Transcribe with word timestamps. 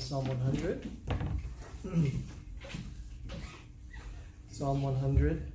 Psalm 0.00 0.26
100. 0.26 0.90
Psalm 4.50 4.82
100, 4.82 5.52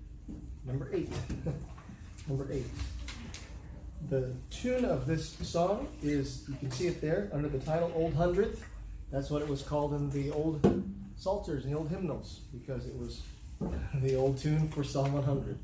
number 0.65 0.89
8. 0.93 1.09
number 2.27 2.47
8. 2.51 2.63
The 4.09 4.33
tune 4.51 4.85
of 4.85 5.07
this 5.07 5.35
song 5.41 5.87
is, 6.03 6.43
you 6.47 6.55
can 6.55 6.71
see 6.71 6.87
it 6.87 7.01
there 7.01 7.29
under 7.33 7.47
the 7.47 7.59
title 7.59 7.91
Old 7.95 8.13
Hundredth. 8.13 8.63
That's 9.11 9.29
what 9.29 9.41
it 9.41 9.47
was 9.47 9.61
called 9.61 9.93
in 9.93 10.09
the 10.11 10.31
old 10.31 10.61
psalters 11.17 11.63
and 11.63 11.73
the 11.73 11.77
old 11.77 11.89
hymnals 11.89 12.41
because 12.51 12.85
it 12.85 12.95
was 12.95 13.23
the 14.01 14.15
old 14.15 14.37
tune 14.37 14.67
for 14.69 14.83
Psalm 14.83 15.13
100. 15.13 15.57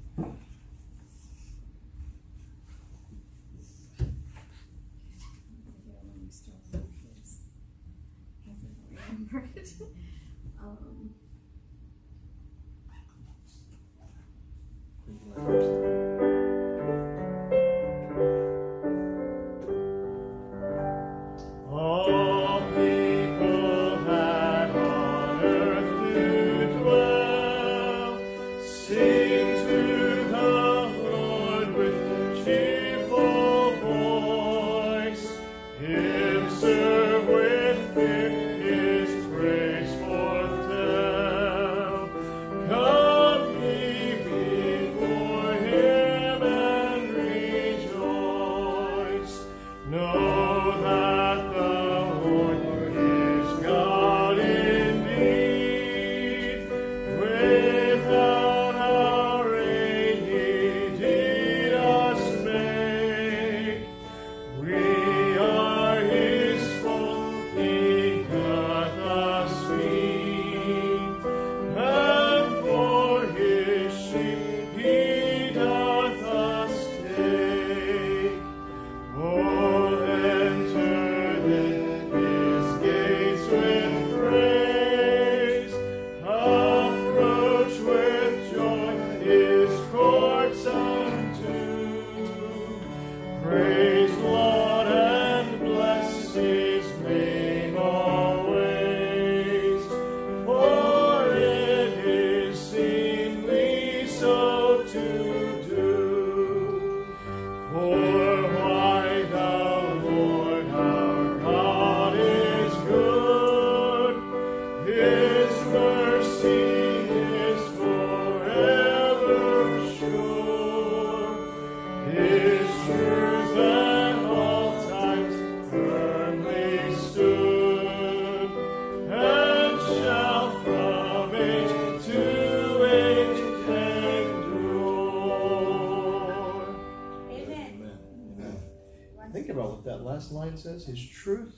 Says, 140.62 140.86
His 140.86 141.04
truth 141.10 141.56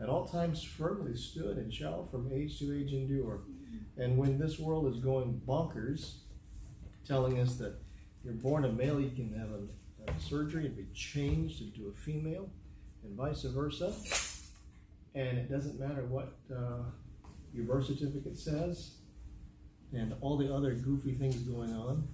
at 0.00 0.08
all 0.08 0.26
times 0.26 0.62
firmly 0.62 1.16
stood 1.16 1.56
and 1.56 1.72
shall 1.72 2.04
from 2.04 2.30
age 2.32 2.58
to 2.58 2.76
age 2.76 2.92
endure. 2.92 3.40
And 3.96 4.18
when 4.18 4.38
this 4.38 4.58
world 4.58 4.92
is 4.94 5.02
going 5.02 5.40
bonkers, 5.46 6.16
telling 7.06 7.38
us 7.40 7.56
that 7.56 7.74
you're 8.24 8.34
born 8.34 8.64
a 8.64 8.72
male, 8.72 9.00
you 9.00 9.10
can 9.10 9.32
have 9.38 9.48
a, 9.50 10.10
a 10.10 10.20
surgery 10.20 10.66
and 10.66 10.76
be 10.76 10.86
changed 10.94 11.62
into 11.62 11.88
a 11.88 11.92
female, 11.92 12.50
and 13.04 13.16
vice 13.16 13.42
versa. 13.42 13.92
And 15.14 15.38
it 15.38 15.50
doesn't 15.50 15.80
matter 15.80 16.04
what 16.04 16.34
uh, 16.54 16.82
your 17.54 17.64
birth 17.64 17.86
certificate 17.86 18.38
says, 18.38 18.96
and 19.92 20.14
all 20.20 20.36
the 20.36 20.52
other 20.52 20.74
goofy 20.74 21.14
things 21.14 21.36
going 21.36 21.72
on. 21.72 22.06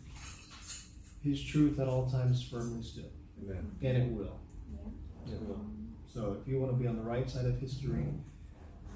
His 1.25 1.43
truth 1.43 1.81
at 1.81 1.89
all 1.89 2.11
times 2.11 2.43
firmly 2.43 2.83
stood. 2.83 3.11
Amen. 3.43 3.71
And 3.83 3.97
it 3.97 4.09
will. 4.13 4.39
Yeah. 4.71 5.35
It 5.35 5.43
will. 5.43 5.65
So 6.13 6.37
if 6.41 6.47
you 6.47 6.61
want 6.61 6.73
to 6.73 6.77
be 6.77 6.87
on 6.87 6.97
the 6.97 7.03
right 7.03 7.29
side 7.29 7.47
of 7.47 7.59
history, 7.59 8.05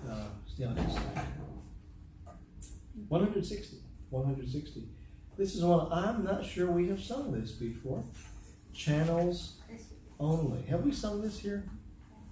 uh, 0.08 0.24
stay 0.46 0.64
on 0.64 0.74
this 0.74 0.94
side. 0.94 1.26
160. 3.08 3.76
160. 4.10 4.88
This 5.38 5.54
is 5.54 5.64
one, 5.64 5.88
I'm 5.92 6.24
not 6.24 6.44
sure 6.44 6.70
we 6.70 6.88
have 6.88 7.02
sung 7.02 7.32
this 7.32 7.52
before. 7.52 8.04
Channels 8.74 9.54
only. 10.20 10.62
Have 10.64 10.82
we 10.82 10.92
sung 10.92 11.22
this 11.22 11.38
here? 11.38 11.64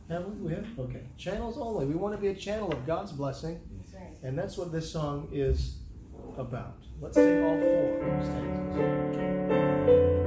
Have 0.08 0.26
we? 0.26 0.48
We 0.48 0.52
have? 0.52 0.66
Okay. 0.78 1.02
Channels 1.16 1.56
only. 1.58 1.86
We 1.86 1.94
want 1.94 2.14
to 2.14 2.20
be 2.20 2.28
a 2.28 2.34
channel 2.34 2.70
of 2.70 2.86
God's 2.86 3.12
blessing. 3.12 3.60
And 4.22 4.38
that's 4.38 4.58
what 4.58 4.72
this 4.72 4.90
song 4.90 5.28
is 5.32 5.78
about. 6.36 6.76
Let's 7.00 7.16
sing 7.16 7.42
all 7.42 7.58
four 7.58 8.20
stanzas. 8.22 10.23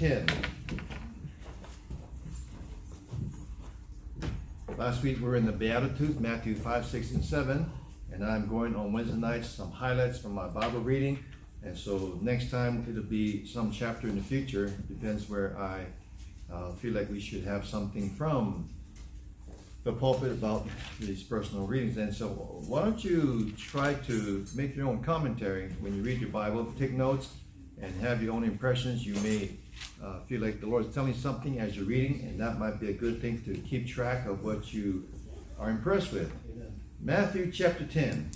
10. 0.00 0.26
Last 4.78 5.02
week 5.02 5.18
we 5.18 5.24
were 5.24 5.36
in 5.36 5.44
the 5.44 5.52
Beatitudes, 5.52 6.18
Matthew 6.18 6.54
5, 6.54 6.86
6, 6.86 7.10
and 7.10 7.22
7. 7.22 7.70
And 8.10 8.24
I'm 8.24 8.48
going 8.48 8.74
on 8.74 8.94
Wednesday 8.94 9.18
nights, 9.18 9.50
some 9.50 9.70
highlights 9.70 10.18
from 10.18 10.32
my 10.32 10.46
Bible 10.46 10.80
reading. 10.80 11.18
And 11.62 11.76
so 11.76 12.18
next 12.22 12.50
time 12.50 12.86
it'll 12.88 13.02
be 13.02 13.44
some 13.44 13.70
chapter 13.70 14.08
in 14.08 14.16
the 14.16 14.22
future. 14.22 14.72
Depends 14.88 15.28
where 15.28 15.54
I 15.58 15.84
uh, 16.50 16.72
feel 16.72 16.94
like 16.94 17.10
we 17.10 17.20
should 17.20 17.44
have 17.44 17.66
something 17.66 18.08
from 18.14 18.70
the 19.84 19.92
pulpit 19.92 20.32
about 20.32 20.66
these 20.98 21.22
personal 21.22 21.66
readings. 21.66 21.98
And 21.98 22.14
so 22.14 22.28
why 22.28 22.84
don't 22.84 23.04
you 23.04 23.52
try 23.58 23.92
to 24.06 24.46
make 24.54 24.74
your 24.74 24.88
own 24.88 25.02
commentary 25.02 25.68
when 25.80 25.94
you 25.94 26.00
read 26.02 26.22
your 26.22 26.30
Bible, 26.30 26.72
take 26.78 26.92
notes, 26.92 27.28
and 27.82 27.94
have 28.00 28.22
your 28.22 28.32
own 28.32 28.44
impressions. 28.44 29.06
You 29.06 29.14
may 29.16 29.50
uh, 30.02 30.20
feel 30.20 30.40
like 30.40 30.60
the 30.60 30.66
Lord 30.66 30.86
is 30.86 30.94
telling 30.94 31.14
something 31.14 31.58
as 31.58 31.76
you're 31.76 31.84
reading, 31.84 32.20
and 32.28 32.40
that 32.40 32.58
might 32.58 32.80
be 32.80 32.88
a 32.88 32.92
good 32.92 33.20
thing 33.20 33.42
to 33.42 33.54
keep 33.54 33.86
track 33.86 34.26
of 34.26 34.44
what 34.44 34.72
you 34.72 35.08
are 35.58 35.70
impressed 35.70 36.12
with. 36.12 36.32
Matthew 37.00 37.50
chapter 37.50 37.84
10. 37.84 38.30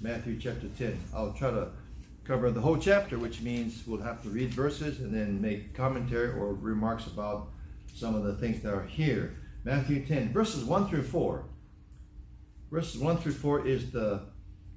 Matthew 0.00 0.38
chapter 0.38 0.68
10. 0.78 0.98
I'll 1.14 1.32
try 1.32 1.50
to 1.50 1.68
cover 2.24 2.50
the 2.50 2.60
whole 2.60 2.76
chapter, 2.76 3.18
which 3.18 3.40
means 3.40 3.82
we'll 3.86 4.02
have 4.02 4.22
to 4.22 4.28
read 4.28 4.50
verses 4.50 5.00
and 5.00 5.12
then 5.12 5.40
make 5.40 5.74
commentary 5.74 6.28
or 6.28 6.54
remarks 6.54 7.06
about 7.06 7.48
some 7.94 8.14
of 8.14 8.22
the 8.24 8.34
things 8.34 8.62
that 8.62 8.72
are 8.72 8.84
here. 8.84 9.34
Matthew 9.64 10.06
10, 10.06 10.32
verses 10.32 10.64
1 10.64 10.88
through 10.88 11.02
4. 11.02 11.44
Verses 12.70 13.00
1 13.00 13.16
through 13.18 13.32
4 13.32 13.66
is 13.66 13.90
the 13.90 14.22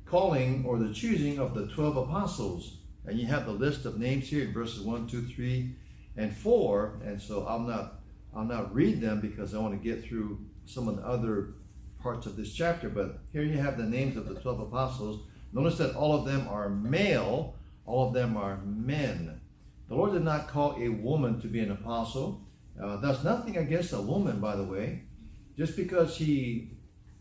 calling 0.05 0.65
or 0.65 0.77
the 0.77 0.93
choosing 0.93 1.39
of 1.39 1.53
the 1.53 1.67
12 1.67 1.97
apostles. 1.97 2.77
And 3.05 3.19
you 3.19 3.27
have 3.27 3.45
the 3.45 3.51
list 3.51 3.85
of 3.85 3.99
names 3.99 4.27
here 4.27 4.43
in 4.43 4.53
verses 4.53 4.81
1, 4.81 5.07
2, 5.07 5.21
3, 5.21 5.75
and 6.17 6.35
4. 6.35 6.99
And 7.05 7.21
so 7.21 7.45
I'll 7.45 7.59
not 7.59 7.99
I'll 8.35 8.45
not 8.45 8.73
read 8.73 9.01
them 9.01 9.19
because 9.19 9.53
I 9.53 9.59
want 9.59 9.73
to 9.73 9.89
get 9.89 10.05
through 10.05 10.39
some 10.65 10.87
of 10.87 10.95
the 10.97 11.05
other 11.05 11.53
parts 12.01 12.25
of 12.25 12.35
this 12.35 12.53
chapter. 12.53 12.89
But 12.89 13.19
here 13.33 13.43
you 13.43 13.57
have 13.57 13.77
the 13.77 13.83
names 13.83 14.15
of 14.17 14.27
the 14.27 14.35
12 14.35 14.61
apostles. 14.61 15.27
Notice 15.53 15.77
that 15.79 15.95
all 15.95 16.15
of 16.15 16.25
them 16.25 16.47
are 16.47 16.69
male, 16.69 17.55
all 17.85 18.07
of 18.07 18.13
them 18.13 18.37
are 18.37 18.57
men. 18.63 19.41
The 19.89 19.95
Lord 19.95 20.13
did 20.13 20.23
not 20.23 20.47
call 20.47 20.77
a 20.77 20.87
woman 20.87 21.41
to 21.41 21.47
be 21.47 21.59
an 21.59 21.71
apostle. 21.71 22.41
Uh, 22.81 22.95
that's 22.97 23.23
nothing 23.23 23.57
against 23.57 23.91
a 23.91 24.01
woman, 24.01 24.39
by 24.39 24.55
the 24.55 24.63
way. 24.63 25.03
Just 25.57 25.75
because 25.75 26.15
he 26.15 26.71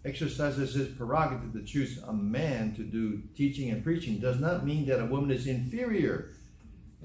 exercises 0.05 0.75
his 0.75 0.89
prerogative 0.89 1.53
to 1.53 1.63
choose 1.63 1.99
a 2.07 2.13
man 2.13 2.75
to 2.75 2.83
do 2.83 3.23
teaching 3.37 3.71
and 3.71 3.83
preaching 3.83 4.19
does 4.19 4.41
not 4.41 4.65
mean 4.65 4.87
that 4.87 5.01
a 5.01 5.07
woman 5.07 5.31
is 5.31 5.47
inferior. 5.47 6.31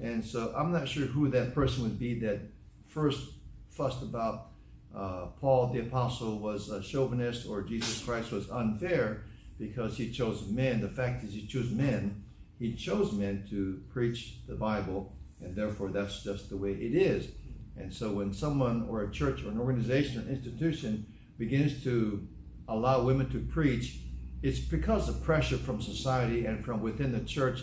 And 0.02 0.24
so 0.24 0.52
I'm 0.56 0.72
not 0.72 0.88
sure 0.88 1.06
who 1.06 1.28
that 1.30 1.54
person 1.54 1.82
would 1.84 1.98
be 1.98 2.18
that 2.20 2.40
first 2.88 3.30
fussed 3.70 4.02
about 4.02 4.48
uh, 4.94 5.26
Paul 5.40 5.72
the 5.72 5.80
apostle 5.80 6.38
was 6.38 6.70
a 6.70 6.82
chauvinist 6.82 7.46
or 7.46 7.62
Jesus 7.62 8.02
Christ 8.02 8.32
was 8.32 8.50
unfair 8.50 9.22
because 9.58 9.96
he 9.96 10.10
chose 10.10 10.46
men. 10.48 10.80
The 10.80 10.88
fact 10.88 11.24
is, 11.24 11.32
he 11.32 11.46
chose 11.46 11.70
men. 11.70 12.24
He 12.58 12.74
chose 12.74 13.12
men 13.12 13.44
to 13.50 13.82
preach 13.92 14.38
the 14.48 14.54
Bible, 14.54 15.12
and 15.42 15.54
therefore 15.54 15.90
that's 15.90 16.22
just 16.22 16.48
the 16.48 16.56
way 16.56 16.72
it 16.72 16.94
is. 16.94 17.28
And 17.76 17.92
so 17.92 18.12
when 18.12 18.32
someone 18.32 18.86
or 18.88 19.02
a 19.02 19.10
church 19.10 19.44
or 19.44 19.50
an 19.50 19.58
organization 19.58 20.26
or 20.26 20.30
institution 20.30 21.06
begins 21.38 21.82
to 21.84 22.26
allow 22.68 23.02
women 23.02 23.28
to 23.30 23.40
preach, 23.40 23.98
it's 24.42 24.58
because 24.58 25.08
of 25.10 25.22
pressure 25.22 25.58
from 25.58 25.82
society 25.82 26.46
and 26.46 26.64
from 26.64 26.80
within 26.80 27.12
the 27.12 27.20
church 27.20 27.60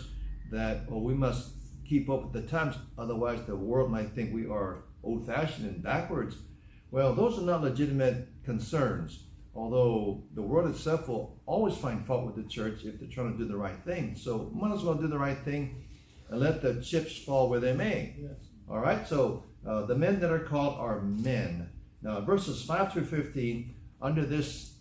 that 0.52 0.88
well, 0.88 1.00
we 1.00 1.14
must 1.14 1.53
keep 1.84 2.08
up 2.10 2.24
with 2.24 2.32
the 2.32 2.48
times, 2.48 2.76
otherwise 2.98 3.40
the 3.46 3.56
world 3.56 3.90
might 3.90 4.10
think 4.10 4.32
we 4.32 4.46
are 4.46 4.84
old-fashioned 5.02 5.66
and 5.66 5.82
backwards. 5.82 6.36
Well, 6.90 7.14
those 7.14 7.38
are 7.38 7.42
not 7.42 7.62
legitimate 7.62 8.28
concerns, 8.44 9.24
although 9.54 10.22
the 10.34 10.42
world 10.42 10.70
itself 10.70 11.08
will 11.08 11.40
always 11.46 11.76
find 11.76 12.04
fault 12.04 12.26
with 12.26 12.36
the 12.36 12.48
church 12.48 12.84
if 12.84 12.98
they're 12.98 13.08
trying 13.08 13.32
to 13.32 13.38
do 13.38 13.46
the 13.46 13.56
right 13.56 13.80
thing. 13.84 14.14
So 14.16 14.50
might 14.54 14.74
as 14.74 14.82
well 14.82 14.94
do 14.94 15.08
the 15.08 15.18
right 15.18 15.38
thing 15.38 15.84
and 16.30 16.40
let 16.40 16.62
the 16.62 16.80
chips 16.82 17.18
fall 17.18 17.48
where 17.48 17.60
they 17.60 17.74
may. 17.74 18.14
Yes. 18.18 18.32
All 18.68 18.78
right, 18.78 19.06
so 19.06 19.44
uh, 19.66 19.86
the 19.86 19.94
men 19.94 20.20
that 20.20 20.30
are 20.30 20.40
called 20.40 20.78
are 20.78 21.00
men. 21.00 21.68
Now, 22.02 22.20
verses 22.20 22.62
5 22.62 22.92
through 22.92 23.06
15, 23.06 23.74
under 24.00 24.24
this 24.24 24.74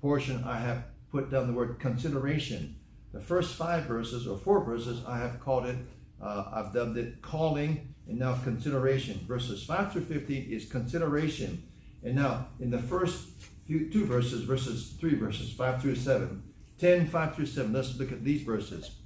portion, 0.00 0.44
I 0.44 0.58
have 0.60 0.84
put 1.10 1.30
down 1.30 1.46
the 1.46 1.52
word 1.52 1.78
consideration. 1.78 2.76
The 3.12 3.20
first 3.20 3.54
five 3.54 3.84
verses 3.84 4.26
or 4.26 4.38
four 4.38 4.62
verses, 4.64 5.02
I 5.06 5.18
have 5.18 5.40
called 5.40 5.66
it, 5.66 5.76
uh, 6.22 6.44
I've 6.52 6.72
dubbed 6.72 6.96
it 6.96 7.22
calling 7.22 7.94
and 8.06 8.18
now 8.18 8.34
consideration. 8.36 9.20
Verses 9.26 9.64
5 9.64 9.92
through 9.92 10.04
15 10.04 10.50
is 10.50 10.64
consideration. 10.64 11.62
And 12.02 12.16
now 12.16 12.48
in 12.60 12.70
the 12.70 12.78
first 12.78 13.28
few, 13.66 13.90
two 13.90 14.04
verses, 14.04 14.44
verses 14.44 14.94
three 14.98 15.14
verses, 15.14 15.52
5 15.52 15.82
through 15.82 15.96
7, 15.96 16.42
10, 16.78 17.06
5 17.06 17.34
through 17.34 17.46
7, 17.46 17.72
let's 17.72 17.96
look 17.98 18.12
at 18.12 18.24
these 18.24 18.42
verses. 18.42 18.96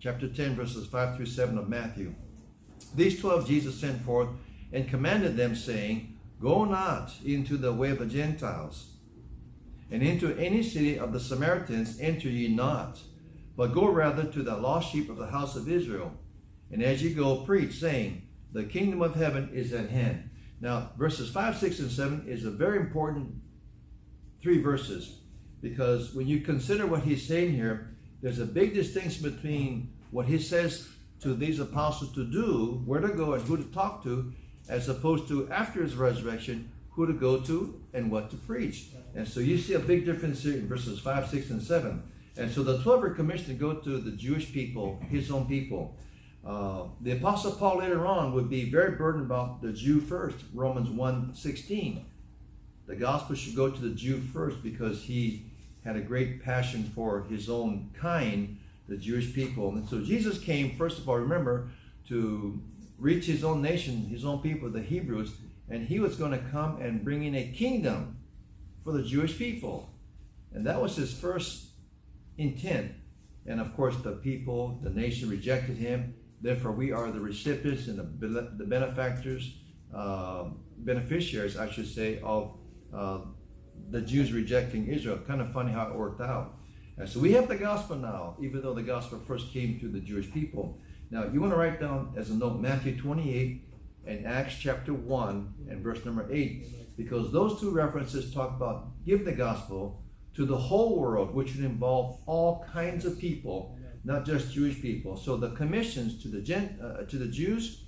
Chapter 0.00 0.28
10, 0.28 0.54
verses 0.54 0.86
5 0.86 1.16
through 1.16 1.26
7 1.26 1.58
of 1.58 1.68
Matthew. 1.68 2.14
These 2.94 3.20
12 3.20 3.46
Jesus 3.46 3.80
sent 3.80 4.00
forth 4.02 4.28
and 4.72 4.88
commanded 4.88 5.36
them, 5.36 5.54
saying, 5.56 6.16
Go 6.40 6.64
not 6.64 7.12
into 7.24 7.56
the 7.56 7.72
way 7.72 7.90
of 7.90 7.98
the 7.98 8.06
Gentiles 8.06 8.90
and 9.90 10.02
into 10.02 10.36
any 10.36 10.62
city 10.62 10.98
of 10.98 11.12
the 11.12 11.20
Samaritans 11.20 11.98
enter 12.00 12.28
ye 12.28 12.48
not, 12.48 13.00
but 13.56 13.74
go 13.74 13.88
rather 13.88 14.24
to 14.24 14.42
the 14.42 14.56
lost 14.56 14.92
sheep 14.92 15.08
of 15.08 15.16
the 15.16 15.26
house 15.26 15.56
of 15.56 15.68
Israel. 15.68 16.12
And 16.70 16.82
as 16.82 17.02
you 17.02 17.14
go, 17.14 17.44
preach, 17.44 17.74
saying, 17.74 18.22
The 18.52 18.64
kingdom 18.64 19.02
of 19.02 19.14
heaven 19.14 19.50
is 19.52 19.72
at 19.72 19.90
hand. 19.90 20.30
Now, 20.60 20.90
verses 20.98 21.30
5, 21.30 21.56
6, 21.56 21.78
and 21.80 21.90
7 21.90 22.24
is 22.26 22.44
a 22.44 22.50
very 22.50 22.78
important 22.78 23.34
three 24.42 24.60
verses 24.60 25.18
because 25.60 26.14
when 26.14 26.26
you 26.26 26.40
consider 26.40 26.86
what 26.86 27.02
he's 27.02 27.26
saying 27.26 27.52
here, 27.52 27.94
there's 28.22 28.38
a 28.38 28.46
big 28.46 28.74
distinction 28.74 29.30
between 29.30 29.92
what 30.10 30.26
he 30.26 30.38
says 30.38 30.88
to 31.20 31.34
these 31.34 31.60
apostles 31.60 32.12
to 32.14 32.24
do, 32.24 32.82
where 32.84 33.00
to 33.00 33.08
go, 33.08 33.34
and 33.34 33.42
who 33.42 33.56
to 33.56 33.64
talk 33.64 34.02
to, 34.04 34.32
as 34.68 34.88
opposed 34.88 35.28
to 35.28 35.50
after 35.50 35.82
his 35.82 35.96
resurrection, 35.96 36.70
who 36.90 37.06
to 37.06 37.12
go 37.12 37.40
to 37.40 37.80
and 37.94 38.10
what 38.10 38.30
to 38.30 38.36
preach. 38.36 38.86
And 39.14 39.26
so 39.26 39.40
you 39.40 39.58
see 39.58 39.74
a 39.74 39.78
big 39.78 40.04
difference 40.04 40.42
here 40.42 40.54
in 40.54 40.68
verses 40.68 40.98
5, 41.00 41.28
6, 41.28 41.50
and 41.50 41.62
7. 41.62 42.02
And 42.36 42.50
so 42.50 42.62
the 42.62 42.82
12 42.82 43.04
are 43.04 43.10
commissioned 43.10 43.48
to 43.48 43.54
go 43.54 43.74
to 43.74 43.98
the 43.98 44.12
Jewish 44.12 44.52
people, 44.52 45.00
his 45.08 45.30
own 45.30 45.46
people. 45.46 45.96
Uh, 46.48 46.84
the 47.02 47.12
Apostle 47.12 47.52
Paul 47.52 47.78
later 47.78 48.06
on 48.06 48.32
would 48.32 48.48
be 48.48 48.70
very 48.70 48.92
burdened 48.92 49.26
about 49.26 49.60
the 49.60 49.70
Jew 49.70 50.00
first, 50.00 50.36
Romans 50.54 50.88
1, 50.88 51.34
16. 51.34 52.06
The 52.86 52.96
gospel 52.96 53.36
should 53.36 53.54
go 53.54 53.68
to 53.70 53.80
the 53.80 53.94
Jew 53.94 54.18
first 54.18 54.62
because 54.62 55.02
he 55.02 55.44
had 55.84 55.96
a 55.96 56.00
great 56.00 56.42
passion 56.42 56.90
for 56.94 57.24
his 57.28 57.50
own 57.50 57.90
kind, 57.92 58.58
the 58.88 58.96
Jewish 58.96 59.34
people. 59.34 59.68
And 59.72 59.86
so 59.86 60.00
Jesus 60.00 60.38
came, 60.38 60.74
first 60.74 60.98
of 60.98 61.06
all, 61.06 61.18
remember, 61.18 61.68
to 62.08 62.58
reach 62.98 63.26
his 63.26 63.44
own 63.44 63.60
nation, 63.60 64.06
his 64.06 64.24
own 64.24 64.40
people, 64.40 64.70
the 64.70 64.80
Hebrews, 64.80 65.32
and 65.68 65.86
he 65.86 66.00
was 66.00 66.16
going 66.16 66.32
to 66.32 66.50
come 66.50 66.80
and 66.80 67.04
bring 67.04 67.24
in 67.24 67.34
a 67.34 67.52
kingdom 67.52 68.16
for 68.82 68.92
the 68.92 69.02
Jewish 69.02 69.36
people. 69.36 69.90
And 70.54 70.66
that 70.66 70.80
was 70.80 70.96
his 70.96 71.12
first 71.12 71.66
intent. 72.38 72.92
And 73.44 73.60
of 73.60 73.76
course, 73.76 73.96
the 73.98 74.12
people, 74.12 74.78
the 74.82 74.88
nation 74.88 75.28
rejected 75.28 75.76
him. 75.76 76.14
Therefore, 76.40 76.72
we 76.72 76.92
are 76.92 77.10
the 77.10 77.20
recipients 77.20 77.88
and 77.88 77.98
the, 77.98 78.52
the 78.56 78.64
benefactors, 78.64 79.56
uh, 79.94 80.44
beneficiaries, 80.78 81.56
I 81.56 81.68
should 81.70 81.88
say, 81.88 82.20
of 82.22 82.54
uh, 82.94 83.20
the 83.90 84.00
Jews 84.00 84.32
rejecting 84.32 84.86
Israel. 84.86 85.18
Kind 85.26 85.40
of 85.40 85.52
funny 85.52 85.72
how 85.72 85.88
it 85.88 85.94
worked 85.94 86.20
out. 86.20 86.54
And 86.96 87.08
so 87.08 87.20
we 87.20 87.32
have 87.32 87.48
the 87.48 87.56
gospel 87.56 87.96
now, 87.96 88.36
even 88.40 88.62
though 88.62 88.74
the 88.74 88.82
gospel 88.82 89.18
first 89.26 89.52
came 89.52 89.78
to 89.80 89.88
the 89.88 90.00
Jewish 90.00 90.30
people. 90.32 90.78
Now, 91.10 91.24
you 91.32 91.40
want 91.40 91.52
to 91.52 91.58
write 91.58 91.80
down 91.80 92.12
as 92.16 92.30
a 92.30 92.34
note 92.34 92.60
Matthew 92.60 92.98
28 92.98 93.64
and 94.06 94.26
Acts 94.26 94.56
chapter 94.58 94.92
1 94.92 95.54
and 95.70 95.82
verse 95.82 96.04
number 96.04 96.26
8 96.30 96.96
because 96.96 97.30
those 97.32 97.60
two 97.60 97.70
references 97.70 98.34
talk 98.34 98.50
about 98.50 98.88
give 99.06 99.24
the 99.24 99.32
gospel 99.32 100.02
to 100.34 100.44
the 100.44 100.56
whole 100.56 100.98
world, 100.98 101.34
which 101.34 101.54
would 101.54 101.64
involve 101.64 102.20
all 102.26 102.64
kinds 102.72 103.04
of 103.04 103.18
people, 103.18 103.77
not 104.08 104.24
just 104.24 104.54
Jewish 104.54 104.80
people. 104.80 105.18
So 105.18 105.36
the 105.36 105.50
commissions 105.50 106.22
to 106.22 106.28
the 106.28 106.40
Gen, 106.40 106.78
uh, 106.82 107.04
to 107.04 107.16
the 107.18 107.26
Jews, 107.28 107.84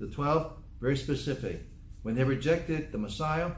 the 0.00 0.08
twelve, 0.08 0.54
very 0.80 0.96
specific. 0.96 1.62
When 2.02 2.16
they 2.16 2.24
rejected 2.24 2.90
the 2.90 2.98
Messiah, 2.98 3.52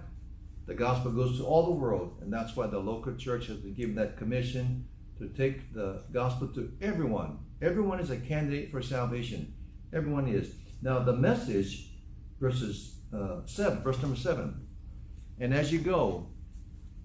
the 0.67 0.75
gospel 0.75 1.11
goes 1.11 1.39
to 1.39 1.45
all 1.45 1.65
the 1.65 1.81
world, 1.85 2.19
and 2.21 2.31
that's 2.31 2.55
why 2.55 2.67
the 2.67 2.79
local 2.79 3.15
church 3.17 3.47
has 3.47 3.57
been 3.57 3.73
given 3.73 3.95
that 3.95 4.19
commission 4.19 4.87
to 5.19 5.29
take 5.29 5.73
the 5.73 6.03
gospel 6.13 6.49
to 6.49 6.71
everyone. 6.83 7.39
Everyone 7.63 7.99
is 7.99 8.11
a 8.11 8.19
candidate 8.19 8.71
for 8.71 8.83
salvation. 8.83 9.55
Everyone 9.95 10.29
is. 10.29 10.55
Now 10.83 10.99
the 10.99 11.17
message, 11.17 11.93
verses 12.39 12.97
uh, 13.17 13.37
seven, 13.47 13.83
verse 13.83 14.01
number 14.03 14.19
seven. 14.19 14.67
And 15.41 15.55
as 15.55 15.73
you 15.73 15.79
go, 15.79 16.27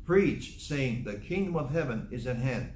preach, 0.05 0.67
saying, 0.67 1.05
"The 1.05 1.15
kingdom 1.15 1.55
of 1.55 1.71
heaven 1.71 2.09
is 2.11 2.27
at 2.27 2.37
hand." 2.37 2.73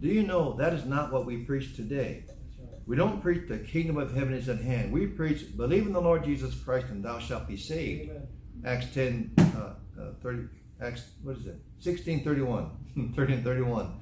Do 0.00 0.08
you 0.08 0.22
know 0.22 0.54
that 0.54 0.72
is 0.72 0.84
not 0.84 1.12
what 1.12 1.24
we 1.24 1.38
preach 1.38 1.76
today? 1.76 2.24
We 2.86 2.96
don't 2.96 3.22
preach 3.22 3.48
the 3.48 3.58
kingdom 3.58 3.96
of 3.96 4.14
heaven 4.14 4.34
is 4.34 4.48
at 4.48 4.60
hand. 4.60 4.92
We 4.92 5.06
preach, 5.06 5.56
believe 5.56 5.86
in 5.86 5.92
the 5.92 6.00
Lord 6.00 6.24
Jesus 6.24 6.54
Christ 6.54 6.88
and 6.88 7.04
thou 7.04 7.18
shalt 7.18 7.48
be 7.48 7.56
saved. 7.56 8.10
Amen. 8.10 8.28
Acts 8.64 8.92
10, 8.94 9.32
uh, 9.38 10.00
uh, 10.00 10.12
30, 10.22 10.48
Acts, 10.82 11.04
what 11.22 11.36
is 11.36 11.46
it? 11.46 11.56
16, 11.78 12.24
31. 12.24 13.12
30 13.16 13.32
and 13.34 13.44
31. 13.44 14.00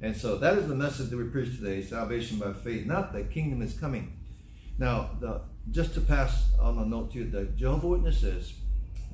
And 0.00 0.16
so 0.16 0.36
that 0.38 0.58
is 0.58 0.66
the 0.66 0.74
message 0.74 1.10
that 1.10 1.16
we 1.16 1.24
preach 1.24 1.56
today, 1.56 1.80
salvation 1.82 2.38
by 2.38 2.52
faith, 2.52 2.86
not 2.86 3.12
the 3.12 3.22
kingdom 3.22 3.62
is 3.62 3.74
coming. 3.74 4.18
Now, 4.78 5.10
the, 5.20 5.42
just 5.70 5.94
to 5.94 6.00
pass 6.00 6.50
on 6.60 6.78
a 6.78 6.84
note 6.84 7.12
to 7.12 7.18
you, 7.18 7.30
the 7.30 7.44
Jehovah 7.44 7.86
Witnesses, 7.86 8.54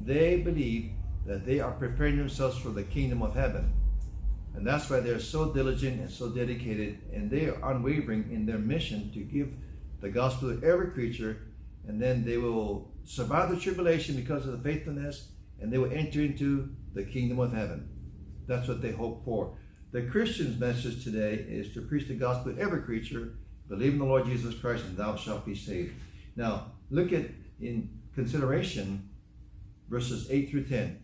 they 0.02 0.38
believe 0.38 0.92
that 1.26 1.44
they 1.44 1.60
are 1.60 1.72
preparing 1.72 2.16
themselves 2.16 2.58
for 2.58 2.70
the 2.70 2.82
kingdom 2.82 3.22
of 3.22 3.34
heaven. 3.34 3.72
And 4.54 4.66
that's 4.66 4.90
why 4.90 5.00
they're 5.00 5.20
so 5.20 5.52
diligent 5.52 6.00
and 6.00 6.10
so 6.10 6.28
dedicated, 6.28 6.98
and 7.12 7.30
they 7.30 7.46
are 7.46 7.72
unwavering 7.72 8.30
in 8.32 8.46
their 8.46 8.58
mission 8.58 9.10
to 9.12 9.20
give 9.20 9.54
the 10.00 10.10
gospel 10.10 10.54
to 10.54 10.66
every 10.66 10.90
creature, 10.90 11.38
and 11.86 12.00
then 12.00 12.24
they 12.24 12.36
will 12.36 12.90
survive 13.04 13.50
the 13.50 13.60
tribulation 13.60 14.16
because 14.16 14.46
of 14.46 14.52
the 14.52 14.58
faithfulness, 14.68 15.28
and 15.60 15.72
they 15.72 15.78
will 15.78 15.92
enter 15.92 16.20
into 16.20 16.70
the 16.94 17.04
kingdom 17.04 17.38
of 17.38 17.52
heaven. 17.52 17.88
That's 18.46 18.66
what 18.66 18.82
they 18.82 18.92
hope 18.92 19.24
for. 19.24 19.56
The 19.92 20.02
Christian's 20.02 20.58
message 20.58 21.04
today 21.04 21.34
is 21.34 21.72
to 21.74 21.82
preach 21.82 22.08
the 22.08 22.14
gospel 22.14 22.52
to 22.52 22.60
every 22.60 22.82
creature, 22.82 23.34
believe 23.68 23.92
in 23.92 23.98
the 23.98 24.04
Lord 24.04 24.24
Jesus 24.26 24.54
Christ, 24.54 24.84
and 24.84 24.96
thou 24.96 25.16
shalt 25.16 25.46
be 25.46 25.54
saved. 25.54 25.94
Now, 26.36 26.72
look 26.90 27.12
at 27.12 27.26
in 27.60 27.88
consideration 28.14 29.08
verses 29.88 30.30
8 30.30 30.50
through 30.50 30.64
10. 30.64 31.00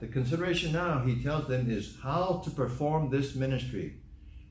The 0.00 0.06
consideration 0.06 0.72
now, 0.72 1.00
he 1.00 1.22
tells 1.22 1.48
them, 1.48 1.70
is 1.70 1.96
how 2.02 2.40
to 2.44 2.50
perform 2.50 3.10
this 3.10 3.34
ministry, 3.34 3.96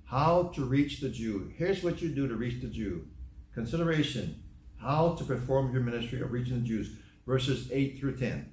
how 0.05 0.51
to 0.55 0.65
reach 0.65 0.99
the 0.99 1.09
Jew. 1.09 1.51
Here's 1.55 1.83
what 1.83 2.01
you 2.01 2.09
do 2.09 2.27
to 2.27 2.35
reach 2.35 2.61
the 2.61 2.67
Jew. 2.67 3.07
Consideration, 3.53 4.43
how 4.77 5.15
to 5.15 5.23
perform 5.23 5.71
your 5.71 5.81
ministry 5.81 6.21
of 6.21 6.31
reaching 6.31 6.61
the 6.61 6.67
Jews. 6.67 6.91
Verses 7.25 7.69
8 7.71 7.99
through 7.99 8.17
10. 8.17 8.49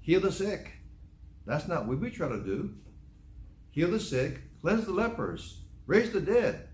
Heal 0.00 0.20
the 0.20 0.32
sick. 0.32 0.72
That's 1.46 1.68
not 1.68 1.86
what 1.86 2.00
we 2.00 2.10
try 2.10 2.28
to 2.28 2.42
do. 2.42 2.74
Heal 3.70 3.90
the 3.90 4.00
sick, 4.00 4.40
cleanse 4.60 4.86
the 4.86 4.92
lepers, 4.92 5.62
raise 5.86 6.12
the 6.12 6.20
dead, 6.20 6.68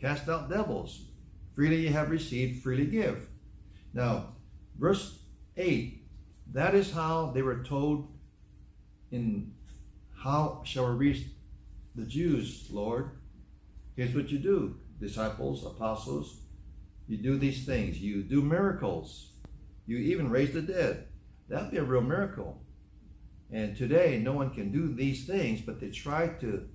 cast 0.00 0.28
out 0.28 0.48
devils. 0.48 1.06
Freely 1.54 1.86
you 1.86 1.92
have 1.92 2.10
received, 2.10 2.62
freely 2.62 2.86
give. 2.86 3.28
Now, 3.92 4.34
verse 4.78 5.18
8, 5.56 6.02
that 6.52 6.74
is 6.74 6.92
how 6.92 7.32
they 7.34 7.42
were 7.42 7.64
told 7.64 8.13
in 9.14 9.52
how 10.22 10.62
shall 10.64 10.88
we 10.88 11.08
reach 11.08 11.26
the 11.94 12.04
Jews, 12.04 12.66
Lord? 12.70 13.10
Here's 13.96 14.14
what 14.14 14.30
you 14.30 14.38
do, 14.38 14.76
disciples, 15.00 15.64
apostles. 15.64 16.40
You 17.06 17.18
do 17.18 17.38
these 17.38 17.64
things. 17.64 18.00
You 18.00 18.22
do 18.22 18.42
miracles. 18.42 19.32
You 19.86 19.98
even 19.98 20.30
raise 20.30 20.52
the 20.52 20.62
dead. 20.62 21.06
That'd 21.48 21.70
be 21.70 21.76
a 21.76 21.84
real 21.84 22.00
miracle. 22.00 22.62
And 23.52 23.76
today, 23.76 24.18
no 24.18 24.32
one 24.32 24.50
can 24.50 24.72
do 24.72 24.92
these 24.92 25.26
things, 25.26 25.60
but 25.60 25.80
they 25.80 25.90
try 25.90 26.28
to 26.40 26.66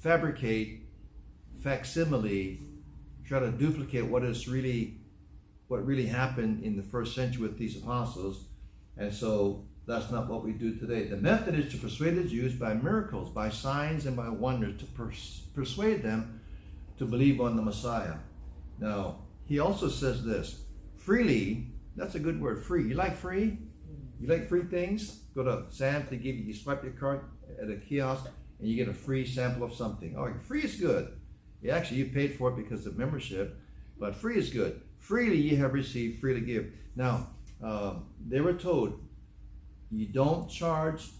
fabricate, 0.00 0.86
facsimile, 1.62 2.60
try 3.26 3.40
to 3.40 3.50
duplicate 3.50 4.06
what 4.06 4.22
is 4.22 4.46
really, 4.46 4.98
what 5.66 5.84
really 5.84 6.06
happened 6.06 6.62
in 6.62 6.76
the 6.76 6.82
first 6.82 7.14
century 7.14 7.42
with 7.42 7.58
these 7.58 7.76
apostles. 7.76 8.44
And 8.96 9.12
so 9.12 9.64
that's 9.86 10.10
not 10.10 10.28
what 10.28 10.44
we 10.44 10.52
do 10.52 10.74
today. 10.76 11.04
The 11.04 11.16
method 11.16 11.58
is 11.58 11.70
to 11.72 11.78
persuade 11.78 12.16
the 12.16 12.24
Jews 12.24 12.54
by 12.54 12.74
miracles, 12.74 13.28
by 13.30 13.50
signs, 13.50 14.06
and 14.06 14.16
by 14.16 14.28
wonders, 14.28 14.80
to 14.80 14.86
pers- 14.86 15.42
persuade 15.54 16.02
them 16.02 16.40
to 16.96 17.04
believe 17.04 17.40
on 17.40 17.56
the 17.56 17.62
Messiah. 17.62 18.14
Now, 18.78 19.18
he 19.46 19.58
also 19.58 19.88
says 19.88 20.24
this 20.24 20.62
freely, 20.96 21.66
that's 21.96 22.14
a 22.14 22.18
good 22.18 22.40
word, 22.40 22.64
free. 22.64 22.88
You 22.88 22.94
like 22.94 23.16
free? 23.16 23.58
You 24.18 24.28
like 24.28 24.48
free 24.48 24.62
things? 24.62 25.20
Go 25.34 25.42
to 25.42 25.64
Sam 25.68 26.06
to 26.06 26.16
give 26.16 26.36
you, 26.36 26.44
you 26.44 26.54
swipe 26.54 26.82
your 26.82 26.92
card 26.92 27.20
at 27.60 27.68
a 27.68 27.76
kiosk 27.76 28.26
and 28.58 28.68
you 28.68 28.76
get 28.76 28.88
a 28.88 28.94
free 28.94 29.26
sample 29.26 29.64
of 29.64 29.74
something. 29.74 30.16
Oh, 30.16 30.32
free 30.46 30.62
is 30.62 30.76
good. 30.76 31.20
Yeah, 31.60 31.76
actually, 31.76 31.98
you 31.98 32.06
paid 32.06 32.36
for 32.36 32.50
it 32.50 32.56
because 32.56 32.86
of 32.86 32.96
membership, 32.96 33.58
but 33.98 34.14
free 34.14 34.38
is 34.38 34.50
good. 34.50 34.80
Freely 34.98 35.36
you 35.36 35.56
have 35.58 35.74
received, 35.74 36.20
freely 36.20 36.40
give. 36.40 36.72
Now, 36.96 37.28
uh, 37.62 37.96
they 38.26 38.40
were 38.40 38.54
told 38.54 39.00
you 39.98 40.06
don't 40.06 40.48
charge 40.48 41.10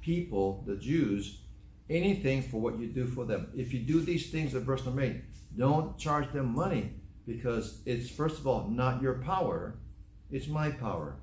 people, 0.00 0.64
the 0.66 0.76
Jews, 0.76 1.40
anything 1.88 2.42
for 2.42 2.60
what 2.60 2.78
you 2.78 2.86
do 2.88 3.06
for 3.06 3.24
them. 3.24 3.48
If 3.56 3.72
you 3.72 3.80
do 3.80 4.00
these 4.00 4.30
things 4.30 4.54
in 4.54 4.64
verse 4.64 4.84
number 4.84 5.02
8, 5.02 5.22
don't 5.56 5.96
charge 5.98 6.30
them 6.32 6.54
money 6.54 6.92
because 7.26 7.80
it's, 7.86 8.10
first 8.10 8.38
of 8.38 8.46
all, 8.46 8.68
not 8.68 9.02
your 9.02 9.14
power, 9.14 9.78
it's 10.30 10.48
my 10.48 10.70
power. 10.70 11.16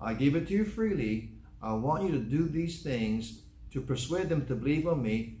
I 0.00 0.14
give 0.14 0.34
it 0.34 0.48
to 0.48 0.54
you 0.54 0.64
freely. 0.64 1.32
I 1.62 1.72
want 1.72 2.04
you 2.04 2.12
to 2.12 2.18
do 2.18 2.46
these 2.46 2.82
things 2.82 3.42
to 3.72 3.80
persuade 3.80 4.28
them 4.28 4.46
to 4.46 4.54
believe 4.54 4.86
on 4.86 5.02
me. 5.02 5.40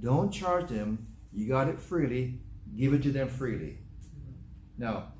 Don't 0.00 0.30
charge 0.30 0.68
them. 0.68 1.06
You 1.32 1.48
got 1.48 1.68
it 1.68 1.78
freely. 1.78 2.40
Give 2.76 2.94
it 2.94 3.02
to 3.04 3.12
them 3.12 3.28
freely. 3.28 3.78
Now, 4.76 5.12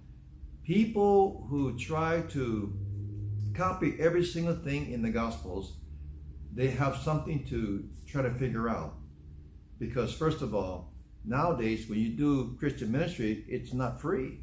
people 0.65 1.47
who 1.49 1.79
try 1.79 2.23
to 2.31 2.77
copy 3.55 3.97
every 3.99 4.25
single 4.25 4.55
thing 4.55 4.91
in 4.93 5.03
the 5.03 5.11
Gospels, 5.11 5.77
they 6.53 6.69
have 6.69 6.97
something 6.97 7.45
to 7.47 7.89
try 8.07 8.23
to 8.23 8.31
figure 8.31 8.69
out. 8.69 8.95
Because, 9.79 10.15
first 10.15 10.43
of 10.43 10.55
all, 10.55 10.93
nowadays 11.25 11.89
when 11.89 11.99
you 11.99 12.11
do 12.11 12.57
Christian 12.59 12.93
ministry, 12.93 13.45
it's 13.49 13.73
not 13.73 14.01
free. 14.01 14.41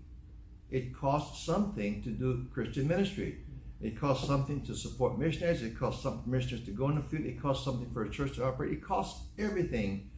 It 0.70 0.96
costs 0.96 1.46
something 1.46 2.02
to 2.04 2.10
do 2.10 2.48
Christian 2.54 2.88
ministry. 2.88 3.40
It 3.82 4.00
costs 4.00 4.28
something 4.28 4.62
to 4.66 4.76
support 4.76 5.18
missionaries. 5.18 5.64
It 5.64 5.78
costs 5.78 6.04
something 6.04 6.24
for 6.24 6.30
missionaries 6.30 6.66
to 6.66 6.72
go 6.72 6.90
in 6.90 6.96
the 6.96 7.02
field. 7.02 7.26
It 7.26 7.42
costs 7.42 7.66
something 7.66 7.92
for 7.92 8.04
a 8.04 8.10
church 8.10 8.36
to 8.36 8.46
operate. 8.46 8.74
It 8.74 8.84
costs 8.84 9.24
everything, 9.40 10.12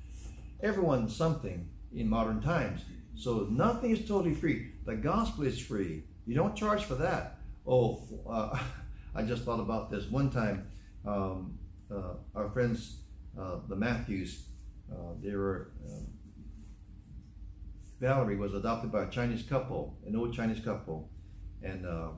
everyone 0.61 1.07
something 1.09 1.69
in 1.95 2.09
modern 2.09 2.41
times. 2.41 2.81
So 3.15 3.47
nothing 3.49 3.91
is 3.91 4.07
totally 4.07 4.33
free. 4.33 4.71
The 4.85 4.95
gospel 4.95 5.45
is 5.45 5.59
free. 5.59 6.03
You 6.25 6.35
don't 6.35 6.55
charge 6.55 6.83
for 6.83 6.95
that. 6.95 7.37
Oh, 7.65 8.01
uh, 8.29 8.59
I 9.15 9.23
just 9.23 9.43
thought 9.43 9.59
about 9.59 9.91
this 9.91 10.05
one 10.09 10.29
time. 10.29 10.67
Um, 11.05 11.59
uh, 11.93 12.15
our 12.35 12.49
friends, 12.49 12.97
uh, 13.39 13.57
the 13.67 13.75
Matthews, 13.75 14.45
uh, 14.91 15.13
they 15.21 15.35
were. 15.35 15.71
Um, 15.87 16.07
Valerie 17.99 18.35
was 18.35 18.53
adopted 18.53 18.91
by 18.91 19.03
a 19.03 19.09
Chinese 19.09 19.43
couple, 19.43 19.97
an 20.05 20.15
old 20.15 20.33
Chinese 20.33 20.59
couple, 20.59 21.09
and 21.61 21.85
uh, 21.85 22.09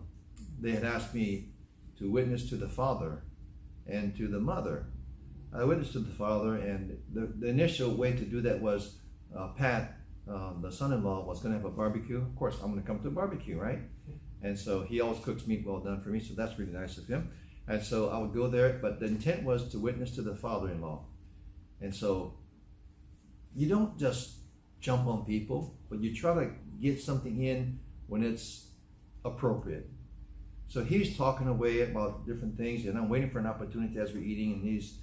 they 0.60 0.72
had 0.72 0.84
asked 0.84 1.14
me 1.14 1.50
to 2.00 2.10
witness 2.10 2.50
to 2.50 2.56
the 2.56 2.68
father 2.68 3.24
and 3.86 4.16
to 4.18 4.28
the 4.28 4.40
mother. 4.40 4.88
I 5.54 5.64
witnessed 5.64 5.94
to 5.94 6.00
the 6.00 6.14
father, 6.14 6.56
and 6.56 6.98
the, 7.14 7.32
the 7.38 7.48
initial 7.48 7.92
way 7.94 8.14
to 8.14 8.26
do 8.26 8.42
that 8.42 8.60
was 8.60 8.98
uh, 9.38 9.50
Pat, 9.50 10.00
um, 10.28 10.60
the 10.62 10.72
son-in-law, 10.72 11.26
was 11.26 11.40
going 11.40 11.54
to 11.54 11.60
have 11.60 11.66
a 11.66 11.70
barbecue. 11.70 12.18
Of 12.18 12.36
course, 12.36 12.56
I'm 12.64 12.72
going 12.72 12.82
to 12.82 12.88
come 12.88 13.00
to 13.02 13.10
a 13.10 13.12
barbecue, 13.12 13.58
right? 13.60 13.80
And 14.46 14.58
so 14.60 14.84
he 14.84 15.02
always 15.02 15.20
cooks 15.24 15.48
meat 15.48 15.66
well 15.66 15.80
done 15.80 16.00
for 16.00 16.10
me, 16.10 16.20
so 16.20 16.36
that's 16.36 16.60
really 16.60 16.72
nice 16.72 17.00
of 17.00 17.08
him. 17.08 17.32
And 17.68 17.82
so 17.82 18.10
I 18.10 18.20
would 18.20 18.32
go 18.32 18.48
there, 18.48 18.78
but 18.80 19.00
the 19.00 19.08
intent 19.08 19.44
was 19.44 19.70
to 19.72 19.80
witness 19.80 20.12
to 20.12 20.22
the 20.22 20.36
father 20.36 20.70
in 20.70 20.82
law. 20.82 21.06
And 21.82 21.94
so 21.94 22.36
you 23.56 23.68
don't 23.68 23.98
just 23.98 24.36
jump 24.82 25.08
on 25.08 25.26
people, 25.26 25.76
but 25.90 26.00
you 26.00 26.14
try 26.14 26.36
to 26.36 26.52
get 26.80 27.02
something 27.02 27.42
in 27.44 27.80
when 28.06 28.22
it's 28.24 28.68
appropriate. 29.24 29.90
So 30.68 30.84
he's 30.84 31.18
talking 31.18 31.48
away 31.48 31.82
about 31.82 32.28
different 32.28 32.56
things, 32.56 32.86
and 32.86 33.00
I'm 33.00 33.10
waiting 33.10 33.32
for 33.32 33.40
an 33.40 33.48
opportunity 33.48 33.98
as 33.98 34.14
we're 34.14 34.24
eating, 34.24 34.54
and 34.54 34.64
he's 34.64 35.00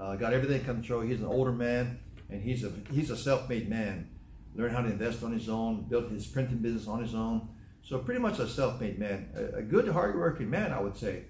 uh, 0.00 0.14
got 0.14 0.32
everything 0.32 0.60
under 0.60 0.72
control. 0.72 1.00
He's 1.00 1.20
an 1.20 1.26
older 1.26 1.52
man, 1.52 1.98
and 2.30 2.40
he's 2.40 2.62
a 2.62 2.70
he's 2.92 3.10
a 3.10 3.16
self-made 3.16 3.68
man. 3.68 4.08
Learned 4.54 4.76
how 4.76 4.82
to 4.82 4.88
invest 4.88 5.24
on 5.24 5.32
his 5.32 5.48
own, 5.48 5.82
built 5.88 6.10
his 6.10 6.26
printing 6.26 6.58
business 6.58 6.86
on 6.86 7.02
his 7.02 7.14
own. 7.14 7.48
So 7.84 7.98
pretty 7.98 8.20
much 8.20 8.38
a 8.38 8.48
self-made 8.48 8.98
man, 8.98 9.28
a, 9.54 9.60
good, 9.60 9.86
hard-working 9.86 10.48
man, 10.48 10.72
I 10.72 10.80
would 10.80 10.96
say. 10.96 11.24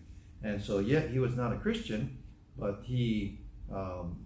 And 0.44 0.62
so, 0.62 0.78
yet 0.78 1.10
he 1.10 1.18
was 1.18 1.34
not 1.34 1.52
a 1.52 1.56
Christian, 1.56 2.16
but 2.56 2.82
he 2.84 3.40
um, 3.74 4.24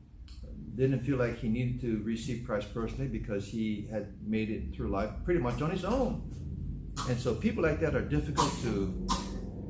didn't 0.74 1.00
feel 1.00 1.16
like 1.16 1.38
he 1.38 1.48
needed 1.48 1.80
to 1.80 2.02
receive 2.04 2.44
Christ 2.44 2.74
personally 2.74 3.08
because 3.08 3.46
he 3.48 3.88
had 3.90 4.12
made 4.20 4.50
it 4.50 4.74
through 4.74 4.88
life 4.88 5.10
pretty 5.24 5.40
much 5.40 5.62
on 5.62 5.70
his 5.70 5.86
own. 5.86 6.30
And 7.08 7.18
so, 7.18 7.34
people 7.34 7.62
like 7.62 7.80
that 7.80 7.94
are 7.94 8.02
difficult 8.02 8.52
to 8.62 9.06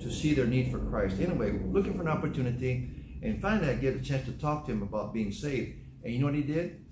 to 0.00 0.10
see 0.12 0.32
their 0.32 0.46
need 0.46 0.70
for 0.72 0.78
Christ. 0.78 1.16
Anyway, 1.20 1.60
looking 1.66 1.94
for 1.94 2.02
an 2.02 2.08
opportunity, 2.08 2.88
and 3.22 3.40
finally, 3.40 3.68
I 3.68 3.74
get 3.74 3.94
a 3.96 4.00
chance 4.00 4.24
to 4.26 4.32
talk 4.32 4.66
to 4.66 4.72
him 4.72 4.82
about 4.82 5.12
being 5.12 5.30
saved. 5.30 5.76
And 6.02 6.12
you 6.12 6.20
know 6.20 6.26
what 6.26 6.34
he 6.34 6.42
did? 6.42 6.84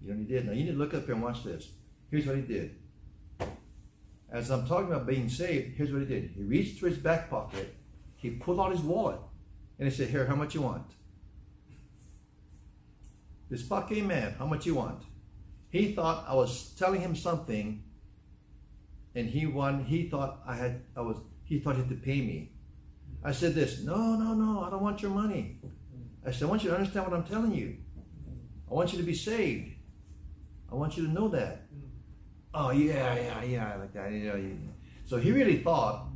You 0.00 0.10
know 0.10 0.16
what 0.16 0.26
he 0.26 0.34
did? 0.34 0.46
Now 0.46 0.52
you 0.52 0.64
need 0.64 0.72
to 0.72 0.78
look 0.78 0.94
up 0.94 1.04
here 1.04 1.14
and 1.14 1.22
watch 1.22 1.42
this. 1.42 1.68
Here's 2.10 2.26
what 2.26 2.36
he 2.36 2.42
did. 2.42 2.76
As 4.30 4.50
I'm 4.50 4.66
talking 4.66 4.92
about 4.92 5.06
being 5.06 5.28
saved, 5.28 5.76
here's 5.76 5.92
what 5.92 6.02
he 6.02 6.06
did. 6.06 6.32
He 6.34 6.42
reached 6.42 6.80
to 6.80 6.86
his 6.86 6.98
back 6.98 7.30
pocket, 7.30 7.74
he 8.16 8.30
pulled 8.30 8.60
out 8.60 8.72
his 8.72 8.80
wallet, 8.80 9.20
and 9.78 9.88
he 9.88 9.94
said, 9.94 10.08
Here, 10.08 10.26
how 10.26 10.34
much 10.34 10.54
you 10.54 10.62
want? 10.62 10.90
This 13.48 13.62
fucking 13.62 14.06
man, 14.06 14.34
how 14.38 14.46
much 14.46 14.66
you 14.66 14.74
want? 14.74 15.02
He 15.68 15.92
thought 15.92 16.24
I 16.26 16.34
was 16.34 16.70
telling 16.78 17.00
him 17.00 17.14
something, 17.14 17.84
and 19.14 19.28
he 19.28 19.46
won. 19.46 19.84
He 19.84 20.08
thought 20.08 20.40
I 20.46 20.56
had. 20.56 20.82
I 20.96 21.00
was. 21.00 21.18
He 21.44 21.58
thought 21.58 21.76
he 21.76 21.82
had 21.82 21.90
to 21.90 21.96
pay 21.96 22.20
me. 22.20 22.52
I 23.22 23.32
said 23.32 23.54
this. 23.54 23.82
No, 23.82 24.16
no, 24.16 24.34
no. 24.34 24.62
I 24.62 24.70
don't 24.70 24.82
want 24.82 25.02
your 25.02 25.10
money. 25.10 25.60
I 26.24 26.32
said 26.32 26.44
I 26.44 26.46
want 26.46 26.64
you 26.64 26.70
to 26.70 26.76
understand 26.76 27.06
what 27.06 27.14
I'm 27.16 27.24
telling 27.24 27.52
you. 27.52 27.76
I 28.70 28.74
want 28.74 28.92
you 28.92 28.98
to 28.98 29.04
be 29.04 29.14
saved. 29.14 29.72
I 30.70 30.74
want 30.74 30.96
you 30.96 31.06
to 31.06 31.12
know 31.12 31.28
that. 31.28 31.65
Oh 32.58 32.70
yeah, 32.70 33.14
yeah, 33.14 33.42
yeah, 33.44 33.76
like 33.76 33.92
that. 33.92 34.10
You 34.10 34.32
know. 34.32 34.58
So 35.04 35.18
he 35.18 35.30
really 35.30 35.58
thought 35.58 36.06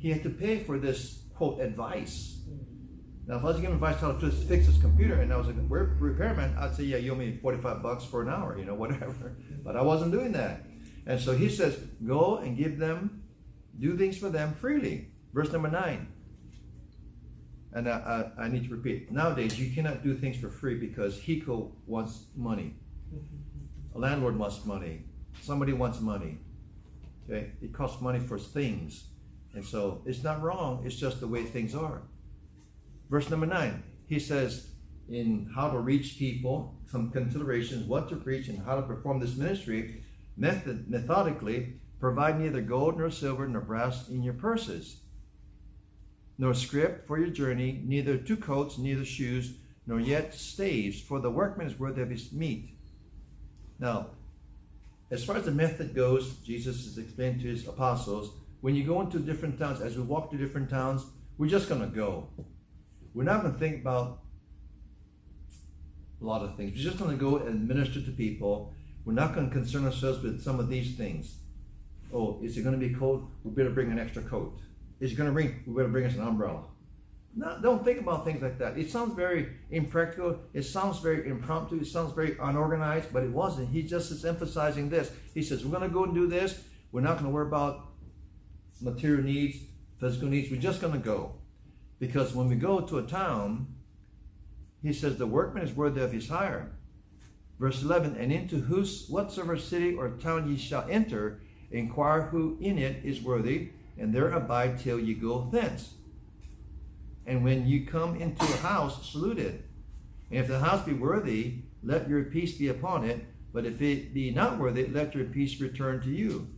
he 0.00 0.10
had 0.10 0.24
to 0.24 0.30
pay 0.30 0.58
for 0.58 0.76
this 0.76 1.22
quote 1.36 1.60
advice. 1.60 2.40
Now, 3.28 3.36
if 3.36 3.44
I 3.44 3.46
was 3.46 3.56
giving 3.56 3.74
advice 3.74 4.00
how 4.00 4.12
to 4.12 4.30
fix 4.30 4.66
his 4.66 4.78
computer, 4.78 5.20
and 5.20 5.32
I 5.32 5.36
was 5.36 5.46
like, 5.46 5.56
we're 5.68 5.94
repairman, 5.98 6.56
I'd 6.58 6.74
say, 6.74 6.84
yeah, 6.84 6.96
you 6.96 7.12
owe 7.12 7.16
me 7.16 7.38
45 7.42 7.82
bucks 7.82 8.04
for 8.04 8.22
an 8.22 8.28
hour, 8.28 8.58
you 8.58 8.64
know, 8.64 8.74
whatever. 8.84 9.36
But 9.64 9.76
I 9.76 9.82
wasn't 9.82 10.10
doing 10.10 10.32
that. 10.32 10.64
And 11.06 11.20
so 11.20 11.36
he 11.36 11.48
says, 11.48 11.76
go 12.04 12.38
and 12.38 12.56
give 12.56 12.78
them, 12.78 13.22
do 13.78 13.96
things 13.96 14.18
for 14.18 14.30
them 14.30 14.54
freely. 14.54 15.10
Verse 15.32 15.52
number 15.52 15.70
nine. 15.70 16.08
And 17.72 17.88
I, 17.88 18.30
I, 18.38 18.44
I 18.44 18.48
need 18.48 18.64
to 18.68 18.70
repeat. 18.70 19.12
Nowadays, 19.12 19.58
you 19.58 19.72
cannot 19.72 20.02
do 20.02 20.16
things 20.16 20.36
for 20.38 20.48
free 20.48 20.76
because 20.76 21.20
HECO 21.20 21.72
wants 21.86 22.26
money. 22.34 22.74
A 23.94 23.98
landlord 23.98 24.36
wants 24.38 24.64
money. 24.64 25.04
Somebody 25.42 25.72
wants 25.72 26.00
money. 26.00 26.38
Okay? 27.28 27.52
It 27.62 27.72
costs 27.72 28.00
money 28.00 28.18
for 28.18 28.38
things. 28.38 29.04
And 29.54 29.64
so 29.64 30.02
it's 30.04 30.22
not 30.22 30.42
wrong, 30.42 30.82
it's 30.84 30.96
just 30.96 31.20
the 31.20 31.26
way 31.26 31.44
things 31.44 31.74
are. 31.74 32.02
Verse 33.08 33.30
number 33.30 33.46
nine, 33.46 33.82
he 34.06 34.18
says, 34.18 34.68
in 35.08 35.50
how 35.54 35.70
to 35.70 35.78
reach 35.78 36.18
people, 36.18 36.74
some 36.90 37.10
considerations, 37.10 37.86
what 37.86 38.08
to 38.08 38.16
preach, 38.16 38.48
and 38.48 38.64
how 38.64 38.76
to 38.76 38.82
perform 38.82 39.20
this 39.20 39.36
ministry, 39.36 40.02
method, 40.36 40.90
methodically, 40.90 41.74
provide 42.00 42.38
neither 42.38 42.60
gold 42.60 42.98
nor 42.98 43.10
silver 43.10 43.48
nor 43.48 43.62
brass 43.62 44.08
in 44.08 44.22
your 44.22 44.34
purses, 44.34 45.00
nor 46.38 46.52
script 46.52 47.06
for 47.06 47.18
your 47.18 47.30
journey, 47.30 47.82
neither 47.84 48.18
two 48.18 48.36
coats, 48.36 48.78
neither 48.78 49.04
shoes, 49.04 49.54
nor 49.86 50.00
yet 50.00 50.34
staves, 50.34 51.00
for 51.00 51.20
the 51.20 51.30
workman 51.30 51.66
is 51.66 51.78
worthy 51.78 52.02
of 52.02 52.10
his 52.10 52.32
meat. 52.32 52.76
Now, 53.78 54.08
as 55.10 55.24
far 55.24 55.36
as 55.36 55.44
the 55.44 55.52
method 55.52 55.94
goes, 55.94 56.34
Jesus 56.38 56.84
has 56.84 56.98
explained 56.98 57.40
to 57.40 57.46
his 57.46 57.66
apostles, 57.66 58.30
when 58.60 58.74
you 58.74 58.84
go 58.84 59.00
into 59.00 59.18
different 59.18 59.58
towns, 59.58 59.80
as 59.80 59.96
we 59.96 60.02
walk 60.02 60.30
to 60.30 60.36
different 60.36 60.68
towns, 60.68 61.04
we're 61.38 61.48
just 61.48 61.68
going 61.68 61.80
to 61.80 61.86
go. 61.86 62.28
We're 63.14 63.24
not 63.24 63.42
going 63.42 63.52
to 63.52 63.58
think 63.58 63.82
about 63.82 64.20
a 66.20 66.24
lot 66.24 66.42
of 66.42 66.56
things. 66.56 66.76
We're 66.76 66.90
just 66.90 66.98
going 66.98 67.16
to 67.16 67.16
go 67.16 67.36
and 67.36 67.68
minister 67.68 68.00
to 68.00 68.10
people. 68.10 68.72
We're 69.04 69.12
not 69.12 69.34
going 69.34 69.48
to 69.48 69.52
concern 69.52 69.84
ourselves 69.84 70.22
with 70.22 70.42
some 70.42 70.58
of 70.58 70.68
these 70.68 70.96
things. 70.96 71.36
Oh, 72.12 72.40
is 72.42 72.56
it 72.56 72.62
going 72.62 72.78
to 72.78 72.88
be 72.88 72.94
cold? 72.94 73.28
We 73.44 73.52
better 73.52 73.70
bring 73.70 73.92
an 73.92 73.98
extra 73.98 74.22
coat. 74.22 74.58
Is 74.98 75.12
it 75.12 75.14
going 75.16 75.28
to 75.28 75.32
rain? 75.32 75.62
We 75.66 75.74
better 75.74 75.88
bring 75.88 76.06
us 76.06 76.14
an 76.14 76.22
umbrella. 76.22 76.64
No, 77.38 77.58
don't 77.60 77.84
think 77.84 78.00
about 78.00 78.24
things 78.24 78.40
like 78.40 78.58
that. 78.58 78.78
It 78.78 78.90
sounds 78.90 79.14
very 79.14 79.48
impractical. 79.70 80.38
It 80.54 80.62
sounds 80.62 81.00
very 81.00 81.28
impromptu. 81.28 81.78
It 81.80 81.86
sounds 81.86 82.14
very 82.14 82.34
unorganized, 82.40 83.12
but 83.12 83.24
it 83.24 83.30
wasn't. 83.30 83.68
He 83.68 83.82
just 83.82 84.10
is 84.10 84.24
emphasizing 84.24 84.88
this. 84.88 85.12
He 85.34 85.42
says, 85.42 85.62
We're 85.62 85.78
going 85.78 85.88
to 85.88 85.94
go 85.94 86.04
and 86.04 86.14
do 86.14 86.26
this. 86.26 86.58
We're 86.92 87.02
not 87.02 87.14
going 87.14 87.26
to 87.26 87.30
worry 87.30 87.46
about 87.46 87.88
material 88.80 89.22
needs, 89.22 89.58
physical 90.00 90.28
needs. 90.28 90.50
We're 90.50 90.60
just 90.60 90.80
going 90.80 90.94
to 90.94 90.98
go. 90.98 91.34
Because 91.98 92.34
when 92.34 92.48
we 92.48 92.56
go 92.56 92.80
to 92.80 92.98
a 92.98 93.02
town, 93.02 93.66
he 94.82 94.94
says 94.94 95.18
the 95.18 95.26
workman 95.26 95.62
is 95.62 95.74
worthy 95.74 96.00
of 96.00 96.12
his 96.12 96.28
hire. 96.28 96.72
Verse 97.58 97.82
11, 97.82 98.16
and 98.16 98.32
into 98.32 98.56
whose 98.56 99.08
whatsoever 99.08 99.58
city 99.58 99.94
or 99.94 100.10
town 100.10 100.48
ye 100.48 100.56
shall 100.56 100.86
enter, 100.90 101.40
inquire 101.70 102.22
who 102.22 102.56
in 102.60 102.78
it 102.78 103.04
is 103.04 103.22
worthy, 103.22 103.70
and 103.98 104.14
there 104.14 104.30
abide 104.30 104.78
till 104.78 104.98
ye 104.98 105.14
go 105.14 105.48
thence. 105.50 105.94
And 107.26 107.42
when 107.42 107.66
you 107.66 107.86
come 107.86 108.16
into 108.16 108.44
a 108.44 108.56
house, 108.58 109.10
salute 109.10 109.38
it. 109.38 109.64
And 110.30 110.40
if 110.40 110.48
the 110.48 110.60
house 110.60 110.84
be 110.84 110.92
worthy, 110.92 111.62
let 111.82 112.08
your 112.08 112.24
peace 112.24 112.56
be 112.56 112.68
upon 112.68 113.04
it. 113.04 113.24
But 113.52 113.66
if 113.66 113.82
it 113.82 114.14
be 114.14 114.30
not 114.30 114.58
worthy, 114.58 114.86
let 114.86 115.14
your 115.14 115.24
peace 115.24 115.60
return 115.60 116.00
to 116.02 116.10
you. 116.10 116.48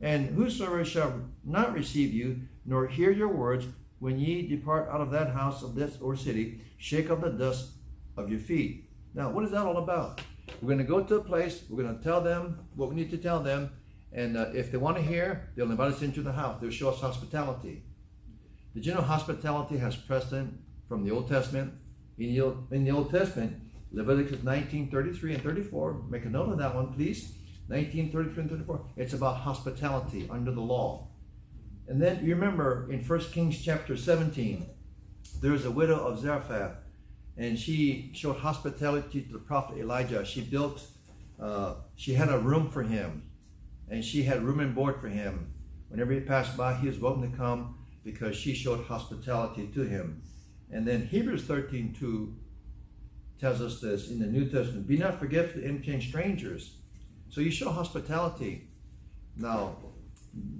And 0.00 0.28
whosoever 0.30 0.84
shall 0.84 1.22
not 1.44 1.74
receive 1.74 2.12
you, 2.12 2.40
nor 2.64 2.86
hear 2.86 3.10
your 3.10 3.28
words, 3.28 3.66
when 3.98 4.18
ye 4.18 4.46
depart 4.46 4.88
out 4.90 5.00
of 5.00 5.10
that 5.10 5.30
house 5.30 5.62
of 5.62 5.74
this 5.74 5.98
or 6.00 6.16
city, 6.16 6.60
shake 6.78 7.10
off 7.10 7.20
the 7.20 7.30
dust 7.30 7.70
of 8.16 8.28
your 8.28 8.40
feet. 8.40 8.88
Now, 9.14 9.30
what 9.30 9.44
is 9.44 9.50
that 9.52 9.64
all 9.64 9.78
about? 9.78 10.20
We're 10.60 10.68
going 10.68 10.78
to 10.78 10.84
go 10.84 11.02
to 11.02 11.16
a 11.16 11.24
place, 11.24 11.62
we're 11.68 11.82
going 11.82 11.96
to 11.96 12.02
tell 12.02 12.20
them 12.20 12.58
what 12.74 12.90
we 12.90 12.96
need 12.96 13.10
to 13.10 13.18
tell 13.18 13.40
them, 13.40 13.70
and 14.12 14.36
uh, 14.36 14.50
if 14.54 14.70
they 14.70 14.78
want 14.78 14.96
to 14.96 15.02
hear, 15.02 15.48
they'll 15.56 15.70
invite 15.70 15.92
us 15.92 16.02
into 16.02 16.22
the 16.22 16.32
house. 16.32 16.60
They'll 16.60 16.70
show 16.70 16.90
us 16.90 17.00
hospitality. 17.00 17.82
Did 18.74 18.86
you 18.86 18.94
know 18.94 19.02
hospitality 19.02 19.78
has 19.78 19.94
precedent 19.94 20.58
from 20.88 21.04
the 21.04 21.12
Old 21.12 21.28
Testament? 21.28 21.74
In 22.18 22.34
the, 22.34 22.74
in 22.74 22.84
the 22.84 22.90
Old 22.90 23.08
Testament, 23.08 23.56
Leviticus 23.92 24.42
19, 24.42 24.90
33 24.90 25.34
and 25.34 25.42
34, 25.44 26.02
make 26.10 26.24
a 26.24 26.28
note 26.28 26.50
of 26.50 26.58
that 26.58 26.74
one, 26.74 26.92
please. 26.92 27.34
19, 27.68 28.10
33 28.10 28.40
and 28.42 28.50
34. 28.50 28.84
It's 28.96 29.14
about 29.14 29.36
hospitality 29.36 30.28
under 30.28 30.50
the 30.50 30.60
law. 30.60 31.06
And 31.86 32.02
then 32.02 32.24
you 32.24 32.34
remember 32.34 32.90
in 32.90 32.98
1 32.98 33.20
Kings 33.30 33.62
chapter 33.62 33.96
17, 33.96 34.66
there's 35.40 35.64
a 35.64 35.70
widow 35.70 36.04
of 36.04 36.18
Zarephath, 36.18 36.76
and 37.36 37.56
she 37.56 38.10
showed 38.12 38.38
hospitality 38.38 39.22
to 39.22 39.32
the 39.34 39.38
prophet 39.38 39.78
Elijah. 39.78 40.24
She 40.24 40.40
built, 40.40 40.82
uh, 41.40 41.74
she 41.94 42.14
had 42.14 42.28
a 42.28 42.38
room 42.38 42.68
for 42.68 42.82
him, 42.82 43.22
and 43.88 44.04
she 44.04 44.24
had 44.24 44.42
room 44.42 44.58
and 44.58 44.74
board 44.74 45.00
for 45.00 45.08
him. 45.08 45.52
Whenever 45.88 46.12
he 46.12 46.20
passed 46.20 46.56
by, 46.56 46.74
he 46.74 46.88
was 46.88 46.98
welcome 46.98 47.30
to 47.30 47.36
come 47.36 47.76
because 48.04 48.36
she 48.36 48.54
showed 48.54 48.84
hospitality 48.86 49.68
to 49.74 49.82
him. 49.82 50.22
And 50.70 50.86
then 50.86 51.06
Hebrews 51.06 51.44
13 51.44 51.96
2 51.98 52.34
tells 53.40 53.60
us 53.60 53.80
this 53.80 54.10
in 54.10 54.18
the 54.18 54.26
New 54.26 54.44
Testament 54.48 54.86
be 54.86 54.96
not 54.96 55.18
forgetful 55.18 55.60
to 55.60 55.66
entertain 55.66 56.00
strangers. 56.00 56.76
So 57.30 57.40
you 57.40 57.50
show 57.50 57.70
hospitality. 57.70 58.68
Now, 59.36 59.76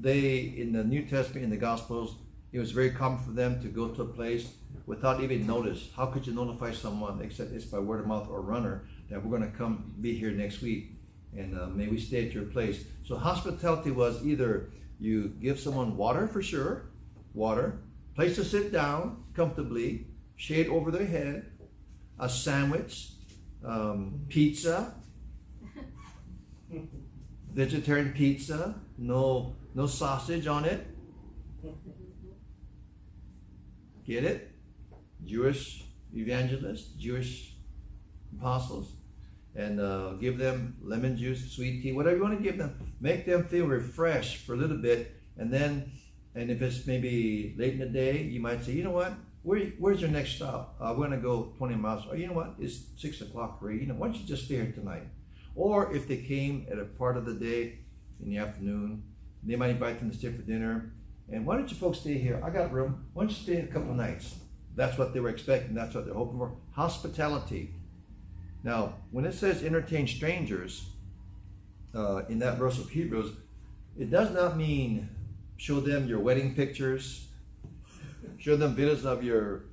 they 0.01 0.55
in 0.57 0.73
the 0.73 0.85
New 0.85 1.03
Testament 1.03 1.45
in 1.45 1.51
the 1.51 1.57
Gospels, 1.57 2.17
it 2.53 2.59
was 2.59 2.73
very 2.73 2.91
common 2.91 3.19
for 3.19 3.33
them 3.33 3.61
to 3.63 3.69
go 3.69 3.89
to 3.89 4.03
a 4.03 4.07
place 4.07 4.53
without 4.87 5.21
even 5.21 5.47
notice. 5.47 5.91
How 5.97 6.07
could 6.07 6.27
you 6.27 6.35
notify 6.35 6.73
someone 6.73 7.21
except 7.23 7.53
it's 7.53 7.65
by 7.65 7.79
word 7.79 8.01
of 8.01 8.07
mouth 8.07 8.29
or 8.29 8.41
runner 8.41 8.85
that 9.11 9.23
we're 9.23 9.37
going 9.37 9.51
to 9.51 9.57
come 9.57 9.95
be 10.01 10.17
here 10.17 10.31
next 10.31 10.63
week 10.63 10.93
and 11.37 11.59
uh, 11.59 11.67
may 11.67 11.89
we 11.89 11.99
stay 11.99 12.27
at 12.27 12.33
your 12.33 12.45
place. 12.45 12.85
So 13.05 13.17
hospitality 13.17 13.91
was 13.91 14.25
either 14.25 14.71
you 15.01 15.29
give 15.41 15.59
someone 15.59 15.97
water 15.97 16.29
for 16.29 16.43
sure, 16.43 16.87
water, 17.35 17.81
place 18.15 18.37
to 18.37 18.45
sit 18.45 18.73
down 18.73 19.25
comfortably, 19.35 20.07
shade 20.37 20.69
over 20.69 20.91
their 20.91 21.07
head, 21.07 21.51
a 22.19 22.29
sandwich, 22.29 23.11
um, 23.65 24.21
pizza, 24.29 24.95
vegetarian 27.53 28.13
pizza, 28.13 28.75
no 28.99 29.57
no 29.75 29.87
sausage 29.87 30.47
on 30.47 30.65
it. 30.65 30.87
Get 34.07 34.25
it? 34.25 34.53
Jewish 35.25 35.85
evangelists, 36.15 36.93
Jewish 36.99 37.55
apostles, 38.39 38.93
and 39.57 39.81
uh, 39.81 40.13
give 40.15 40.39
them 40.39 40.77
lemon 40.83 41.17
juice, 41.17 41.51
sweet 41.51 41.83
tea, 41.83 41.93
whatever 41.93 42.17
you 42.17 42.23
want 42.23 42.37
to 42.37 42.43
give 42.43 42.59
them. 42.59 42.95
Make 43.01 43.25
them 43.25 43.45
feel 43.49 43.67
refreshed 43.67 44.45
for 44.45 44.55
a 44.55 44.57
little 44.57 44.77
bit, 44.77 45.15
and 45.39 45.53
then, 45.53 45.91
and 46.35 46.51
if 46.51 46.63
it's 46.63 46.87
maybe 46.87 47.55
late 47.59 47.75
in 47.75 47.79
the 47.79 47.87
day, 47.87 48.23
you 48.23 48.41
might 48.41 48.65
say, 48.65 48.73
you 48.73 48.85
know 48.85 48.91
what? 48.91 49.15
Where, 49.43 49.61
where's 49.79 50.01
your 50.01 50.11
next 50.11 50.37
stop? 50.37 50.77
We're 50.81 50.95
going 50.95 51.11
to 51.13 51.19
go 51.19 51.53
20 51.59 51.75
miles. 51.77 52.07
Or 52.11 52.17
you 52.17 52.27
know 52.27 52.33
what? 52.33 52.55
It's 52.59 52.81
6 52.97 53.21
o'clock 53.21 53.59
already. 53.63 53.81
You 53.81 53.87
know, 53.87 53.95
why 53.95 54.09
don't 54.09 54.17
you 54.17 54.27
just 54.27 54.47
stay 54.47 54.57
here 54.57 54.73
tonight? 54.73 55.05
Or 55.55 55.95
if 55.95 56.09
they 56.09 56.17
came 56.17 56.67
at 56.71 56.79
a 56.79 56.85
part 56.85 57.17
of 57.17 57.27
the 57.27 57.35
day 57.35 57.79
in 58.21 58.31
the 58.31 58.39
afternoon, 58.39 59.05
they 59.43 59.57
might 59.57 59.71
invite 59.71 59.99
them 59.99 60.11
to 60.11 60.17
stay 60.17 60.33
for 60.33 60.43
dinner. 60.43 60.93
And 61.31 61.47
why 61.47 61.57
don't 61.57 61.71
you 61.71 61.77
folks 61.77 62.01
stay 62.01 62.19
here? 62.19 62.41
I 62.45 62.51
got 62.51 62.73
room. 62.73 63.07
Why 63.13 63.25
don't 63.25 63.31
you 63.31 63.43
stay 63.43 63.61
a 63.61 63.67
couple 63.67 63.95
nights? 63.95 64.35
That's 64.75 64.99
what 64.99 65.15
they 65.15 65.21
were 65.21 65.29
expecting. 65.29 65.75
That's 65.75 65.95
what 65.95 66.05
they're 66.05 66.15
hoping 66.15 66.39
for. 66.39 66.57
Hospitality. 66.73 67.75
Now, 68.65 68.95
when 69.11 69.25
it 69.25 69.35
says 69.35 69.63
entertain 69.63 70.07
strangers 70.07 70.89
uh, 71.95 72.23
in 72.29 72.39
that 72.41 72.59
verse 72.59 72.79
of 72.79 72.89
Hebrews, 72.89 73.31
it 73.97 74.11
does 74.11 74.31
not 74.33 74.57
mean 74.57 75.09
show 75.57 75.81
them 75.81 76.07
your 76.07 76.21
wedding 76.21 76.55
pictures, 76.55 77.29
show 78.39 78.57
them 78.57 78.77
videos 78.77 79.05
of 79.05 79.23
your 79.25 79.67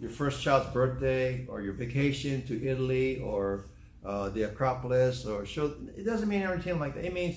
your 0.00 0.10
first 0.10 0.42
child's 0.42 0.70
birthday 0.72 1.46
or 1.48 1.60
your 1.62 1.72
vacation 1.74 2.44
to 2.46 2.66
Italy 2.66 3.20
or 3.20 3.66
uh, 4.04 4.28
the 4.30 4.42
Acropolis 4.42 5.24
or 5.26 5.46
show. 5.46 5.74
It 5.96 6.04
doesn't 6.04 6.28
mean 6.28 6.42
anything 6.42 6.78
like 6.78 6.94
that. 6.94 7.04
It 7.04 7.14
means 7.14 7.36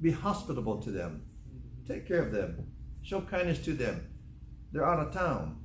Be 0.00 0.10
hospitable 0.12 0.80
to 0.82 0.90
them. 0.90 1.22
Take 1.86 2.06
care 2.06 2.22
of 2.22 2.32
them. 2.32 2.66
Show 3.02 3.20
kindness 3.22 3.64
to 3.64 3.72
them. 3.72 4.06
They're 4.72 4.86
out 4.86 5.00
of 5.06 5.12
town. 5.12 5.64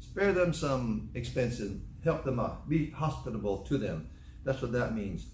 Spare 0.00 0.32
them 0.32 0.52
some 0.52 1.10
expenses. 1.14 1.80
Help 2.04 2.24
them 2.24 2.40
out. 2.40 2.68
Be 2.68 2.90
hospitable 2.90 3.58
to 3.58 3.78
them. 3.78 4.08
That's 4.44 4.62
what 4.62 4.72
that 4.72 4.94
means. 4.94 5.26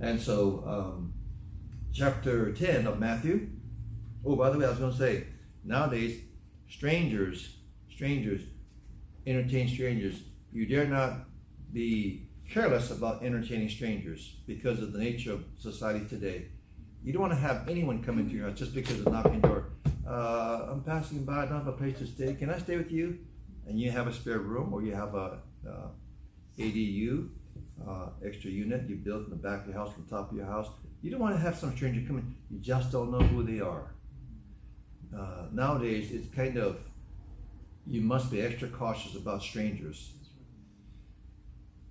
And 0.00 0.20
so, 0.20 0.64
um, 0.66 1.14
chapter 1.92 2.52
10 2.52 2.86
of 2.86 2.98
Matthew. 2.98 3.48
Oh, 4.28 4.36
by 4.36 4.50
the 4.50 4.58
way, 4.58 4.66
I 4.66 4.68
was 4.68 4.78
going 4.78 4.92
to 4.92 4.98
say, 4.98 5.24
nowadays, 5.64 6.20
strangers, 6.68 7.56
strangers, 7.90 8.42
entertain 9.26 9.68
strangers. 9.68 10.20
You 10.52 10.66
dare 10.66 10.86
not 10.86 11.20
be 11.72 12.28
careless 12.46 12.90
about 12.90 13.22
entertaining 13.22 13.70
strangers 13.70 14.36
because 14.46 14.82
of 14.82 14.92
the 14.92 14.98
nature 14.98 15.32
of 15.32 15.44
society 15.58 16.04
today. 16.04 16.48
You 17.02 17.14
don't 17.14 17.22
want 17.22 17.32
to 17.32 17.38
have 17.38 17.70
anyone 17.70 18.02
come 18.02 18.18
into 18.18 18.34
your 18.34 18.50
house 18.50 18.58
just 18.58 18.74
because 18.74 19.00
of 19.00 19.10
knocking 19.10 19.40
door. 19.40 19.70
Uh, 20.06 20.72
I'm 20.72 20.82
passing 20.82 21.24
by, 21.24 21.44
I 21.44 21.46
don't 21.46 21.64
have 21.64 21.66
a 21.66 21.72
place 21.72 21.98
to 22.00 22.06
stay. 22.06 22.34
Can 22.34 22.50
I 22.50 22.58
stay 22.58 22.76
with 22.76 22.92
you? 22.92 23.18
And 23.66 23.80
you 23.80 23.90
have 23.90 24.08
a 24.08 24.12
spare 24.12 24.40
room 24.40 24.74
or 24.74 24.82
you 24.82 24.94
have 24.94 25.14
a 25.14 25.38
uh, 25.66 25.88
ADU, 26.58 27.30
uh, 27.88 28.08
extra 28.22 28.50
unit 28.50 28.90
you 28.90 28.96
built 28.96 29.24
in 29.24 29.30
the 29.30 29.36
back 29.36 29.62
of 29.62 29.68
your 29.68 29.76
house, 29.76 29.94
on 29.96 30.04
top 30.04 30.32
of 30.32 30.36
your 30.36 30.46
house. 30.46 30.68
You 31.00 31.10
don't 31.10 31.20
want 31.20 31.34
to 31.34 31.40
have 31.40 31.56
some 31.56 31.74
stranger 31.74 32.06
come 32.06 32.18
in. 32.18 32.34
You 32.50 32.58
just 32.58 32.92
don't 32.92 33.10
know 33.10 33.20
who 33.20 33.42
they 33.42 33.60
are. 33.60 33.94
Uh, 35.16 35.46
nowadays, 35.52 36.10
it's 36.12 36.34
kind 36.34 36.56
of, 36.56 36.78
you 37.86 38.00
must 38.00 38.30
be 38.30 38.40
extra 38.40 38.68
cautious 38.68 39.14
about 39.14 39.42
strangers. 39.42 40.12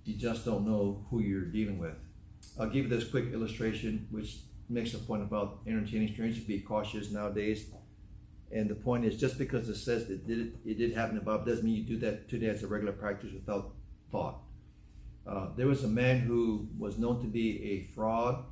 You 0.04 0.14
just 0.14 0.44
don't 0.44 0.66
know 0.66 1.04
who 1.10 1.20
you're 1.20 1.44
dealing 1.44 1.78
with. 1.78 1.94
I'll 2.58 2.68
give 2.68 2.84
you 2.84 2.88
this 2.88 3.08
quick 3.08 3.32
illustration, 3.32 4.06
which 4.10 4.38
makes 4.68 4.94
a 4.94 4.98
point 4.98 5.22
about 5.22 5.60
entertaining 5.66 6.12
strangers. 6.12 6.42
Be 6.44 6.60
cautious 6.60 7.10
nowadays. 7.10 7.66
And 8.50 8.68
the 8.68 8.74
point 8.74 9.04
is, 9.04 9.20
just 9.20 9.36
because 9.36 9.68
it 9.68 9.76
says 9.76 10.08
it 10.08 10.26
did, 10.26 10.58
it 10.64 10.78
did 10.78 10.94
happen 10.94 11.16
to 11.16 11.20
Bob 11.20 11.46
doesn't 11.46 11.64
mean 11.64 11.74
you 11.74 11.82
do 11.82 11.98
that 11.98 12.28
today 12.28 12.46
as 12.46 12.62
a 12.62 12.66
regular 12.66 12.92
practice 12.92 13.32
without 13.32 13.72
thought. 14.10 14.38
Uh, 15.26 15.48
there 15.56 15.66
was 15.66 15.84
a 15.84 15.88
man 15.88 16.20
who 16.20 16.66
was 16.78 16.98
known 16.98 17.20
to 17.20 17.26
be 17.26 17.62
a 17.62 17.94
fraud. 17.94 18.44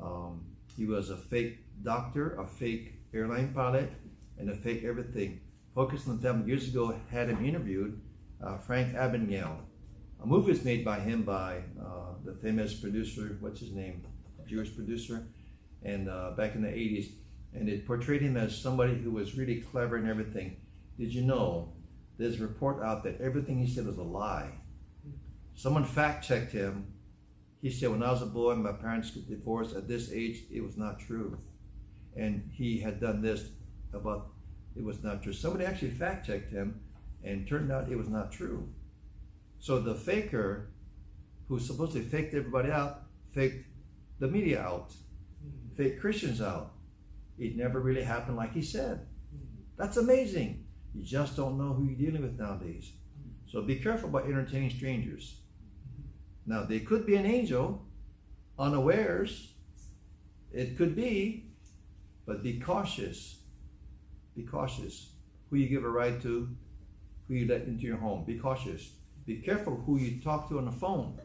Um, 0.00 0.44
he 0.76 0.86
was 0.86 1.10
a 1.10 1.16
fake 1.16 1.58
doctor, 1.82 2.36
a 2.36 2.46
fake 2.46 2.94
airline 3.12 3.52
pilot, 3.52 3.92
and 4.38 4.50
a 4.50 4.54
fake 4.54 4.84
everything. 4.84 5.40
Focus 5.74 6.06
on 6.06 6.20
the 6.20 6.44
years 6.46 6.68
ago 6.68 6.94
had 7.10 7.28
him 7.28 7.44
interviewed, 7.44 8.00
uh, 8.42 8.58
Frank 8.58 8.94
Abagnale. 8.94 9.58
A 10.22 10.26
movie 10.26 10.50
was 10.50 10.64
made 10.64 10.84
by 10.84 11.00
him 11.00 11.22
by 11.22 11.62
uh, 11.80 12.14
the 12.24 12.34
famous 12.34 12.74
producer, 12.74 13.36
what's 13.40 13.60
his 13.60 13.72
name, 13.72 14.04
Jewish 14.46 14.74
producer, 14.74 15.26
and 15.82 16.08
uh, 16.08 16.32
back 16.36 16.54
in 16.54 16.62
the 16.62 16.68
80s, 16.68 17.12
and 17.54 17.68
it 17.68 17.86
portrayed 17.86 18.22
him 18.22 18.36
as 18.36 18.56
somebody 18.56 18.94
who 18.94 19.10
was 19.10 19.36
really 19.36 19.60
clever 19.60 19.96
and 19.96 20.08
everything. 20.08 20.56
Did 20.98 21.12
you 21.12 21.22
know 21.22 21.72
there's 22.18 22.40
a 22.40 22.42
report 22.42 22.82
out 22.82 23.02
that 23.04 23.20
everything 23.20 23.58
he 23.58 23.72
said 23.72 23.86
was 23.86 23.98
a 23.98 24.02
lie? 24.02 24.50
Someone 25.54 25.84
fact 25.84 26.26
checked 26.26 26.52
him. 26.52 26.86
He 27.60 27.70
said, 27.70 27.90
When 27.90 28.02
I 28.02 28.10
was 28.10 28.22
a 28.22 28.26
boy, 28.26 28.54
my 28.56 28.72
parents 28.72 29.10
got 29.10 29.28
divorced. 29.28 29.76
At 29.76 29.88
this 29.88 30.10
age, 30.12 30.44
it 30.50 30.62
was 30.62 30.76
not 30.76 30.98
true. 30.98 31.38
And 32.16 32.50
he 32.52 32.80
had 32.80 33.00
done 33.00 33.22
this 33.22 33.50
about 33.94 34.32
it 34.76 34.84
was 34.84 35.02
not 35.02 35.22
true. 35.22 35.32
Somebody 35.32 35.64
actually 35.64 35.90
fact 35.90 36.26
checked 36.26 36.50
him 36.50 36.80
and 37.22 37.46
turned 37.46 37.70
out 37.70 37.90
it 37.90 37.96
was 37.96 38.08
not 38.08 38.32
true. 38.32 38.68
So 39.58 39.78
the 39.78 39.94
faker 39.94 40.70
who 41.48 41.58
supposedly 41.58 42.02
faked 42.02 42.34
everybody 42.34 42.70
out, 42.70 43.02
faked 43.32 43.66
the 44.18 44.28
media 44.28 44.60
out, 44.60 44.92
hmm. 45.42 45.74
faked 45.76 46.00
Christians 46.00 46.40
out. 46.40 46.72
It 47.38 47.56
never 47.56 47.80
really 47.80 48.02
happened 48.02 48.36
like 48.36 48.54
he 48.54 48.62
said. 48.62 49.06
Hmm. 49.30 49.44
That's 49.76 49.98
amazing. 49.98 50.64
You 50.94 51.04
just 51.04 51.36
don't 51.36 51.58
know 51.58 51.72
who 51.74 51.84
you're 51.84 51.98
dealing 51.98 52.22
with 52.22 52.38
nowadays. 52.38 52.92
Hmm. 53.16 53.30
So 53.46 53.62
be 53.62 53.76
careful 53.76 54.08
about 54.08 54.26
entertaining 54.26 54.70
strangers. 54.70 55.36
Now, 56.46 56.64
they 56.64 56.80
could 56.80 57.06
be 57.06 57.14
an 57.16 57.26
angel, 57.26 57.86
unawares. 58.58 59.52
It 60.52 60.76
could 60.76 60.96
be, 60.96 61.52
but 62.26 62.42
be 62.42 62.58
cautious. 62.58 63.41
Be 64.36 64.42
cautious. 64.42 65.10
Who 65.50 65.56
you 65.56 65.68
give 65.68 65.84
a 65.84 65.88
ride 65.88 66.22
to, 66.22 66.48
who 67.28 67.34
you 67.34 67.46
let 67.46 67.62
into 67.62 67.84
your 67.84 67.98
home. 67.98 68.24
Be 68.24 68.38
cautious. 68.38 68.92
Be 69.26 69.36
careful 69.36 69.76
who 69.86 69.98
you 69.98 70.20
talk 70.20 70.48
to 70.48 70.58
on 70.58 70.64
the 70.64 70.72
phone. 70.72 71.20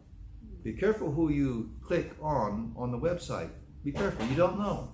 Be 0.63 0.73
careful 0.73 1.11
who 1.11 1.29
you 1.29 1.71
click 1.81 2.11
on 2.21 2.73
on 2.75 2.91
the 2.91 2.99
website. 2.99 3.49
Be 3.83 3.91
careful. 3.91 4.25
You 4.27 4.35
don't 4.35 4.59
know. 4.59 4.91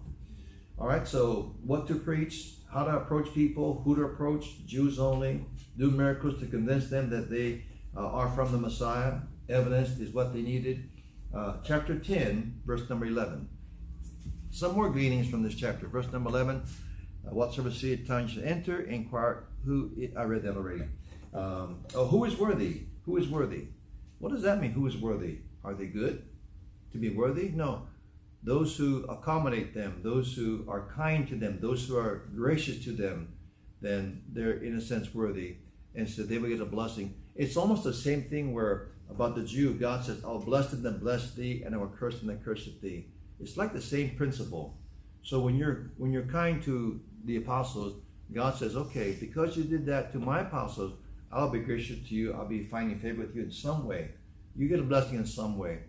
All 0.78 0.88
right, 0.88 1.08
so 1.08 1.56
what 1.64 1.88
to 1.88 1.96
preach, 1.96 2.56
how 2.72 2.84
to 2.84 2.98
approach 2.98 3.34
people, 3.34 3.82
who 3.84 3.96
to 3.96 4.04
approach, 4.04 4.66
Jews 4.66 5.00
only, 5.00 5.46
do 5.78 5.92
miracles 5.92 6.40
to 6.40 6.48
convince 6.48 6.90
them 6.90 7.10
that 7.12 7.30
they 7.30 7.64
uh, 7.96 8.08
are 8.08 8.30
from 8.30 8.52
the 8.52 8.58
Messiah, 8.58 9.20
evidence 9.50 10.00
is 10.00 10.14
what 10.14 10.34
they 10.34 10.42
needed. 10.42 10.90
Uh, 11.34 11.58
chapter 11.64 11.98
10, 11.98 12.62
verse 12.66 12.90
number 12.90 13.06
11. 13.06 13.48
Some 14.52 14.76
more 14.76 14.90
gleanings 14.90 15.28
from 15.28 15.42
this 15.42 15.56
chapter. 15.56 15.88
Verse 15.88 16.12
number 16.12 16.30
11. 16.30 16.64
Uh, 17.26 17.34
whatsoever 17.34 17.72
seed 17.72 18.06
time 18.06 18.28
shall 18.28 18.44
enter, 18.44 18.82
inquire 18.82 19.46
who, 19.66 19.92
I 20.18 20.24
read 20.24 20.44
that 20.44 20.56
already. 20.56 20.84
Um, 21.34 21.84
oh, 21.96 22.08
who 22.08 22.26
is 22.26 22.38
worthy? 22.38 22.84
Who 23.06 23.18
is 23.18 23.28
worthy? 23.28 23.68
What 24.20 24.32
does 24.32 24.44
that 24.44 24.62
mean? 24.62 24.72
Who 24.72 24.88
is 24.88 24.98
worthy? 24.98 25.40
Are 25.64 25.74
they 25.74 25.88
good 25.88 26.24
to 26.92 26.98
be 26.98 27.10
worthy? 27.10 27.50
No. 27.50 27.88
Those 28.44 28.76
who 28.76 29.06
accommodate 29.06 29.74
them, 29.74 30.02
those 30.04 30.34
who 30.34 30.66
are 30.68 30.90
kind 30.96 31.28
to 31.30 31.36
them, 31.36 31.60
those 31.62 31.88
who 31.88 31.98
are 31.98 32.30
gracious 32.36 32.84
to 32.86 32.92
them, 32.92 33.34
then 33.82 34.22
they're 34.30 34.62
in 34.64 34.76
a 34.76 34.82
sense 34.82 35.14
worthy. 35.14 35.58
And 35.96 36.10
so 36.10 36.24
they 36.24 36.38
will 36.38 36.50
get 36.50 36.60
a 36.60 36.66
blessing. 36.66 37.14
It's 37.36 37.56
almost 37.56 37.84
the 37.84 37.94
same 37.94 38.24
thing 38.24 38.54
where 38.54 38.90
about 39.10 39.36
the 39.36 39.44
Jew, 39.44 39.74
God 39.74 40.04
says, 40.04 40.22
I'll 40.24 40.40
bless 40.40 40.70
them 40.72 40.84
that 40.84 41.00
bless 41.00 41.34
thee, 41.34 41.64
and 41.66 41.76
I 41.76 41.78
will 41.78 41.88
curse 41.88 42.20
them 42.20 42.28
that 42.28 42.44
curse 42.44 42.68
thee. 42.82 43.08
It's 43.40 43.58
like 43.58 43.74
the 43.74 43.82
same 43.82 44.16
principle. 44.16 44.78
So 45.24 45.40
when 45.40 45.56
you're 45.56 45.92
when 45.98 46.12
you're 46.12 46.24
kind 46.24 46.62
to 46.64 47.00
the 47.26 47.38
apostles, 47.38 48.02
God 48.34 48.56
says, 48.56 48.76
okay, 48.76 49.16
because 49.20 49.56
you 49.56 49.64
did 49.64 49.86
that 49.86 50.12
to 50.12 50.20
my 50.20 50.42
apostles, 50.42 50.94
I'll 51.32 51.50
be 51.50 51.60
gracious 51.60 52.08
to 52.08 52.16
you. 52.16 52.34
I'll 52.34 52.48
be 52.48 52.64
finding 52.64 53.00
favor 53.00 53.22
with 53.22 53.36
you 53.36 53.44
in 53.44 53.52
some 53.52 53.86
way. 53.86 54.12
You 54.56 54.68
get 54.68 54.80
a 54.80 54.84
blessing 54.84 55.18
in 55.18 55.26
some 55.26 55.58
way. 55.58 55.80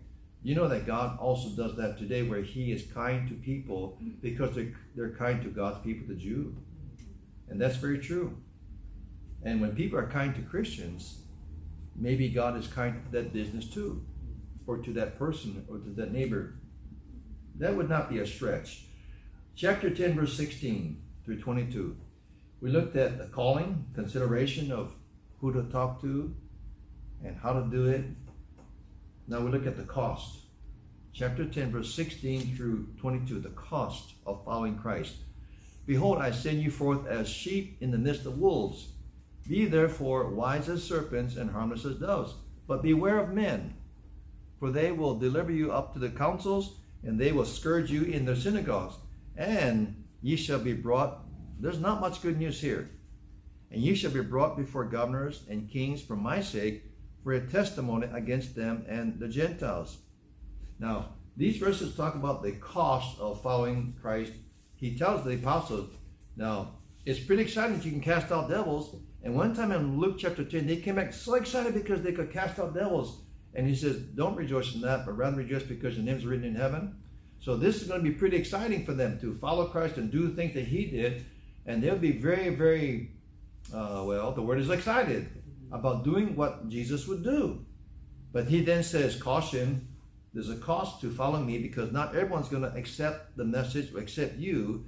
You 0.41 0.55
know 0.55 0.67
that 0.67 0.85
God 0.85 1.17
also 1.19 1.49
does 1.49 1.75
that 1.77 1.97
today 1.97 2.23
where 2.23 2.41
he 2.41 2.71
is 2.71 2.83
kind 2.93 3.27
to 3.27 3.33
people 3.33 3.97
because 4.21 4.55
they're, 4.55 4.73
they're 4.95 5.11
kind 5.11 5.41
to 5.43 5.49
God's 5.49 5.83
people, 5.83 6.07
the 6.07 6.15
Jew. 6.15 6.55
And 7.49 7.59
that's 7.59 7.77
very 7.77 7.99
true. 7.99 8.37
And 9.43 9.61
when 9.61 9.75
people 9.75 9.99
are 9.99 10.07
kind 10.07 10.33
to 10.35 10.41
Christians, 10.41 11.19
maybe 11.95 12.29
God 12.29 12.57
is 12.57 12.67
kind 12.67 13.03
to 13.05 13.11
that 13.11 13.33
business 13.33 13.67
too, 13.67 14.03
or 14.67 14.77
to 14.77 14.93
that 14.93 15.17
person, 15.17 15.65
or 15.69 15.77
to 15.77 15.89
that 15.91 16.11
neighbor. 16.11 16.55
That 17.57 17.75
would 17.75 17.89
not 17.89 18.09
be 18.09 18.19
a 18.19 18.25
stretch. 18.25 18.85
Chapter 19.55 19.89
10, 19.89 20.15
verse 20.15 20.35
16 20.35 21.01
through 21.25 21.39
22. 21.39 21.97
We 22.61 22.69
looked 22.69 22.95
at 22.95 23.17
the 23.17 23.25
calling, 23.25 23.85
consideration 23.95 24.71
of 24.71 24.93
who 25.41 25.51
to 25.51 25.63
talk 25.63 25.99
to, 26.01 26.33
and 27.23 27.35
how 27.35 27.53
to 27.53 27.67
do 27.69 27.87
it. 27.87 28.05
Now 29.27 29.41
we 29.41 29.49
look 29.49 29.65
at 29.65 29.75
the 29.75 29.83
cost. 29.83 30.37
Chapter 31.13 31.45
10, 31.45 31.71
verse 31.71 31.93
16 31.93 32.55
through 32.55 32.87
22, 32.99 33.39
the 33.39 33.49
cost 33.49 34.13
of 34.25 34.43
following 34.45 34.77
Christ. 34.77 35.15
Behold, 35.87 36.19
I 36.19 36.31
send 36.31 36.61
you 36.61 36.69
forth 36.69 37.07
as 37.07 37.27
sheep 37.27 37.77
in 37.81 37.91
the 37.91 37.97
midst 37.97 38.25
of 38.25 38.37
wolves. 38.37 38.89
Be 39.47 39.65
therefore 39.65 40.29
wise 40.29 40.69
as 40.69 40.83
serpents 40.83 41.35
and 41.35 41.49
harmless 41.49 41.85
as 41.85 41.95
doves. 41.95 42.35
But 42.67 42.81
beware 42.81 43.19
of 43.19 43.33
men, 43.33 43.75
for 44.59 44.71
they 44.71 44.91
will 44.91 45.17
deliver 45.17 45.51
you 45.51 45.71
up 45.71 45.93
to 45.93 45.99
the 45.99 46.09
councils, 46.09 46.77
and 47.03 47.19
they 47.19 47.31
will 47.31 47.45
scourge 47.45 47.91
you 47.91 48.03
in 48.03 48.25
their 48.25 48.35
synagogues. 48.35 48.95
And 49.37 50.04
ye 50.25 50.35
shall 50.35 50.57
be 50.57 50.73
brought, 50.73 51.19
there's 51.59 51.79
not 51.79 52.01
much 52.01 52.19
good 52.23 52.39
news 52.39 52.59
here. 52.59 52.89
And 53.69 53.79
ye 53.79 53.93
shall 53.93 54.09
be 54.09 54.21
brought 54.21 54.57
before 54.57 54.83
governors 54.83 55.43
and 55.47 55.69
kings 55.69 56.01
for 56.01 56.15
my 56.15 56.41
sake, 56.41 56.83
for 57.23 57.33
a 57.33 57.45
testimony 57.45 58.07
against 58.11 58.55
them 58.55 58.83
and 58.89 59.19
the 59.19 59.27
Gentiles. 59.27 59.99
Now, 60.79 61.09
these 61.37 61.57
verses 61.57 61.95
talk 61.95 62.15
about 62.15 62.41
the 62.41 62.53
cost 62.53 63.19
of 63.19 63.43
following 63.43 63.93
Christ. 64.01 64.31
He 64.77 64.97
tells 64.97 65.23
the 65.23 65.35
apostles, 65.35 65.93
now, 66.35 66.79
it's 67.05 67.19
pretty 67.19 67.43
exciting 67.43 67.77
that 67.77 67.85
you 67.85 67.91
can 67.91 68.01
cast 68.01 68.31
out 68.31 68.49
devils, 68.49 68.95
and 69.21 69.35
one 69.35 69.53
time 69.53 69.71
in 69.71 69.99
Luke 69.99 70.15
chapter 70.17 70.43
10, 70.43 70.65
they 70.65 70.77
came 70.77 70.95
back 70.95 71.13
so 71.13 71.35
excited 71.35 71.75
because 71.75 72.01
they 72.01 72.13
could 72.13 72.31
cast 72.31 72.57
out 72.57 72.73
devils. 72.73 73.21
And 73.53 73.67
he 73.67 73.75
says, 73.75 73.97
Don't 73.97 74.35
rejoice 74.35 74.73
in 74.73 74.81
that, 74.81 75.05
but 75.05 75.17
rather 75.17 75.37
rejoice 75.37 75.63
because 75.63 75.95
your 75.95 76.03
name's 76.03 76.25
written 76.25 76.45
in 76.45 76.55
heaven. 76.55 76.95
So 77.45 77.55
this 77.55 77.79
is 77.79 77.87
going 77.87 78.03
to 78.03 78.09
be 78.09 78.15
pretty 78.15 78.37
exciting 78.37 78.83
for 78.85 78.93
them 78.93 79.19
to 79.19 79.35
follow 79.35 79.67
Christ 79.67 79.97
and 79.97 80.11
do 80.11 80.33
things 80.33 80.55
that 80.55 80.65
he 80.65 80.87
did. 80.87 81.25
And 81.67 81.79
they'll 81.79 81.95
be 81.95 82.11
very, 82.11 82.49
very, 82.49 83.11
uh, 83.71 84.01
well, 84.03 84.31
the 84.31 84.41
word 84.41 84.59
is 84.59 84.71
excited 84.71 85.29
about 85.71 86.03
doing 86.03 86.35
what 86.35 86.67
Jesus 86.69 87.07
would 87.07 87.23
do. 87.23 87.63
But 88.33 88.47
he 88.47 88.61
then 88.61 88.81
says, 88.81 89.15
Caution, 89.21 89.87
There's 90.33 90.49
a 90.49 90.55
cost 90.55 91.01
to 91.01 91.11
following 91.11 91.45
me 91.45 91.59
because 91.59 91.91
not 91.91 92.15
everyone's 92.15 92.49
going 92.49 92.63
to 92.63 92.73
accept 92.73 93.37
the 93.37 93.45
message, 93.45 93.93
accept 93.93 94.37
you, 94.37 94.83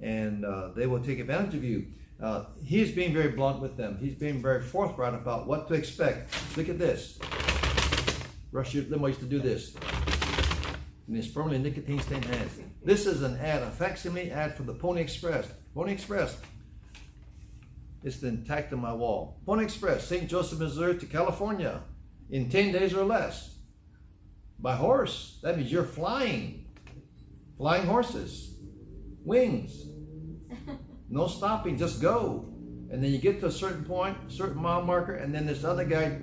and 0.00 0.44
uh, 0.44 0.68
they 0.76 0.86
will 0.86 1.02
take 1.02 1.18
advantage 1.18 1.56
of 1.56 1.64
you. 1.64 1.86
Uh, 2.22 2.44
he's 2.62 2.92
being 2.92 3.12
very 3.12 3.32
blunt 3.32 3.60
with 3.60 3.76
them. 3.76 3.98
He's 4.00 4.14
being 4.14 4.40
very 4.40 4.62
forthright 4.62 5.14
about 5.14 5.48
what 5.48 5.66
to 5.68 5.74
expect. 5.74 6.32
Look 6.56 6.68
at 6.68 6.78
this. 6.78 7.18
Rush 8.52 8.74
Limbaugh 8.74 9.08
used 9.08 9.20
to 9.20 9.26
do 9.26 9.40
this. 9.40 9.74
In 11.08 11.14
his 11.14 11.30
firmly 11.30 11.58
nicotine 11.58 12.00
stained 12.00 12.24
hands. 12.24 12.58
This 12.84 13.06
is 13.06 13.22
an 13.22 13.36
ad, 13.38 13.62
a 13.62 13.70
facsimile 13.70 14.30
ad 14.30 14.54
for 14.54 14.64
the 14.64 14.74
Pony 14.74 15.00
Express. 15.00 15.46
Pony 15.74 15.92
Express. 15.92 16.36
It's 18.02 18.16
been 18.16 18.44
tacked 18.44 18.70
to 18.70 18.76
my 18.76 18.92
wall. 18.92 19.40
Pony 19.46 19.64
Express, 19.64 20.06
St. 20.06 20.28
Joseph, 20.28 20.58
Missouri 20.58 20.98
to 20.98 21.06
California 21.06 21.82
in 22.30 22.50
10 22.50 22.72
days 22.72 22.94
or 22.94 23.04
less. 23.04 23.56
By 24.58 24.74
horse. 24.74 25.38
That 25.42 25.56
means 25.56 25.70
you're 25.70 25.84
flying. 25.84 26.66
Flying 27.56 27.86
horses. 27.86 28.54
Wings. 29.24 29.82
No 31.08 31.28
stopping, 31.28 31.78
just 31.78 32.02
go. 32.02 32.52
And 32.90 33.02
then 33.02 33.12
you 33.12 33.18
get 33.18 33.38
to 33.38 33.46
a 33.46 33.52
certain 33.52 33.84
point, 33.84 34.16
a 34.26 34.30
certain 34.30 34.60
mile 34.60 34.82
marker, 34.82 35.14
and 35.14 35.32
then 35.32 35.46
this 35.46 35.62
other 35.62 35.84
guy, 35.84 36.18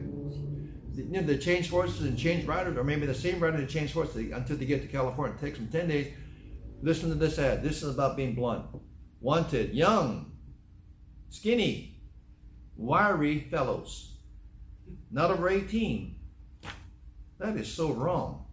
you 0.95 1.05
know, 1.05 1.21
they 1.21 1.37
change 1.37 1.69
horses 1.69 2.01
and 2.01 2.17
change 2.17 2.45
riders, 2.45 2.77
or 2.77 2.83
maybe 2.83 3.05
the 3.05 3.13
same 3.13 3.39
rider 3.39 3.57
to 3.57 3.67
change 3.67 3.93
horses 3.93 4.31
until 4.31 4.57
they 4.57 4.65
get 4.65 4.81
to 4.81 4.87
California. 4.87 5.35
It 5.35 5.41
takes 5.41 5.57
them 5.57 5.67
10 5.67 5.87
days. 5.87 6.13
Listen 6.81 7.09
to 7.09 7.15
this 7.15 7.39
ad. 7.39 7.63
This 7.63 7.81
is 7.81 7.93
about 7.93 8.17
being 8.17 8.35
blunt. 8.35 8.65
Wanted, 9.21 9.73
young, 9.73 10.33
skinny, 11.29 12.01
wiry 12.75 13.47
fellows, 13.49 14.17
not 15.09 15.31
over 15.31 15.49
18. 15.49 16.15
That 17.39 17.57
is 17.57 17.71
so 17.71 17.91
wrong. 17.91 18.45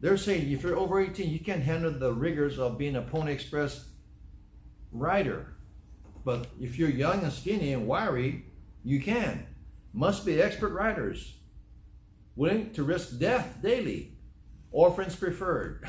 They're 0.00 0.16
saying 0.16 0.50
if 0.50 0.62
you're 0.62 0.76
over 0.76 1.00
18, 1.00 1.30
you 1.30 1.38
can't 1.38 1.62
handle 1.62 1.92
the 1.92 2.12
rigors 2.12 2.58
of 2.58 2.76
being 2.76 2.96
a 2.96 3.02
Pony 3.02 3.32
Express 3.32 3.86
rider. 4.90 5.54
But 6.24 6.48
if 6.60 6.78
you're 6.78 6.90
young 6.90 7.22
and 7.22 7.32
skinny 7.32 7.72
and 7.72 7.86
wiry, 7.86 8.46
you 8.84 9.00
can. 9.00 9.46
Must 9.92 10.24
be 10.24 10.40
expert 10.40 10.72
riders, 10.72 11.34
willing 12.34 12.72
to 12.72 12.82
risk 12.82 13.18
death 13.18 13.58
daily. 13.62 14.16
Orphans 14.70 15.16
preferred. 15.16 15.86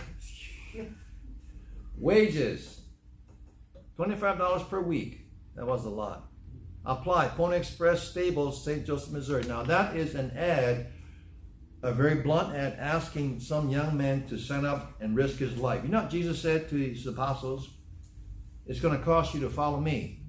Wages 1.98 2.82
$25 3.98 4.70
per 4.70 4.82
week. 4.82 5.22
That 5.56 5.66
was 5.66 5.86
a 5.86 5.90
lot. 5.90 6.30
Apply 6.86 7.28
Pony 7.30 7.58
Express 7.58 8.04
Stables, 8.04 8.64
St. 8.64 8.86
Joseph, 8.86 9.14
Missouri. 9.14 9.44
Now, 9.44 9.64
that 9.64 9.96
is 9.96 10.16
an 10.16 10.32
ad, 10.32 10.88
a 11.82 11.94
very 11.94 12.16
blunt 12.16 12.56
ad, 12.56 12.76
asking 12.78 13.40
some 13.40 13.70
young 13.70 13.96
man 13.96 14.28
to 14.28 14.38
sign 14.38 14.66
up 14.66 15.00
and 15.00 15.16
risk 15.16 15.38
his 15.38 15.58
life. 15.58 15.84
You 15.84 15.90
know 15.90 16.02
what 16.02 16.10
Jesus 16.10 16.42
said 16.42 16.70
to 16.70 16.76
his 16.76 17.08
apostles? 17.08 17.70
It's 18.66 18.80
going 18.80 18.98
to 18.98 19.04
cost 19.04 19.34
you 19.34 19.40
to 19.42 19.50
follow 19.50 19.80
me. 19.80 20.22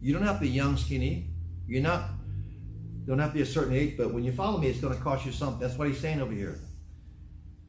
You 0.00 0.12
don't 0.12 0.22
have 0.22 0.36
to 0.36 0.42
be 0.42 0.48
young, 0.48 0.76
skinny. 0.76 1.30
You're 1.66 1.82
not, 1.82 2.10
don't 3.06 3.18
have 3.18 3.30
to 3.30 3.34
be 3.34 3.42
a 3.42 3.46
certain 3.46 3.74
age, 3.74 3.96
but 3.96 4.12
when 4.12 4.24
you 4.24 4.32
follow 4.32 4.58
me, 4.58 4.68
it's 4.68 4.80
going 4.80 4.96
to 4.96 5.02
cost 5.02 5.26
you 5.26 5.32
something. 5.32 5.60
That's 5.60 5.78
what 5.78 5.88
he's 5.88 6.00
saying 6.00 6.20
over 6.20 6.32
here. 6.32 6.58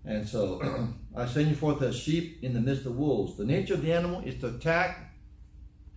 And 0.05 0.27
so, 0.27 0.93
I 1.15 1.25
send 1.25 1.49
you 1.49 1.55
forth 1.55 1.81
as 1.81 1.95
sheep 1.95 2.39
in 2.43 2.53
the 2.53 2.59
midst 2.59 2.85
of 2.85 2.95
wolves. 2.95 3.37
The 3.37 3.45
nature 3.45 3.73
of 3.73 3.81
the 3.81 3.91
animal 3.91 4.21
is 4.21 4.39
to 4.41 4.47
attack, 4.47 5.13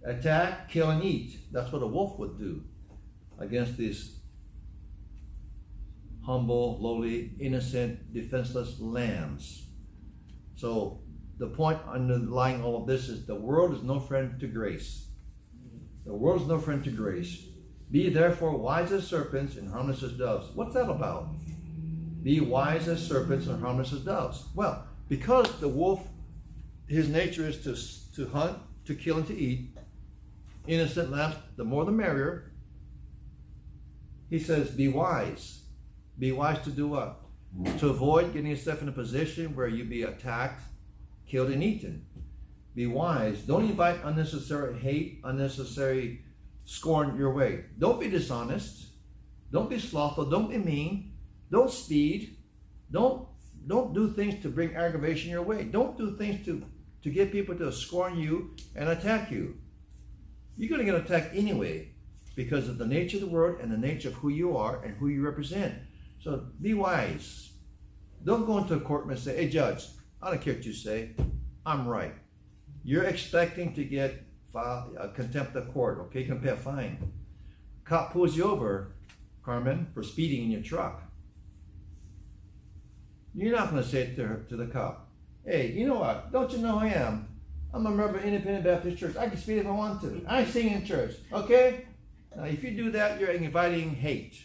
attack, 0.05 0.71
kill, 0.71 0.91
and 0.91 1.05
eat. 1.05 1.39
That's 1.53 1.71
what 1.73 1.83
a 1.83 1.87
wolf 1.87 2.19
would 2.19 2.39
do 2.39 2.65
against 3.39 3.77
these 3.77 4.19
humble, 6.25 6.79
lowly, 6.81 7.33
innocent, 7.41 8.13
defenseless 8.13 8.79
lambs. 8.81 9.67
So 10.57 11.01
the 11.39 11.47
point 11.47 11.79
underlying 11.89 12.63
all 12.63 12.81
of 12.81 12.87
this 12.87 13.09
is 13.09 13.25
the 13.25 13.35
world 13.35 13.75
is 13.75 13.83
no 13.83 14.01
friend 14.01 14.39
to 14.41 14.47
grace. 14.47 15.07
The 16.05 16.13
world 16.15 16.43
is 16.43 16.49
no 16.49 16.59
friend 16.59 16.83
to 16.85 16.91
grace. 16.91 17.45
Be 17.91 18.11
therefore 18.11 18.57
wise 18.57 18.93
as 18.93 19.07
serpents 19.07 19.57
and 19.57 19.71
harmless 19.71 20.03
as 20.03 20.13
doves. 20.13 20.49
What's 20.55 20.75
that 20.75 20.91
about? 20.91 21.29
Be 22.23 22.41
wise 22.41 22.89
as 22.89 23.07
serpents 23.07 23.47
and 23.47 23.63
harmless 23.63 23.93
as 23.93 24.01
doves. 24.01 24.45
Well, 24.55 24.87
because 25.09 25.59
the 25.61 25.69
wolf, 25.69 26.07
his 26.87 27.09
nature 27.09 27.49
is 27.49 27.63
to, 27.65 27.77
to 28.17 28.31
hunt, 28.31 28.59
to 28.85 28.95
kill, 28.95 29.17
and 29.17 29.27
to 29.27 29.37
eat, 29.37 29.71
innocent 30.67 31.11
lambs, 31.11 31.37
the 31.57 31.65
more 31.65 31.85
the 31.85 31.93
merrier. 31.93 32.53
He 34.29 34.39
says, 34.39 34.71
be 34.71 34.89
wise. 34.89 35.63
Be 36.19 36.33
wise 36.33 36.61
to 36.65 36.71
do 36.71 36.89
what? 36.89 37.21
To 37.79 37.89
avoid 37.89 38.35
getting 38.35 38.51
yourself 38.51 38.83
in 38.83 38.89
a 38.89 38.93
position 38.93 39.57
where 39.57 39.69
you 39.69 39.85
be 39.85 40.03
attacked 40.03 40.63
killed 41.27 41.51
and 41.51 41.63
eaten. 41.63 42.05
Be 42.75 42.87
wise. 42.87 43.41
Don't 43.41 43.65
invite 43.65 44.01
unnecessary 44.05 44.79
hate, 44.79 45.21
unnecessary 45.25 46.25
scorn 46.69 47.17
your 47.17 47.33
way. 47.33 47.65
Don't 47.79 47.99
be 47.99 48.11
dishonest. 48.11 48.89
Don't 49.51 49.71
be 49.71 49.79
slothful. 49.79 50.27
Don't 50.27 50.51
be 50.51 50.59
mean. 50.59 51.15
Don't 51.51 51.71
speed. 51.71 52.37
Don't 52.91 53.27
don't 53.67 53.95
do 53.95 54.13
things 54.13 54.43
to 54.43 54.51
bring 54.51 54.77
aggravation 54.77 55.31
your 55.31 55.43
way. 55.43 55.65
Don't 55.65 55.97
do 55.97 56.15
things 56.19 56.45
to 56.45 56.63
to 57.03 57.11
get 57.11 57.33
people 57.33 57.55
to 57.57 57.73
scorn 57.73 58.19
you 58.19 58.55
and 58.77 58.91
attack 58.91 59.31
you. 59.31 59.57
You're 60.59 60.69
going 60.69 60.85
to 60.85 60.93
get 60.93 61.01
attacked 61.03 61.35
anyway 61.35 61.95
because 62.35 62.69
of 62.69 62.77
the 62.77 62.87
nature 62.87 63.17
of 63.17 63.23
the 63.23 63.29
world 63.29 63.61
and 63.63 63.73
the 63.73 63.79
nature 63.79 64.09
of 64.09 64.15
who 64.17 64.29
you 64.29 64.55
are 64.57 64.83
and 64.85 64.95
who 64.97 65.09
you 65.09 65.25
represent. 65.25 65.75
So 66.21 66.49
be 66.61 66.75
wise. 66.75 67.51
Don't 68.25 68.45
go 68.45 68.59
into 68.59 68.75
a 68.75 68.81
courtroom 68.81 69.13
and 69.13 69.19
say, 69.19 69.37
"Hey, 69.37 69.49
judge, 69.49 69.87
I 70.21 70.31
don't 70.31 70.43
care 70.43 70.55
what 70.55 70.67
you 70.67 70.75
say. 70.75 71.15
I'm 71.65 71.89
right. 71.89 72.15
You're 72.85 73.05
expecting 73.05 73.75
to 73.75 73.85
get 73.85 74.28
uh, 74.55 75.09
contempt 75.15 75.57
of 75.57 75.73
court, 75.73 75.99
okay? 76.01 76.29
A 76.29 76.57
fine. 76.57 77.13
Cop 77.85 78.13
pulls 78.13 78.37
you 78.37 78.45
over, 78.45 78.93
Carmen, 79.43 79.89
for 79.95 80.03
speeding 80.03 80.45
in 80.45 80.51
your 80.51 80.63
truck. 80.63 81.03
You're 83.35 83.57
not 83.57 83.71
going 83.71 83.83
to 83.83 83.89
say 83.89 84.15
to, 84.15 84.27
her, 84.27 84.37
to 84.49 84.57
the 84.57 84.67
cop, 84.67 85.09
hey, 85.45 85.73
you 85.73 85.87
know 85.87 85.99
what? 86.01 86.33
Don't 86.33 86.51
you 86.53 86.59
know 86.59 86.79
I 86.79 86.89
am? 86.89 87.29
I'm 87.73 87.87
a 87.87 87.91
member 87.91 88.19
of 88.19 88.25
Independent 88.25 88.65
Baptist 88.65 88.99
Church. 88.99 89.17
I 89.17 89.29
can 89.29 89.39
speed 89.39 89.59
if 89.59 89.67
I 89.67 89.71
want 89.71 90.01
to. 90.03 90.25
I 90.27 90.45
sing 90.45 90.73
in 90.73 90.85
church, 90.85 91.15
okay? 91.33 91.85
Now, 92.35 92.45
if 92.45 92.65
you 92.65 92.71
do 92.71 92.91
that, 92.93 93.21
you're 93.21 93.31
inviting 93.31 93.95
hate. 93.95 94.41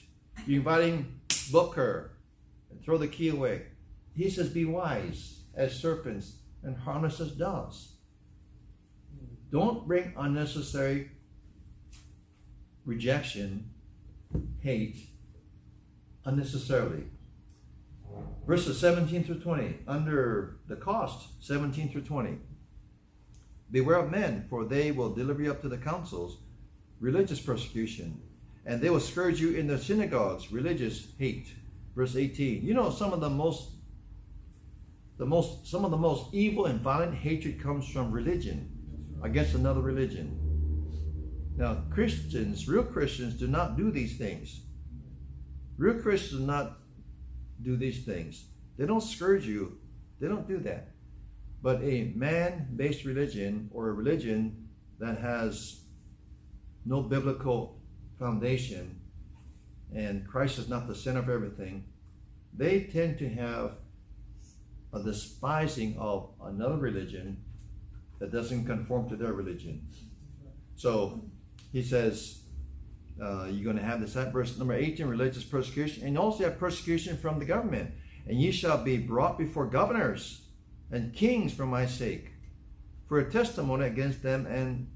You're 0.46 0.60
inviting 0.60 1.20
book 1.52 1.76
her 1.76 2.12
and 2.70 2.84
throw 2.84 2.98
the 2.98 3.08
key 3.08 3.30
away. 3.30 3.68
He 4.16 4.30
says, 4.30 4.50
be 4.50 4.66
wise 4.66 5.42
as 5.56 5.80
serpents 5.80 6.38
and 6.64 6.78
harmless 6.78 7.20
as 7.20 7.32
doves. 7.32 7.93
Don't 9.54 9.88
bring 9.88 10.14
unnecessary 10.18 11.12
rejection, 12.86 13.70
hate, 14.62 14.98
unnecessarily. 16.26 17.04
Verses 18.48 18.80
17 18.80 19.24
through 19.24 19.42
20, 19.42 19.78
under 19.88 20.58
the 20.68 20.76
cost, 20.76 21.28
17 21.46 21.92
through 21.92 22.02
20. 22.02 22.40
Beware 23.70 23.98
of 23.98 24.10
men, 24.10 24.48
for 24.50 24.66
they 24.66 24.90
will 24.90 25.14
deliver 25.14 25.44
you 25.44 25.52
up 25.52 25.62
to 25.62 25.70
the 25.70 25.78
councils, 25.78 26.40
religious 27.00 27.40
persecution, 27.40 28.20
and 28.66 28.82
they 28.82 28.90
will 28.90 29.00
scourge 29.00 29.40
you 29.40 29.52
in 29.52 29.68
the 29.68 29.78
synagogues, 29.78 30.52
religious 30.52 31.10
hate. 31.20 31.54
Verse 31.96 32.16
18. 32.16 32.66
You 32.66 32.74
know, 32.74 32.90
some 32.90 33.14
of 33.14 33.22
the 33.22 33.30
most 33.30 33.70
the 35.18 35.28
most 35.28 35.68
some 35.68 35.86
of 35.86 35.92
the 35.92 35.98
most 35.98 36.34
evil 36.34 36.66
and 36.66 36.82
violent 36.82 37.14
hatred 37.14 37.62
comes 37.62 37.88
from 37.88 38.12
religion 38.12 38.73
against 39.24 39.56
another 39.56 39.82
religion. 39.82 40.40
Now, 41.56 41.84
Christians, 41.90 42.68
real 42.68 42.84
Christians, 42.84 43.36
do 43.36 43.48
not 43.48 43.78
do 43.78 43.90
these 43.90 44.18
things. 44.18 44.62
Real 45.78 46.00
Christians 46.00 46.42
do 46.42 46.46
not 46.46 46.78
do 47.62 47.78
these 47.78 48.06
things. 48.06 48.46
They 48.78 48.86
don't 48.86 49.02
scourge 49.02 49.46
you. 49.46 49.78
They 50.20 50.28
don't 50.28 50.48
do 50.48 50.60
that. 50.60 50.90
But 51.62 51.82
a 51.82 52.12
man-based 52.16 53.06
religion 53.06 53.70
or 53.74 53.90
a 53.90 53.94
religion 53.94 54.68
that 55.00 55.20
has 55.20 55.82
no 56.86 57.02
biblical 57.02 57.80
foundation 58.20 59.00
and 59.96 60.28
Christ 60.28 60.58
is 60.58 60.70
not 60.70 60.88
the 60.88 60.96
center 60.96 61.20
of 61.20 61.30
everything, 61.30 61.86
they 62.56 62.82
tend 62.82 63.18
to 63.20 63.30
have 63.30 63.78
a 64.92 65.02
despising 65.02 65.98
of 65.98 66.32
another 66.44 66.78
religion 66.78 67.38
that 68.24 68.32
doesn't 68.32 68.64
conform 68.64 69.10
to 69.10 69.18
their 69.18 69.34
religion. 69.34 69.86
So 70.78 71.26
he 71.74 71.84
says, 71.84 72.44
uh, 73.22 73.48
you're 73.52 73.66
going 73.66 73.76
to 73.76 73.84
have 73.84 74.00
this 74.00 74.16
at 74.16 74.32
verse 74.32 74.58
number 74.58 74.74
18, 74.74 75.06
religious 75.08 75.44
persecution, 75.44 76.08
and 76.08 76.18
also 76.18 76.46
have 76.46 76.58
persecution 76.58 77.18
from 77.18 77.38
the 77.38 77.44
government. 77.44 77.92
And 78.26 78.40
ye 78.40 78.54
shall 78.54 78.82
be 78.82 78.98
brought 78.98 79.38
before 79.38 79.66
governors 79.66 80.42
and 80.90 81.14
kings 81.14 81.54
for 81.54 81.66
my 81.66 81.86
sake, 81.86 82.32
for 83.10 83.20
a 83.20 83.30
testimony 83.30 83.88
against 83.88 84.24
them 84.24 84.46
and 84.46 84.90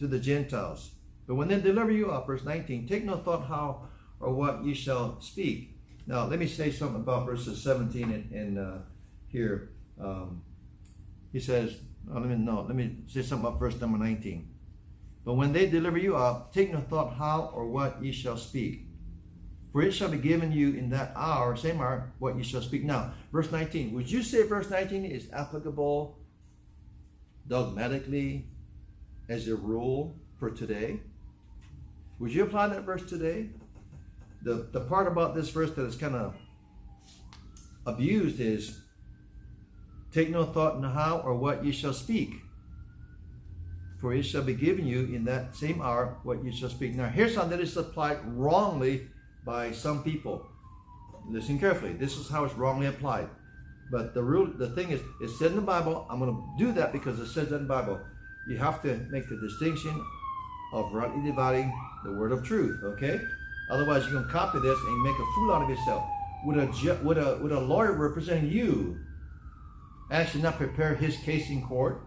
to 0.00 0.08
the 0.08 0.18
Gentiles. 0.18 0.90
But 1.28 1.36
when 1.36 1.46
they 1.46 1.60
deliver 1.60 1.92
you 1.92 2.10
up, 2.10 2.26
verse 2.26 2.42
19, 2.42 2.88
take 2.88 3.04
no 3.04 3.18
thought 3.18 3.46
how 3.46 3.86
or 4.18 4.34
what 4.34 4.64
ye 4.64 4.74
shall 4.74 5.20
speak, 5.20 5.78
Now, 6.08 6.26
let 6.26 6.40
me 6.40 6.48
say 6.48 6.72
something 6.72 7.02
about 7.02 7.26
verses 7.26 7.62
17 7.62 8.10
and, 8.10 8.32
and 8.32 8.58
uh, 8.58 8.78
here. 9.28 9.70
Um, 10.00 10.42
he 11.32 11.38
says, 11.38 11.76
oh, 12.10 12.18
let 12.18 12.28
me 12.28 12.36
know. 12.36 12.64
let 12.66 12.76
me 12.76 12.96
say 13.06 13.22
something 13.22 13.46
about 13.46 13.60
verse 13.60 13.80
number 13.80 13.98
19. 13.98 14.48
But 15.24 15.34
when 15.34 15.52
they 15.52 15.66
deliver 15.66 15.98
you 15.98 16.16
up, 16.16 16.52
take 16.52 16.72
no 16.72 16.80
thought 16.80 17.14
how 17.14 17.52
or 17.54 17.66
what 17.66 18.02
ye 18.02 18.12
shall 18.12 18.36
speak. 18.36 18.86
For 19.72 19.82
it 19.82 19.92
shall 19.92 20.10
be 20.10 20.18
given 20.18 20.52
you 20.52 20.74
in 20.74 20.90
that 20.90 21.12
hour, 21.16 21.56
same 21.56 21.80
hour, 21.80 22.12
what 22.18 22.36
ye 22.36 22.42
shall 22.42 22.60
speak. 22.60 22.84
Now, 22.84 23.14
verse 23.32 23.50
19. 23.50 23.94
Would 23.94 24.10
you 24.10 24.22
say 24.22 24.42
verse 24.42 24.68
19 24.68 25.04
is 25.04 25.28
applicable 25.32 26.18
dogmatically 27.48 28.46
as 29.28 29.48
a 29.48 29.56
rule 29.56 30.14
for 30.38 30.50
today? 30.50 31.00
Would 32.18 32.34
you 32.34 32.42
apply 32.42 32.68
that 32.68 32.82
verse 32.82 33.02
today? 33.08 33.48
The, 34.42 34.68
the 34.72 34.80
part 34.80 35.06
about 35.06 35.34
this 35.34 35.48
verse 35.48 35.70
that 35.72 35.86
is 35.86 35.96
kind 35.96 36.16
of 36.16 36.36
abused 37.86 38.40
is 38.40 38.81
take 40.12 40.30
no 40.30 40.44
thought 40.44 40.76
in 40.76 40.82
how 40.82 41.22
or 41.24 41.34
what 41.34 41.64
ye 41.64 41.72
shall 41.72 41.92
speak. 41.92 42.34
For 44.00 44.12
it 44.12 44.24
shall 44.24 44.42
be 44.42 44.54
given 44.54 44.86
you 44.86 45.00
in 45.14 45.24
that 45.26 45.54
same 45.54 45.80
hour 45.80 46.18
what 46.24 46.44
you 46.44 46.52
shall 46.52 46.68
speak. 46.68 46.94
Now, 46.94 47.08
here's 47.08 47.34
something 47.34 47.56
that 47.56 47.62
is 47.62 47.76
applied 47.76 48.18
wrongly 48.24 49.08
by 49.44 49.70
some 49.72 50.02
people. 50.02 50.46
Listen 51.28 51.58
carefully. 51.58 51.92
This 51.92 52.16
is 52.16 52.28
how 52.28 52.44
it's 52.44 52.54
wrongly 52.54 52.86
applied. 52.86 53.28
But 53.92 54.14
the 54.14 54.22
rule, 54.22 54.46
the 54.46 54.70
thing 54.70 54.90
is, 54.90 55.00
it 55.20 55.28
said 55.38 55.50
in 55.50 55.56
the 55.56 55.62
Bible. 55.62 56.06
I'm 56.10 56.18
going 56.18 56.34
to 56.34 56.64
do 56.64 56.72
that 56.72 56.92
because 56.92 57.20
it 57.20 57.28
says 57.28 57.50
that 57.50 57.56
in 57.56 57.62
the 57.62 57.68
Bible. 57.68 58.00
You 58.48 58.56
have 58.56 58.82
to 58.82 58.96
make 59.10 59.28
the 59.28 59.36
distinction 59.36 60.04
of 60.72 60.92
rightly 60.92 61.22
dividing 61.22 61.72
the 62.04 62.12
word 62.12 62.32
of 62.32 62.42
truth. 62.42 62.82
Okay. 62.82 63.20
Otherwise, 63.70 64.02
you're 64.04 64.14
going 64.14 64.24
to 64.24 64.32
copy 64.32 64.58
this 64.58 64.78
and 64.78 65.02
make 65.02 65.14
a 65.14 65.24
fool 65.34 65.52
out 65.52 65.62
of 65.62 65.70
yourself. 65.70 66.04
Would 66.44 66.58
a 66.58 66.96
would 67.04 67.18
a 67.18 67.38
would 67.40 67.52
a 67.52 67.60
lawyer 67.60 67.92
representing 67.92 68.50
you 68.50 68.98
actually 70.12 70.42
not 70.42 70.56
prepare 70.56 70.94
his 70.94 71.16
case 71.16 71.50
in 71.50 71.62
court? 71.62 72.06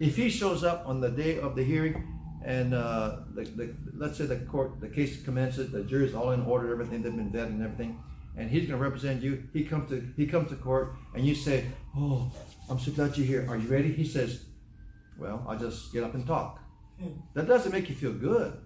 If 0.00 0.16
he 0.16 0.28
shows 0.28 0.62
up 0.62 0.84
on 0.86 1.00
the 1.00 1.10
day 1.10 1.38
of 1.38 1.56
the 1.56 1.64
hearing 1.64 2.18
and 2.44 2.72
uh, 2.72 3.16
the, 3.34 3.44
the, 3.44 3.74
let's 3.94 4.18
say 4.18 4.26
the 4.26 4.36
court, 4.36 4.80
the 4.80 4.88
case 4.88 5.22
commences, 5.22 5.70
the 5.70 5.82
jury's 5.82 6.14
all 6.14 6.30
in 6.30 6.42
order, 6.42 6.72
everything, 6.72 7.02
they've 7.02 7.14
been 7.14 7.32
vetted 7.32 7.46
and 7.46 7.62
everything, 7.62 7.98
and 8.36 8.48
he's 8.48 8.66
going 8.66 8.78
to 8.78 8.84
represent 8.84 9.22
you. 9.22 9.42
He 9.52 9.64
comes 9.64 9.90
to 9.90 10.06
he 10.16 10.26
comes 10.26 10.50
to 10.50 10.56
court, 10.56 10.94
and 11.14 11.26
you 11.26 11.34
say, 11.34 11.66
"Oh, 11.96 12.30
I'm 12.70 12.78
so 12.78 12.92
glad 12.92 13.16
you're 13.16 13.26
here. 13.26 13.46
Are 13.48 13.56
you 13.56 13.68
ready?" 13.68 13.92
He 13.92 14.04
says, 14.04 14.44
"Well, 15.18 15.44
I'll 15.48 15.58
just 15.58 15.92
get 15.92 16.04
up 16.04 16.14
and 16.14 16.24
talk." 16.26 16.60
That 17.34 17.46
doesn't 17.46 17.72
make 17.72 17.88
you 17.88 17.94
feel 17.94 18.12
good. 18.12 18.56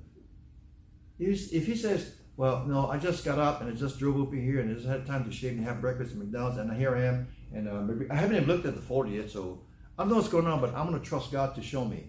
If 1.18 1.66
he 1.66 1.76
says, 1.76 2.14
"Well, 2.36 2.64
no, 2.66 2.88
I 2.88 2.98
just 2.98 3.24
got 3.24 3.38
up 3.38 3.60
and 3.60 3.70
I 3.70 3.74
just 3.74 3.98
drove 3.98 4.16
over 4.16 4.34
here 4.34 4.60
and 4.60 4.70
I 4.70 4.74
just 4.74 4.86
had 4.86 5.06
time 5.06 5.24
to 5.24 5.32
shave 5.32 5.52
and 5.52 5.64
have 5.64 5.80
breakfast 5.80 6.12
at 6.12 6.18
McDonald's, 6.18 6.58
and 6.58 6.72
here 6.76 6.96
I 6.96 7.04
am, 7.04 7.28
and 7.52 7.68
uh, 7.68 8.12
I 8.12 8.16
haven't 8.16 8.36
even 8.36 8.48
looked 8.48 8.66
at 8.66 8.74
the 8.74 8.80
folder 8.80 9.10
yet, 9.10 9.30
so 9.30 9.62
I 9.98 10.02
don't 10.02 10.10
know 10.10 10.16
what's 10.16 10.28
going 10.28 10.46
on, 10.46 10.60
but 10.60 10.74
I'm 10.74 10.88
going 10.88 11.00
to 11.00 11.06
trust 11.06 11.32
God 11.32 11.54
to 11.54 11.62
show 11.62 11.84
me." 11.84 12.06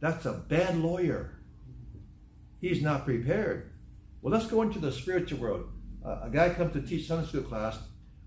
That's 0.00 0.24
a 0.24 0.32
bad 0.32 0.78
lawyer. 0.78 1.38
He's 2.60 2.82
not 2.82 3.04
prepared. 3.04 3.72
Well, 4.22 4.32
let's 4.32 4.46
go 4.46 4.62
into 4.62 4.78
the 4.78 4.92
spiritual 4.92 5.38
world. 5.40 5.68
Uh, 6.04 6.20
a 6.22 6.30
guy 6.30 6.48
comes 6.50 6.72
to 6.72 6.80
teach 6.80 7.06
Sunday 7.06 7.28
school 7.28 7.42
class, 7.42 7.78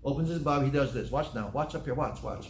opens 0.04 0.28
his 0.28 0.38
Bible, 0.38 0.64
he 0.64 0.70
does 0.70 0.94
this. 0.94 1.10
Watch 1.10 1.34
now, 1.34 1.50
watch 1.52 1.74
up 1.74 1.84
here, 1.84 1.94
watch, 1.94 2.22
watch. 2.22 2.48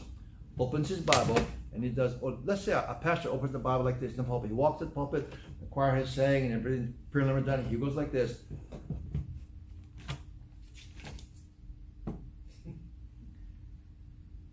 Opens 0.59 0.89
his 0.89 1.01
Bible, 1.01 1.39
and 1.73 1.83
he 1.83 1.91
does, 1.91 2.15
or 2.21 2.39
let's 2.45 2.63
say 2.63 2.73
a, 2.73 2.81
a 2.81 2.99
pastor 3.01 3.31
opens 3.31 3.53
the 3.53 3.59
Bible 3.59 3.85
like 3.85 3.99
this 3.99 4.13
in 4.13 4.19
the 4.19 4.25
pulpit. 4.25 4.51
He 4.51 4.55
walks 4.55 4.79
to 4.81 4.85
the 4.85 4.91
pulpit, 4.91 5.33
the 5.65 5.71
choir 5.71 5.95
has 5.97 6.11
sang, 6.11 6.47
and 6.47 6.55
everything 6.55 6.95
preliminary 7.11 7.45
done. 7.45 7.65
He 7.65 7.77
goes 7.77 7.97
like 7.97 8.13
this. 8.13 8.39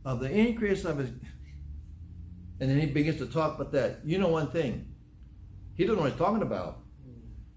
Of 0.04 0.19
the 0.19 0.32
increase 0.32 0.84
of 0.84 0.97
his 0.97 1.12
and 2.60 2.69
then 2.69 2.80
he 2.80 2.86
begins 2.86 3.17
to 3.17 3.26
talk 3.26 3.56
about 3.56 3.71
that. 3.71 4.00
You 4.06 4.19
know 4.19 4.28
one 4.28 4.52
thing, 4.52 4.93
he 5.74 5.84
doesn't 5.84 5.95
know 5.95 6.04
what 6.04 6.12
he's 6.12 6.19
talking 6.19 6.43
about 6.43 6.80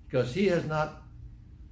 because 0.07 0.35
he 0.35 0.47
has 0.47 0.65
not 0.65 1.03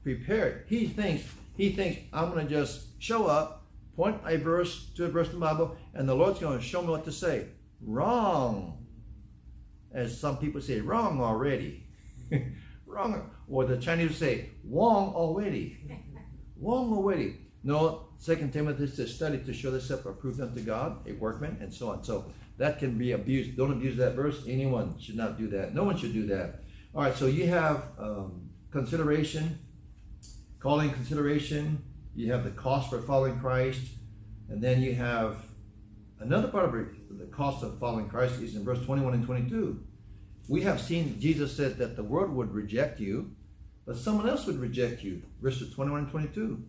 prepared. 0.03 0.66
He 0.68 0.87
thinks 0.87 1.25
he 1.57 1.73
thinks 1.73 2.01
I'm 2.12 2.31
going 2.31 2.47
to 2.47 2.53
just 2.53 3.03
show 3.03 3.27
up, 3.27 3.66
point 3.97 4.18
a 4.27 4.37
verse 4.37 4.90
to 4.97 5.07
a 5.07 5.09
verse 5.09 5.29
in 5.29 5.35
the 5.35 5.40
Bible, 5.40 5.77
and 5.95 6.09
the 6.09 6.14
Lord's 6.14 6.38
going 6.38 6.59
to 6.59 6.64
show 6.64 6.83
me 6.83 6.88
what 6.88 7.05
to 7.05 7.12
say. 7.12 7.47
Wrong, 7.81 8.82
as 9.94 10.18
some 10.18 10.38
people 10.38 10.61
say, 10.61 10.81
wrong 10.81 11.20
already. 11.20 11.87
wrong, 12.87 13.31
or 13.48 13.64
the 13.64 13.76
Chinese 13.76 14.16
say, 14.16 14.50
wrong 14.64 15.14
already. 15.14 15.78
wrong 16.61 16.92
already. 16.92 17.38
No, 17.64 18.09
Second 18.16 18.52
Timothy 18.52 18.87
says, 18.87 19.14
study 19.14 19.38
to 19.38 19.52
show 19.52 19.70
thyself 19.70 20.07
approved 20.07 20.40
unto 20.40 20.61
God, 20.61 21.07
a 21.09 21.12
workman, 21.12 21.59
and 21.61 21.72
so 21.72 21.90
on. 21.90 22.05
So 22.05 22.33
that 22.59 22.78
can 22.78 22.98
be 22.98 23.12
abused. 23.12 23.57
Don't 23.57 23.72
abuse 23.72 23.96
that 23.96 24.14
verse. 24.14 24.44
Anyone 24.48 24.98
should 24.98 25.16
not 25.16 25.38
do 25.38 25.48
that. 25.48 25.74
No 25.74 25.85
one 25.85 25.96
should 25.96 26.12
do 26.12 26.26
that. 26.26 26.62
All 26.94 27.02
right, 27.02 27.16
so 27.16 27.26
you 27.26 27.46
have 27.46 27.85
um, 27.98 28.50
consideration, 28.70 29.59
calling 30.59 30.90
consideration. 30.90 31.83
You 32.14 32.33
have 32.33 32.44
the 32.44 32.50
cost 32.50 32.90
for 32.90 33.00
following 33.00 33.40
Christ. 33.40 33.81
And 34.48 34.62
then 34.62 34.83
you 34.83 34.94
have 34.94 35.37
another 36.22 36.48
part 36.48 36.64
of 36.66 36.72
the 37.18 37.26
cost 37.26 37.62
of 37.62 37.78
following 37.78 38.08
Christ 38.08 38.40
is 38.40 38.56
in 38.56 38.64
verse 38.64 38.85
21 38.85 39.14
and 39.14 39.26
22. 39.26 39.82
We 40.48 40.62
have 40.62 40.80
seen 40.80 41.20
Jesus 41.20 41.56
said 41.56 41.78
that 41.78 41.96
the 41.96 42.04
world 42.04 42.32
would 42.32 42.52
reject 42.52 43.00
you, 43.00 43.32
but 43.87 43.96
someone 43.96 44.28
else 44.28 44.46
would 44.46 44.61
reject 44.61 45.02
you. 45.02 45.22
Verses 45.40 45.72
21 45.74 46.00
and 46.00 46.11
22. 46.11 46.64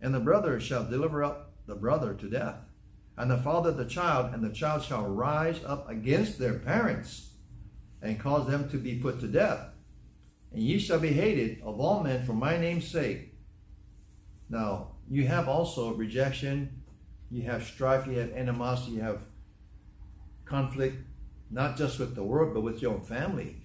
And 0.00 0.14
the 0.14 0.20
brother 0.20 0.60
shall 0.60 0.84
deliver 0.84 1.22
up 1.22 1.52
the 1.66 1.74
brother 1.74 2.14
to 2.14 2.28
death, 2.28 2.56
and 3.16 3.30
the 3.30 3.38
father 3.38 3.70
the 3.70 3.84
child, 3.84 4.32
and 4.32 4.42
the 4.42 4.54
child 4.54 4.82
shall 4.82 5.06
rise 5.06 5.62
up 5.64 5.88
against 5.90 6.38
their 6.38 6.54
parents 6.54 7.30
and 8.02 8.18
cause 8.18 8.46
them 8.46 8.68
to 8.70 8.78
be 8.78 8.96
put 8.96 9.20
to 9.20 9.28
death. 9.28 9.60
And 10.52 10.62
ye 10.62 10.78
shall 10.78 10.98
be 10.98 11.12
hated 11.12 11.60
of 11.62 11.78
all 11.78 12.02
men 12.02 12.24
for 12.24 12.32
my 12.32 12.56
name's 12.56 12.88
sake. 12.88 13.34
Now, 14.48 14.92
you 15.10 15.26
have 15.26 15.48
also 15.48 15.92
rejection, 15.92 16.82
you 17.30 17.42
have 17.42 17.64
strife, 17.64 18.06
you 18.06 18.18
have 18.18 18.32
animosity, 18.32 18.92
you 18.92 19.00
have 19.00 19.22
conflict, 20.44 20.96
not 21.50 21.76
just 21.76 21.98
with 21.98 22.14
the 22.14 22.22
world, 22.22 22.54
but 22.54 22.62
with 22.62 22.80
your 22.80 22.94
own 22.94 23.02
family. 23.02 23.56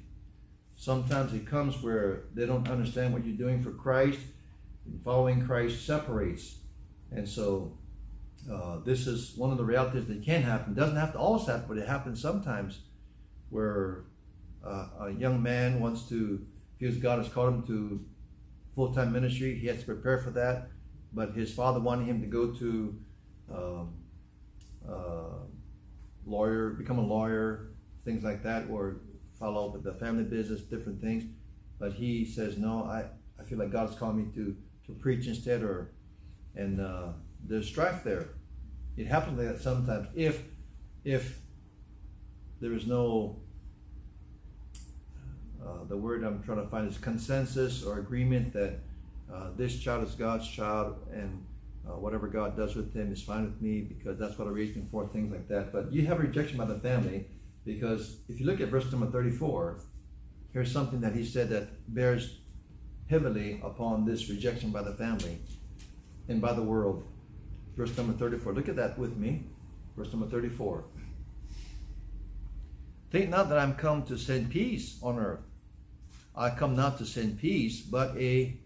Sometimes 0.76 1.34
it 1.34 1.46
comes 1.46 1.82
where 1.82 2.24
they 2.34 2.46
don't 2.46 2.68
understand 2.68 3.14
what 3.14 3.26
you're 3.26 3.38
doing 3.38 3.64
for 3.64 3.72
Christ. 3.72 4.20
Following 5.04 5.46
Christ 5.46 5.86
separates. 5.86 6.56
And 7.12 7.28
so 7.28 7.78
uh, 8.52 8.80
this 8.84 9.08
is 9.08 9.36
one 9.36 9.52
of 9.52 9.58
the 9.58 9.64
realities 9.64 10.08
that 10.08 10.24
can 10.24 10.44
happen. 10.44 10.74
It 10.74 10.76
doesn't 10.76 10.98
have 10.98 11.14
to 11.14 11.20
always 11.20 11.48
happen, 11.48 11.66
but 11.68 11.78
it 11.78 11.88
happens 11.88 12.22
sometimes 12.22 12.82
where 13.50 14.06
uh, 14.66 14.88
a 15.02 15.12
young 15.12 15.42
man 15.42 15.80
wants 15.80 16.10
to, 16.10 16.46
feels 16.80 16.98
God 16.98 17.20
has 17.20 17.30
called 17.30 17.54
him 17.54 17.68
to 17.68 18.06
full-time 18.76 19.14
ministry. 19.14 19.58
He 19.58 19.68
has 19.68 19.80
to 19.80 19.86
prepare 19.86 20.20
for 20.20 20.32
that, 20.32 20.70
but 21.16 21.34
his 21.34 21.52
father 21.52 21.80
wanted 21.80 22.06
him 22.06 22.22
to 22.22 22.28
go 22.28 22.52
to 22.52 23.00
um, 23.52 23.94
uh, 24.88 25.40
lawyer, 26.26 26.72
become 26.72 27.00
a 27.00 27.06
lawyer, 27.06 27.72
things 28.04 28.24
like 28.24 28.44
that, 28.44 28.66
or 28.70 28.98
follow 29.40 29.68
up 29.68 29.74
with 29.74 29.84
the 29.84 29.94
family 29.94 30.26
business, 30.26 30.62
different 30.62 31.02
things. 31.02 31.24
But 31.80 31.94
he 31.94 32.26
says, 32.26 32.58
no, 32.58 32.84
I, 32.84 33.06
I 33.40 33.44
feel 33.44 33.58
like 33.58 33.72
God 33.72 33.88
God's 33.88 33.98
calling 33.98 34.18
me 34.18 34.26
to, 34.36 34.56
to 34.88 34.92
preach 34.94 35.26
instead, 35.28 35.64
or 35.64 35.92
and 36.56 36.82
uh, 36.82 37.14
there's 37.44 37.68
strife 37.68 38.04
there. 38.04 38.30
It 38.98 39.08
happens 39.08 39.38
like 39.38 39.48
that 39.48 39.62
sometimes. 39.62 40.08
If 40.16 40.44
if 41.04 41.40
there 42.60 42.74
is 42.74 42.88
no 42.88 43.42
uh, 45.66 45.84
the 45.88 45.98
word 45.98 46.24
I'm 46.24 46.44
trying 46.44 46.62
to 46.64 46.68
find 46.68 46.88
is 46.90 46.98
consensus 46.98 47.84
or 47.84 48.00
agreement 48.00 48.54
that 48.54 48.80
uh, 49.34 49.50
this 49.56 49.80
child 49.80 50.08
is 50.08 50.16
God's 50.16 50.48
child 50.48 50.98
and 51.12 51.46
uh, 51.88 51.92
whatever 51.92 52.28
God 52.28 52.58
does 52.58 52.76
with 52.76 52.94
him 52.96 53.12
is 53.12 53.22
fine 53.22 53.44
with 53.44 53.62
me 53.62 53.82
because 53.82 54.18
that's 54.18 54.38
what 54.38 54.48
I 54.48 54.52
raised 54.52 54.76
him 54.76 54.88
for, 54.92 55.08
things 55.08 55.32
like 55.32 55.48
that. 55.50 55.72
But 55.72 55.92
you 55.92 56.06
have 56.08 56.20
rejection 56.20 56.58
by 56.58 56.66
the 56.66 56.80
family 56.80 57.28
because 57.64 58.18
if 58.28 58.40
you 58.40 58.46
look 58.46 58.62
at 58.62 58.70
verse 58.70 58.92
number 58.92 59.08
34, 59.08 59.80
here's 60.54 60.72
something 60.72 61.02
that 61.02 61.16
he 61.16 61.24
said 61.24 61.50
that 61.50 61.94
bears 61.94 62.40
heavily 63.10 63.62
upon 63.64 64.06
this 64.06 64.30
rejection 64.30 64.72
by 64.72 64.82
the 64.82 64.94
family 64.94 65.38
and 66.28 66.42
by 66.42 66.54
the 66.54 66.62
world. 66.62 67.06
Verse 67.76 67.96
number 67.98 68.14
34. 68.14 68.54
Look 68.54 68.70
at 68.70 68.76
that 68.78 68.98
with 68.98 69.18
me. 69.18 69.44
Verse 69.96 70.12
number 70.12 70.28
34. 70.28 70.86
Think 73.12 73.30
not 73.30 73.50
that 73.50 73.60
I'm 73.60 73.76
come 73.76 74.04
to 74.04 74.18
send 74.18 74.50
peace 74.50 74.98
on 75.02 75.20
earth. 75.20 75.42
I 76.36 76.50
come 76.50 76.76
not 76.76 76.98
to 76.98 77.06
send 77.06 77.40
peace, 77.40 77.82
but 77.82 78.18
a 78.18 78.58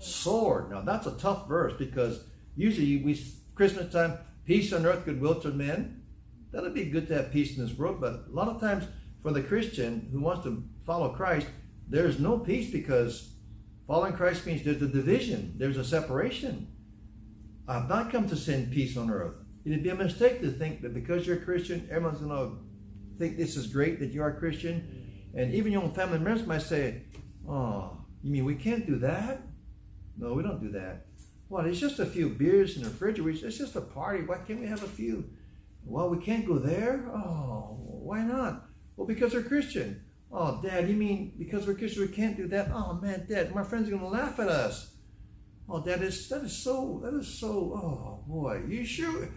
sword. 0.00 0.70
Now 0.70 0.80
that's 0.80 1.06
a 1.06 1.12
tough 1.12 1.46
verse 1.48 1.74
because 1.78 2.24
usually 2.56 2.96
we 2.98 3.14
Christmas 3.54 3.92
time, 3.92 4.18
peace 4.44 4.72
on 4.72 4.86
earth, 4.86 5.04
goodwill 5.04 5.40
to 5.42 5.50
men. 5.50 6.02
That'd 6.50 6.74
be 6.74 6.86
good 6.86 7.06
to 7.08 7.14
have 7.14 7.30
peace 7.30 7.56
in 7.56 7.64
this 7.64 7.76
world, 7.76 8.00
but 8.00 8.24
a 8.28 8.32
lot 8.32 8.48
of 8.48 8.60
times 8.60 8.84
for 9.22 9.32
the 9.32 9.42
Christian 9.42 10.08
who 10.12 10.20
wants 10.20 10.44
to 10.44 10.64
follow 10.84 11.10
Christ, 11.10 11.46
there's 11.86 12.18
no 12.18 12.38
peace 12.38 12.70
because 12.70 13.34
following 13.86 14.14
Christ 14.14 14.46
means 14.46 14.64
there's 14.64 14.82
a 14.82 14.88
division, 14.88 15.54
there's 15.56 15.76
a 15.76 15.84
separation. 15.84 16.68
I've 17.68 17.88
not 17.88 18.10
come 18.10 18.28
to 18.28 18.36
send 18.36 18.72
peace 18.72 18.96
on 18.96 19.10
earth. 19.10 19.36
It'd 19.64 19.82
be 19.82 19.90
a 19.90 19.94
mistake 19.94 20.40
to 20.40 20.50
think 20.50 20.80
that 20.82 20.94
because 20.94 21.26
you're 21.26 21.36
a 21.36 21.44
Christian, 21.44 21.86
everyone's 21.90 22.20
to 22.20 22.58
think 23.18 23.36
this 23.36 23.56
is 23.56 23.66
great 23.66 24.00
that 24.00 24.12
you 24.12 24.22
are 24.22 24.30
a 24.30 24.38
Christian. 24.38 25.30
And 25.34 25.54
even 25.54 25.70
your 25.70 25.82
own 25.82 25.92
family 25.92 26.18
members 26.18 26.46
might 26.46 26.62
say, 26.62 27.02
Oh, 27.46 27.98
you 28.22 28.32
mean 28.32 28.44
we 28.44 28.54
can't 28.54 28.86
do 28.86 28.96
that? 29.00 29.42
No, 30.16 30.34
we 30.34 30.42
don't 30.42 30.60
do 30.60 30.70
that. 30.72 31.06
Well, 31.48 31.66
it's 31.66 31.80
just 31.80 31.98
a 31.98 32.06
few 32.06 32.28
beers 32.28 32.76
in 32.76 32.82
the 32.82 32.90
refrigerator. 32.90 33.48
It's 33.48 33.58
just 33.58 33.76
a 33.76 33.80
party. 33.80 34.22
Why 34.22 34.38
can't 34.38 34.60
we 34.60 34.66
have 34.66 34.84
a 34.84 34.88
few? 34.88 35.30
Well, 35.84 36.08
we 36.10 36.18
can't 36.18 36.46
go 36.46 36.58
there? 36.58 37.04
Oh, 37.08 37.76
why 37.80 38.22
not? 38.22 38.68
Well, 38.96 39.06
because 39.06 39.34
we're 39.34 39.42
Christian. 39.42 40.02
Oh, 40.32 40.60
Dad, 40.62 40.88
you 40.88 40.94
mean 40.94 41.32
because 41.38 41.66
we're 41.66 41.74
Christian 41.74 42.02
we 42.02 42.08
can't 42.08 42.36
do 42.36 42.46
that? 42.48 42.70
Oh 42.72 42.94
man, 42.94 43.26
Dad, 43.28 43.52
my 43.54 43.64
friends 43.64 43.88
are 43.88 43.92
gonna 43.92 44.08
laugh 44.08 44.38
at 44.38 44.48
us. 44.48 44.94
Oh, 45.68 45.80
that 45.80 46.02
is 46.02 46.28
that 46.28 46.42
is 46.42 46.56
so 46.56 47.00
that 47.02 47.14
is 47.14 47.26
so 47.40 47.48
oh 47.48 48.24
boy, 48.28 48.62
you 48.68 48.84
sure? 48.84 49.28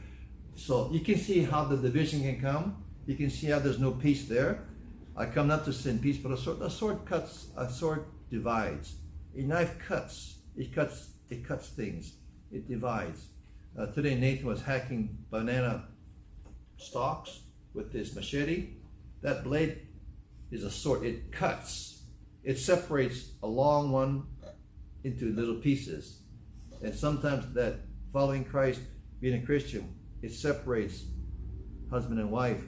So 0.55 0.91
you 0.91 0.99
can 0.99 1.17
see 1.17 1.41
how 1.41 1.65
the 1.65 1.78
division 1.78 2.21
can 2.21 2.39
come. 2.39 2.84
You 3.07 3.15
can 3.15 3.32
see 3.32 3.47
how 3.47 3.59
there's 3.59 3.80
no 3.80 3.91
peace 3.91 4.26
there. 4.26 4.65
I 5.15 5.26
come 5.26 5.47
not 5.47 5.65
to 5.65 5.74
sin 5.74 5.97
peace, 5.99 6.17
but 6.17 6.32
a 6.32 6.38
sword 6.38 6.61
a 6.61 6.69
sword 6.69 7.05
cuts 7.05 7.47
a 7.57 7.69
sword 7.69 8.05
divides. 8.30 8.95
A 9.36 9.41
knife 9.41 9.80
cuts. 9.80 10.36
It 10.56 10.74
cuts 10.74 11.12
it 11.30 11.45
cuts 11.47 11.70
things. 11.70 12.14
It 12.51 12.68
divides. 12.68 13.28
Uh, 13.78 13.88
today 13.88 14.16
Nathan 14.16 14.45
was 14.45 14.62
hacking 14.62 15.18
banana 15.32 15.86
stalks 16.78 17.39
with 17.74 17.91
this 17.91 18.16
machete. 18.16 18.70
That 19.22 19.43
blade 19.43 19.88
is 20.51 20.64
a 20.64 20.70
sword. 20.70 21.04
It 21.04 21.32
cuts. 21.32 22.04
It 22.43 22.60
separates 22.60 23.32
a 23.41 23.47
long 23.47 23.91
one 23.91 24.24
into 25.04 25.34
little 25.34 25.56
pieces. 25.56 26.20
And 26.82 26.93
sometimes 26.93 27.51
that 27.54 27.80
following 28.12 28.43
Christ, 28.43 28.82
being 29.20 29.41
a 29.41 29.45
Christian, 29.45 29.95
it 30.22 30.34
separates 30.34 31.06
husband 31.89 32.20
and 32.20 32.32
wife, 32.32 32.62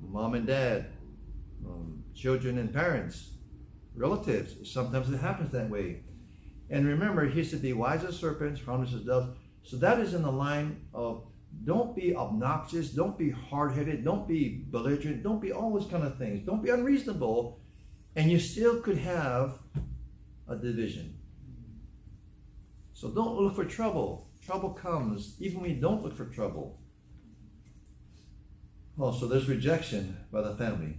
mom 0.00 0.34
and 0.34 0.46
dad, 0.46 0.86
um, 1.66 2.02
children 2.14 2.58
and 2.58 2.72
parents, 2.72 3.30
relatives. 3.94 4.70
Sometimes 4.70 5.10
it 5.10 5.18
happens 5.18 5.50
that 5.52 5.68
way. 5.68 6.02
And 6.70 6.86
remember, 6.86 7.28
he 7.28 7.44
said, 7.44 7.62
Be 7.62 7.72
wise 7.72 8.04
as 8.04 8.16
serpents, 8.16 8.60
harmless 8.62 8.94
as 8.94 9.02
doves. 9.02 9.36
So 9.62 9.76
that 9.78 10.00
is 10.00 10.14
in 10.14 10.22
the 10.22 10.30
line 10.30 10.80
of 10.94 11.26
don't 11.64 11.94
be 11.96 12.14
obnoxious, 12.14 12.90
don't 12.90 13.18
be 13.18 13.30
hard 13.30 13.72
headed, 13.72 14.04
don't 14.04 14.26
be 14.26 14.64
belligerent, 14.70 15.22
don't 15.22 15.42
be 15.42 15.52
all 15.52 15.72
those 15.72 15.90
kind 15.90 16.04
of 16.04 16.16
things. 16.16 16.46
Don't 16.46 16.62
be 16.62 16.70
unreasonable, 16.70 17.60
and 18.14 18.30
you 18.30 18.38
still 18.38 18.80
could 18.80 18.98
have 18.98 19.58
a 20.48 20.56
division. 20.56 21.18
So 22.94 23.10
don't 23.10 23.36
look 23.36 23.56
for 23.56 23.64
trouble. 23.64 24.28
Trouble 24.44 24.70
comes 24.70 25.36
even 25.40 25.60
when 25.60 25.70
you 25.70 25.80
don't 25.80 26.02
look 26.02 26.16
for 26.16 26.26
trouble. 26.26 26.80
Well, 28.96 29.12
so 29.12 29.26
there's 29.26 29.48
rejection 29.48 30.16
by 30.30 30.42
the 30.42 30.54
family. 30.56 30.98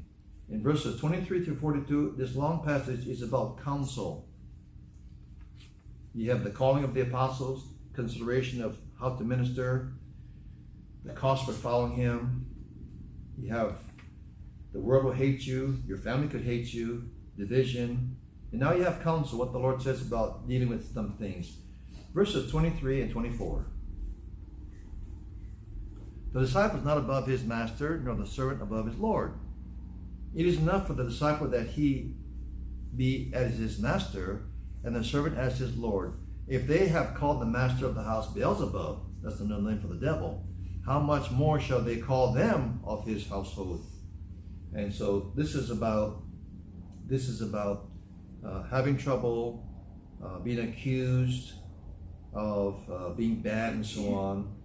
In 0.49 0.63
verses 0.63 0.99
23 0.99 1.45
through 1.45 1.57
42, 1.57 2.15
this 2.17 2.35
long 2.35 2.63
passage 2.63 3.07
is 3.07 3.21
about 3.21 3.63
counsel. 3.63 4.27
You 6.13 6.29
have 6.31 6.43
the 6.43 6.49
calling 6.49 6.83
of 6.83 6.93
the 6.93 7.01
apostles, 7.01 7.67
consideration 7.93 8.61
of 8.61 8.77
how 8.99 9.15
to 9.15 9.23
minister, 9.23 9.93
the 11.03 11.13
cost 11.13 11.45
for 11.45 11.53
following 11.53 11.93
him. 11.93 12.45
You 13.39 13.53
have 13.53 13.77
the 14.73 14.79
world 14.79 15.03
will 15.03 15.11
hate 15.11 15.45
you, 15.45 15.79
your 15.85 15.97
family 15.97 16.27
could 16.27 16.43
hate 16.43 16.73
you, 16.73 17.09
division. 17.37 18.15
And 18.51 18.61
now 18.61 18.73
you 18.73 18.83
have 18.83 19.01
counsel, 19.01 19.39
what 19.39 19.51
the 19.51 19.59
Lord 19.59 19.81
says 19.81 20.01
about 20.01 20.47
dealing 20.47 20.69
with 20.69 20.93
some 20.93 21.17
things. 21.17 21.57
Verses 22.13 22.49
23 22.51 23.01
and 23.01 23.11
24. 23.11 23.65
The 26.33 26.39
disciple 26.41 26.79
is 26.79 26.85
not 26.85 26.97
above 26.97 27.27
his 27.27 27.43
master, 27.43 27.99
nor 27.99 28.15
the 28.15 28.25
servant 28.25 28.61
above 28.61 28.85
his 28.85 28.97
Lord. 28.97 29.33
It 30.33 30.45
is 30.45 30.57
enough 30.57 30.87
for 30.87 30.93
the 30.93 31.03
disciple 31.03 31.47
that 31.49 31.67
he 31.67 32.15
be 32.95 33.31
as 33.33 33.57
his 33.57 33.79
master, 33.79 34.43
and 34.83 34.95
the 34.95 35.03
servant 35.03 35.37
as 35.37 35.57
his 35.57 35.75
Lord. 35.77 36.13
If 36.47 36.67
they 36.67 36.87
have 36.87 37.15
called 37.15 37.41
the 37.41 37.45
master 37.45 37.85
of 37.85 37.95
the 37.95 38.03
house 38.03 38.33
Beelzebub, 38.33 38.99
that's 39.23 39.39
another 39.39 39.61
name 39.61 39.79
for 39.79 39.87
the 39.87 39.95
devil, 39.95 40.45
how 40.85 40.99
much 40.99 41.29
more 41.31 41.59
shall 41.59 41.81
they 41.81 41.97
call 41.97 42.33
them 42.33 42.81
of 42.83 43.05
his 43.05 43.27
household? 43.27 43.85
And 44.73 44.91
so 44.91 45.31
this 45.35 45.53
is 45.53 45.69
about 45.69 46.23
this 47.05 47.27
is 47.27 47.41
about 47.41 47.89
uh, 48.45 48.63
having 48.63 48.97
trouble, 48.97 49.69
uh, 50.23 50.39
being 50.39 50.59
accused 50.59 51.53
of 52.33 52.89
uh, 52.89 53.09
being 53.09 53.41
bad, 53.41 53.73
and 53.73 53.85
so 53.85 54.13
on. 54.13 54.55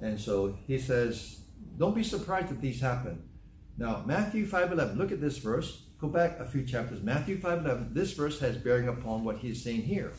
And 0.00 0.18
so 0.18 0.58
he 0.66 0.78
says, 0.78 1.40
don't 1.78 1.94
be 1.94 2.02
surprised 2.02 2.50
if 2.50 2.60
these 2.60 2.80
happen. 2.80 3.22
Now 3.78 4.02
Matthew 4.06 4.46
five 4.46 4.72
eleven. 4.72 4.98
Look 4.98 5.12
at 5.12 5.20
this 5.20 5.38
verse. 5.38 5.83
Go 6.04 6.10
back 6.10 6.38
a 6.38 6.44
few 6.44 6.66
chapters. 6.66 7.02
Matthew 7.02 7.38
five 7.38 7.64
eleven. 7.64 7.88
This 7.94 8.12
verse 8.12 8.38
has 8.40 8.58
bearing 8.58 8.88
upon 8.88 9.24
what 9.24 9.38
he's 9.38 9.64
saying 9.64 9.84
here. 9.84 10.12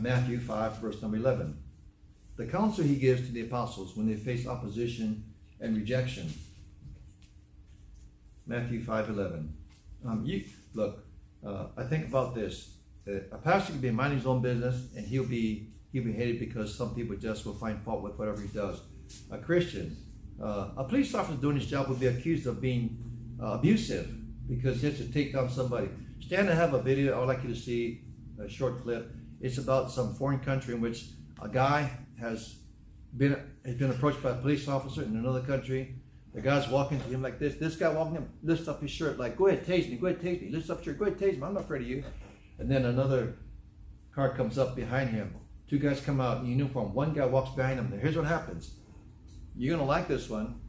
Matthew 0.00 0.40
five 0.40 0.76
verse 0.78 1.00
number 1.00 1.18
eleven 1.18 1.56
the 2.36 2.46
counsel 2.46 2.82
he 2.82 2.96
gives 2.96 3.24
to 3.24 3.32
the 3.32 3.42
apostles 3.42 3.96
when 3.96 4.08
they 4.08 4.16
face 4.16 4.44
opposition 4.44 5.22
and 5.60 5.76
rejection. 5.76 6.32
Matthew 8.44 8.84
5.11. 8.84 9.50
Um, 10.04 10.24
you, 10.24 10.44
look, 10.74 11.04
uh, 11.46 11.66
I 11.76 11.84
think 11.84 12.08
about 12.08 12.34
this. 12.34 12.74
Uh, 13.06 13.18
a 13.30 13.38
pastor 13.38 13.74
can 13.74 13.80
be 13.80 13.92
minding 13.92 14.18
his 14.18 14.26
own 14.26 14.42
business 14.42 14.88
and 14.96 15.06
he'll 15.06 15.28
be 15.28 15.68
he'll 15.92 16.02
be 16.02 16.12
hated 16.12 16.40
because 16.40 16.74
some 16.74 16.92
people 16.92 17.14
just 17.14 17.46
will 17.46 17.54
find 17.54 17.80
fault 17.82 18.02
with 18.02 18.18
whatever 18.18 18.40
he 18.40 18.48
does. 18.48 18.80
A 19.30 19.38
Christian, 19.38 19.96
uh, 20.42 20.70
a 20.76 20.82
police 20.82 21.14
officer 21.14 21.40
doing 21.40 21.56
his 21.56 21.66
job 21.66 21.86
will 21.86 21.94
be 21.94 22.08
accused 22.08 22.48
of 22.48 22.60
being 22.60 22.98
uh, 23.40 23.52
abusive 23.52 24.21
because 24.48 24.80
he 24.80 24.88
has 24.88 24.98
to 24.98 25.10
take 25.12 25.32
down 25.32 25.50
somebody. 25.50 25.88
Stan, 26.20 26.48
I 26.48 26.54
have 26.54 26.74
a 26.74 26.82
video 26.82 27.14
I 27.14 27.18
would 27.18 27.28
like 27.28 27.42
you 27.42 27.50
to 27.50 27.56
see, 27.56 28.02
a 28.40 28.48
short 28.48 28.82
clip. 28.82 29.10
It's 29.40 29.58
about 29.58 29.90
some 29.90 30.14
foreign 30.14 30.40
country 30.40 30.74
in 30.74 30.80
which 30.80 31.10
a 31.40 31.48
guy 31.48 31.90
has 32.20 32.56
been 33.16 33.36
has 33.64 33.74
been 33.74 33.90
approached 33.90 34.22
by 34.22 34.30
a 34.30 34.34
police 34.34 34.68
officer 34.68 35.02
in 35.02 35.16
another 35.16 35.40
country. 35.40 35.96
The 36.32 36.40
guy's 36.40 36.68
walking 36.68 36.98
to 37.00 37.08
him 37.08 37.22
like 37.22 37.38
this. 37.38 37.56
This 37.56 37.76
guy 37.76 37.90
walking 37.90 38.14
him 38.14 38.30
lifts 38.42 38.68
up 38.68 38.80
his 38.80 38.90
shirt 38.90 39.18
like, 39.18 39.36
"Go 39.36 39.48
ahead, 39.48 39.66
tase 39.66 39.90
me. 39.90 39.96
Go 39.96 40.06
ahead, 40.06 40.20
tase 40.20 40.40
me." 40.40 40.50
Lifts 40.50 40.70
up 40.70 40.78
his 40.78 40.86
shirt. 40.86 40.98
Go 40.98 41.04
ahead, 41.04 41.18
tase 41.18 41.36
me. 41.36 41.42
I'm 41.42 41.54
not 41.54 41.64
afraid 41.64 41.82
of 41.82 41.88
you. 41.88 42.04
And 42.58 42.70
then 42.70 42.84
another 42.86 43.36
car 44.14 44.34
comes 44.34 44.58
up 44.58 44.74
behind 44.74 45.10
him. 45.10 45.34
Two 45.68 45.78
guys 45.78 46.00
come 46.00 46.20
out 46.20 46.42
in 46.42 46.46
uniform. 46.46 46.94
One 46.94 47.12
guy 47.12 47.26
walks 47.26 47.54
behind 47.54 47.78
him. 47.78 47.92
Here's 47.98 48.16
what 48.16 48.26
happens. 48.26 48.74
You're 49.56 49.76
gonna 49.76 49.88
like 49.88 50.08
this 50.08 50.30
one. 50.30 50.60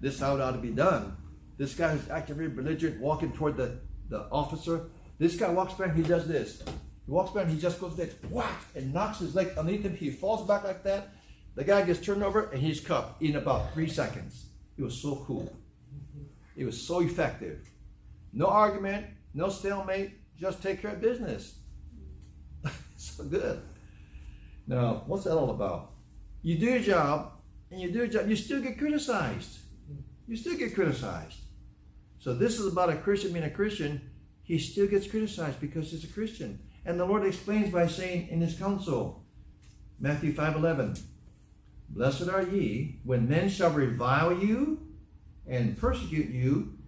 This 0.00 0.18
how 0.18 0.34
it 0.36 0.40
ought 0.40 0.52
to 0.52 0.58
be 0.58 0.70
done. 0.70 1.16
This 1.62 1.74
guy 1.76 1.92
who's 1.92 2.10
acting 2.10 2.34
very 2.34 2.48
belligerent, 2.48 2.98
walking 2.98 3.30
toward 3.30 3.56
the, 3.56 3.78
the 4.08 4.22
officer. 4.32 4.86
This 5.20 5.36
guy 5.36 5.48
walks 5.48 5.74
by 5.74 5.90
he 5.90 6.02
does 6.02 6.26
this. 6.26 6.60
He 6.60 7.12
walks 7.12 7.30
by 7.30 7.44
he 7.44 7.56
just 7.56 7.80
goes 7.80 7.96
there, 7.96 8.08
whack, 8.30 8.64
and 8.74 8.92
knocks 8.92 9.20
his 9.20 9.36
leg 9.36 9.56
underneath 9.56 9.84
him. 9.84 9.94
He 9.94 10.10
falls 10.10 10.44
back 10.48 10.64
like 10.64 10.82
that. 10.82 11.10
The 11.54 11.62
guy 11.62 11.82
gets 11.82 12.00
turned 12.00 12.24
over 12.24 12.50
and 12.50 12.60
he's 12.60 12.80
cuffed 12.80 13.22
in 13.22 13.36
about 13.36 13.72
three 13.74 13.88
seconds. 13.88 14.46
It 14.76 14.82
was 14.82 15.00
so 15.00 15.22
cool. 15.24 15.56
It 16.56 16.64
was 16.64 16.84
so 16.84 16.98
effective. 17.00 17.60
No 18.32 18.46
argument, 18.46 19.06
no 19.32 19.48
stalemate, 19.48 20.14
just 20.36 20.64
take 20.64 20.82
care 20.82 20.90
of 20.90 21.00
business. 21.00 21.60
so 22.96 23.22
good. 23.22 23.62
Now, 24.66 25.04
what's 25.06 25.22
that 25.24 25.36
all 25.36 25.50
about? 25.50 25.92
You 26.42 26.58
do 26.58 26.66
your 26.66 26.80
job, 26.80 27.34
and 27.70 27.80
you 27.80 27.92
do 27.92 27.98
your 27.98 28.08
job, 28.08 28.28
you 28.28 28.34
still 28.34 28.60
get 28.60 28.78
criticized. 28.78 29.60
You 30.26 30.34
still 30.34 30.56
get 30.56 30.74
criticized. 30.74 31.38
So 32.22 32.32
this 32.32 32.60
is 32.60 32.72
about 32.72 32.88
a 32.88 32.94
Christian 32.98 33.32
being 33.32 33.44
a 33.44 33.50
Christian. 33.50 34.00
He 34.44 34.56
still 34.56 34.86
gets 34.86 35.08
criticized 35.08 35.60
because 35.60 35.90
he's 35.90 36.04
a 36.04 36.12
Christian. 36.12 36.60
And 36.86 36.98
the 36.98 37.04
Lord 37.04 37.24
explains 37.24 37.72
by 37.72 37.88
saying 37.88 38.28
in 38.28 38.40
his 38.40 38.56
counsel, 38.56 39.24
Matthew 39.98 40.32
5:11, 40.32 41.00
Blessed 41.88 42.28
are 42.28 42.44
ye 42.44 43.00
when 43.02 43.28
men 43.28 43.48
shall 43.48 43.72
revile 43.72 44.38
you 44.38 44.86
and 45.48 45.76
persecute 45.76 46.30
you, 46.30 46.78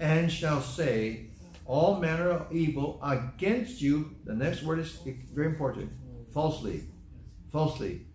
and 0.00 0.32
shall 0.32 0.62
say 0.62 1.26
all 1.66 2.00
manner 2.00 2.30
of 2.30 2.50
evil 2.50 2.98
against 3.02 3.82
you. 3.82 4.16
The 4.24 4.34
next 4.34 4.62
word 4.62 4.78
is 4.78 4.98
very 5.34 5.48
important. 5.48 5.92
Falsely. 6.32 6.84
Falsely. 7.52 8.06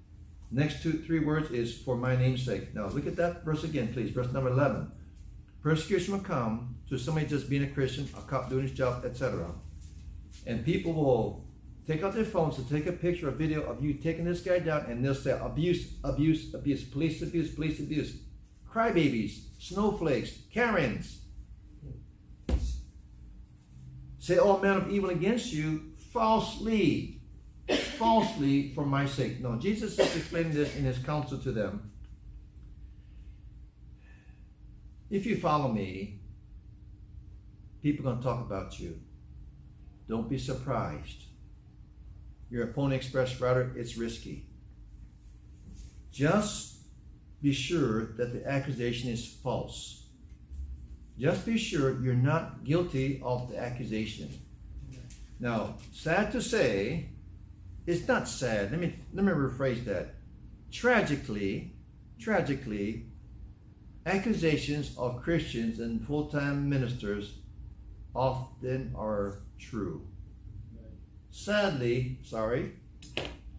Next 0.49 0.81
two, 0.81 0.93
three 0.93 1.19
words 1.19 1.51
is 1.51 1.77
for 1.77 1.95
my 1.95 2.15
name's 2.15 2.43
sake. 2.43 2.73
Now 2.73 2.87
look 2.87 3.05
at 3.05 3.17
that 3.17 3.45
verse 3.45 3.63
again, 3.63 3.93
please. 3.93 4.09
Verse 4.09 4.31
number 4.33 4.49
11. 4.49 4.91
Persecution 5.63 6.13
will 6.13 6.23
come 6.23 6.75
to 6.89 6.97
somebody 6.97 7.25
just 7.25 7.49
being 7.49 7.63
a 7.63 7.67
Christian, 7.67 8.07
a 8.15 8.21
cop 8.21 8.49
doing 8.49 8.63
his 8.63 8.73
job, 8.73 9.05
etc 9.05 9.47
and 10.45 10.65
people 10.65 10.93
will 10.93 11.45
take 11.87 12.03
out 12.03 12.13
their 12.13 12.25
phones 12.25 12.55
to 12.55 12.63
take 12.63 12.85
a 12.87 12.91
picture, 12.91 13.27
a 13.27 13.31
video 13.31 13.61
of 13.63 13.83
you 13.83 13.93
taking 13.93 14.25
this 14.25 14.41
guy 14.41 14.59
down, 14.59 14.85
and 14.85 15.03
they'll 15.03 15.15
say 15.15 15.37
abuse, 15.41 15.93
abuse, 16.03 16.53
abuse, 16.53 16.83
police 16.83 17.21
abuse, 17.21 17.53
police 17.53 17.79
abuse, 17.79 18.17
crybabies, 18.69 19.41
snowflakes, 19.59 20.31
Karens. 20.51 21.19
say 24.19 24.37
all 24.37 24.59
men 24.59 24.77
of 24.77 24.89
evil 24.89 25.09
against 25.09 25.51
you 25.51 25.91
falsely. 26.11 27.19
falsely 27.97 28.71
for 28.73 28.85
my 28.85 29.05
sake. 29.05 29.41
No, 29.41 29.57
Jesus 29.57 29.99
is 29.99 30.15
explaining 30.15 30.53
this 30.53 30.75
in 30.75 30.83
his 30.83 30.97
counsel 30.99 31.37
to 31.39 31.51
them. 31.51 31.91
If 35.13 35.27
you 35.27 35.37
follow 35.37 35.71
me, 35.71 36.21
people 37.83 38.03
are 38.03 38.13
going 38.13 38.17
to 38.17 38.23
talk 38.23 38.41
about 38.43 38.79
you. 38.79 38.99
Don't 40.09 40.27
be 40.27 40.39
surprised. 40.39 41.25
Your 42.49 42.63
opponent 42.63 42.95
expressed 42.95 43.39
rather, 43.39 43.71
it's 43.75 43.95
risky. 43.95 44.47
Just 46.11 46.77
be 47.43 47.53
sure 47.53 48.15
that 48.17 48.33
the 48.33 48.43
accusation 48.49 49.11
is 49.11 49.23
false. 49.43 50.07
Just 51.19 51.45
be 51.45 51.59
sure 51.59 52.01
you're 52.01 52.15
not 52.15 52.63
guilty 52.63 53.21
of 53.23 53.51
the 53.51 53.59
accusation. 53.59 54.31
Now, 55.39 55.75
sad 55.91 56.31
to 56.31 56.41
say, 56.41 57.11
it's 57.85 58.07
not 58.07 58.27
sad. 58.27 58.71
Let 58.71 58.79
me 58.79 58.95
let 59.13 59.23
me 59.23 59.31
rephrase 59.31 59.85
that. 59.85 60.15
Tragically, 60.71 61.75
tragically, 62.17 63.12
accusations 64.05 64.95
of 64.97 65.21
Christians 65.21 65.79
and 65.79 66.05
full-time 66.05 66.69
ministers 66.69 67.35
often 68.15 68.93
are 68.97 69.39
true. 69.57 70.05
Sadly, 71.31 72.19
sorry, 72.23 72.73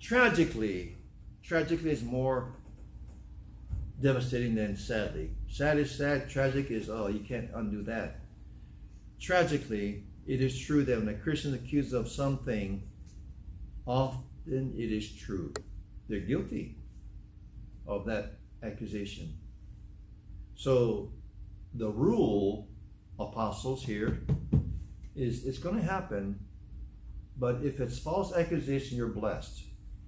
tragically, 0.00 0.96
tragically 1.42 1.90
is 1.90 2.02
more 2.02 2.54
devastating 4.00 4.54
than 4.54 4.76
sadly. 4.76 5.30
Sad 5.48 5.78
is 5.78 5.90
sad, 5.90 6.28
tragic 6.28 6.70
is, 6.70 6.90
oh, 6.90 7.08
you 7.08 7.20
can't 7.20 7.50
undo 7.54 7.82
that. 7.82 8.20
Tragically, 9.20 10.04
it 10.26 10.40
is 10.40 10.58
true 10.58 10.84
that 10.84 10.98
when 10.98 11.08
a 11.08 11.14
Christian 11.14 11.54
is 11.54 11.60
accused 11.60 11.94
of 11.94 12.08
something, 12.08 12.82
often 13.86 14.74
it 14.76 14.92
is 14.92 15.10
true. 15.10 15.52
They're 16.08 16.20
guilty 16.20 16.76
of 17.86 18.04
that 18.06 18.34
accusation. 18.62 19.32
So 20.56 21.12
the 21.74 21.88
rule, 21.88 22.68
apostles 23.18 23.84
here, 23.84 24.22
is 25.16 25.44
it's 25.44 25.58
going 25.58 25.76
to 25.76 25.82
happen, 25.82 26.38
but 27.36 27.62
if 27.62 27.80
it's 27.80 27.98
false 27.98 28.34
accusation, 28.34 28.96
you're 28.96 29.08
blessed 29.08 29.62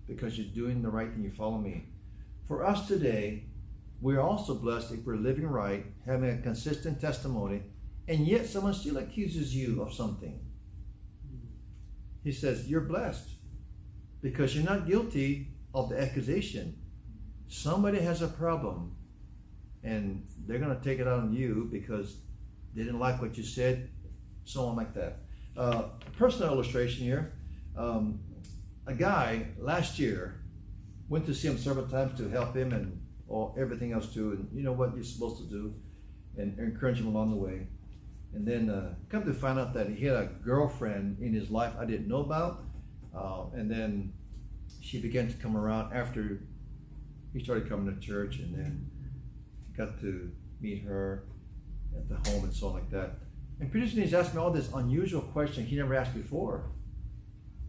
because 0.07 0.39
you're 0.39 0.55
doing 0.55 0.83
the 0.83 0.89
right 0.89 1.13
thing, 1.13 1.25
you 1.25 1.31
follow 1.31 1.59
me. 1.59 1.89
For 2.47 2.65
us 2.65 2.87
today, 2.87 3.47
we're 4.01 4.21
also 4.21 4.55
blessed 4.55 4.93
if 4.93 5.05
we're 5.05 5.17
living 5.17 5.47
right, 5.47 5.85
having 6.05 6.31
a 6.31 6.43
consistent 6.43 7.01
testimony, 7.01 7.63
and 8.09 8.27
yet 8.27 8.47
someone 8.47 8.75
still 8.75 8.99
accuses 8.99 9.55
you 9.55 9.83
of 9.83 9.93
something. 9.93 10.39
He 12.23 12.31
says, 12.31 12.69
You're 12.69 12.83
blessed 12.83 13.29
because 14.23 14.55
you're 14.55 14.65
not 14.65 14.87
guilty 14.87 15.49
of 15.75 15.89
the 15.89 16.01
accusation. 16.01 16.77
Somebody 17.49 17.99
has 18.01 18.23
a 18.23 18.29
problem 18.29 18.97
and 19.87 20.27
they're 20.47 20.59
going 20.59 20.77
to 20.77 20.83
take 20.83 20.99
it 20.99 21.09
out 21.09 21.21
on 21.21 21.33
you 21.33 21.69
because 21.71 22.17
they 22.75 22.83
didn't 22.83 23.01
like 23.01 23.21
what 23.21 23.37
you 23.37 23.45
said, 23.45 23.91
so 24.45 24.67
on 24.67 24.77
like 24.77 24.95
that. 24.95 25.19
Uh, 25.57 25.85
personal 26.19 26.53
illustration 26.53 27.05
here. 27.05 27.33
Um, 27.77 28.21
a 28.87 28.95
guy 28.95 29.49
last 29.59 29.99
year 29.99 30.41
went 31.09 31.27
to 31.27 31.35
see 31.35 31.49
him 31.49 31.59
several 31.59 31.87
times 31.87 32.19
to 32.19 32.29
help 32.29 32.55
him 32.55 32.73
and 32.73 33.01
all 33.29 33.57
everything 33.59 33.93
else 33.93 34.13
too, 34.13 34.33
and 34.33 34.49
you 34.53 34.63
know 34.63 34.73
what 34.73 34.95
you're 34.95 35.05
supposed 35.05 35.39
to 35.39 35.45
do, 35.45 35.75
and 36.37 36.59
encourage 36.59 37.01
him 37.01 37.07
along 37.07 37.31
the 37.31 37.37
way. 37.37 37.67
And 38.35 38.47
then 38.47 38.71
uh, 38.71 38.95
come 39.09 39.25
to 39.25 39.35
find 39.35 39.59
out 39.59 39.73
that 39.75 39.89
he 39.89 40.05
had 40.05 40.17
a 40.17 40.27
girlfriend 40.45 41.19
in 41.21 41.33
his 41.33 41.51
life 41.51 41.73
I 41.79 41.85
didn't 41.85 42.09
know 42.09 42.21
about, 42.21 42.65
uh, 43.17 43.47
and 43.55 43.71
then 43.71 44.13
she 44.81 45.01
began 45.01 45.29
to 45.29 45.35
come 45.35 45.57
around 45.57 45.93
after 45.93 46.43
he 47.33 47.43
started 47.43 47.69
coming 47.69 47.93
to 47.93 48.01
church, 48.01 48.39
and 48.39 48.55
then 48.55 48.91
got 49.77 50.01
to 50.01 50.31
meet 50.61 50.83
her 50.85 51.25
at 51.97 52.09
the 52.09 52.31
home 52.31 52.45
and 52.45 52.55
so 52.55 52.69
on 52.69 52.75
like 52.75 52.91
that. 52.91 53.19
And 53.61 53.71
soon 53.73 54.03
he's 54.03 54.15
asked 54.15 54.35
me 54.35 54.41
all 54.41 54.51
this 54.51 54.71
unusual 54.75 55.23
question 55.23 55.65
he 55.65 55.77
never 55.77 55.95
asked 55.95 56.15
before. 56.15 56.65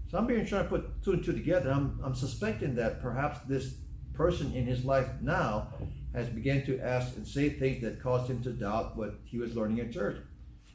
So 0.09 0.17
I'm 0.17 0.27
being 0.27 0.45
trying 0.45 0.63
to 0.63 0.69
put 0.69 1.03
two 1.03 1.13
and 1.13 1.23
two 1.23 1.33
together. 1.33 1.69
I'm, 1.71 1.99
I'm 2.03 2.15
suspecting 2.15 2.75
that 2.75 3.01
perhaps 3.01 3.39
this 3.47 3.75
person 4.13 4.53
in 4.53 4.65
his 4.65 4.83
life 4.83 5.07
now 5.21 5.67
has 6.13 6.27
begun 6.29 6.65
to 6.65 6.79
ask 6.79 7.15
and 7.15 7.27
say 7.27 7.49
things 7.49 7.81
that 7.83 8.01
caused 8.01 8.29
him 8.29 8.41
to 8.43 8.51
doubt 8.51 8.97
what 8.97 9.19
he 9.25 9.37
was 9.37 9.55
learning 9.55 9.79
at 9.79 9.91
church. 9.91 10.17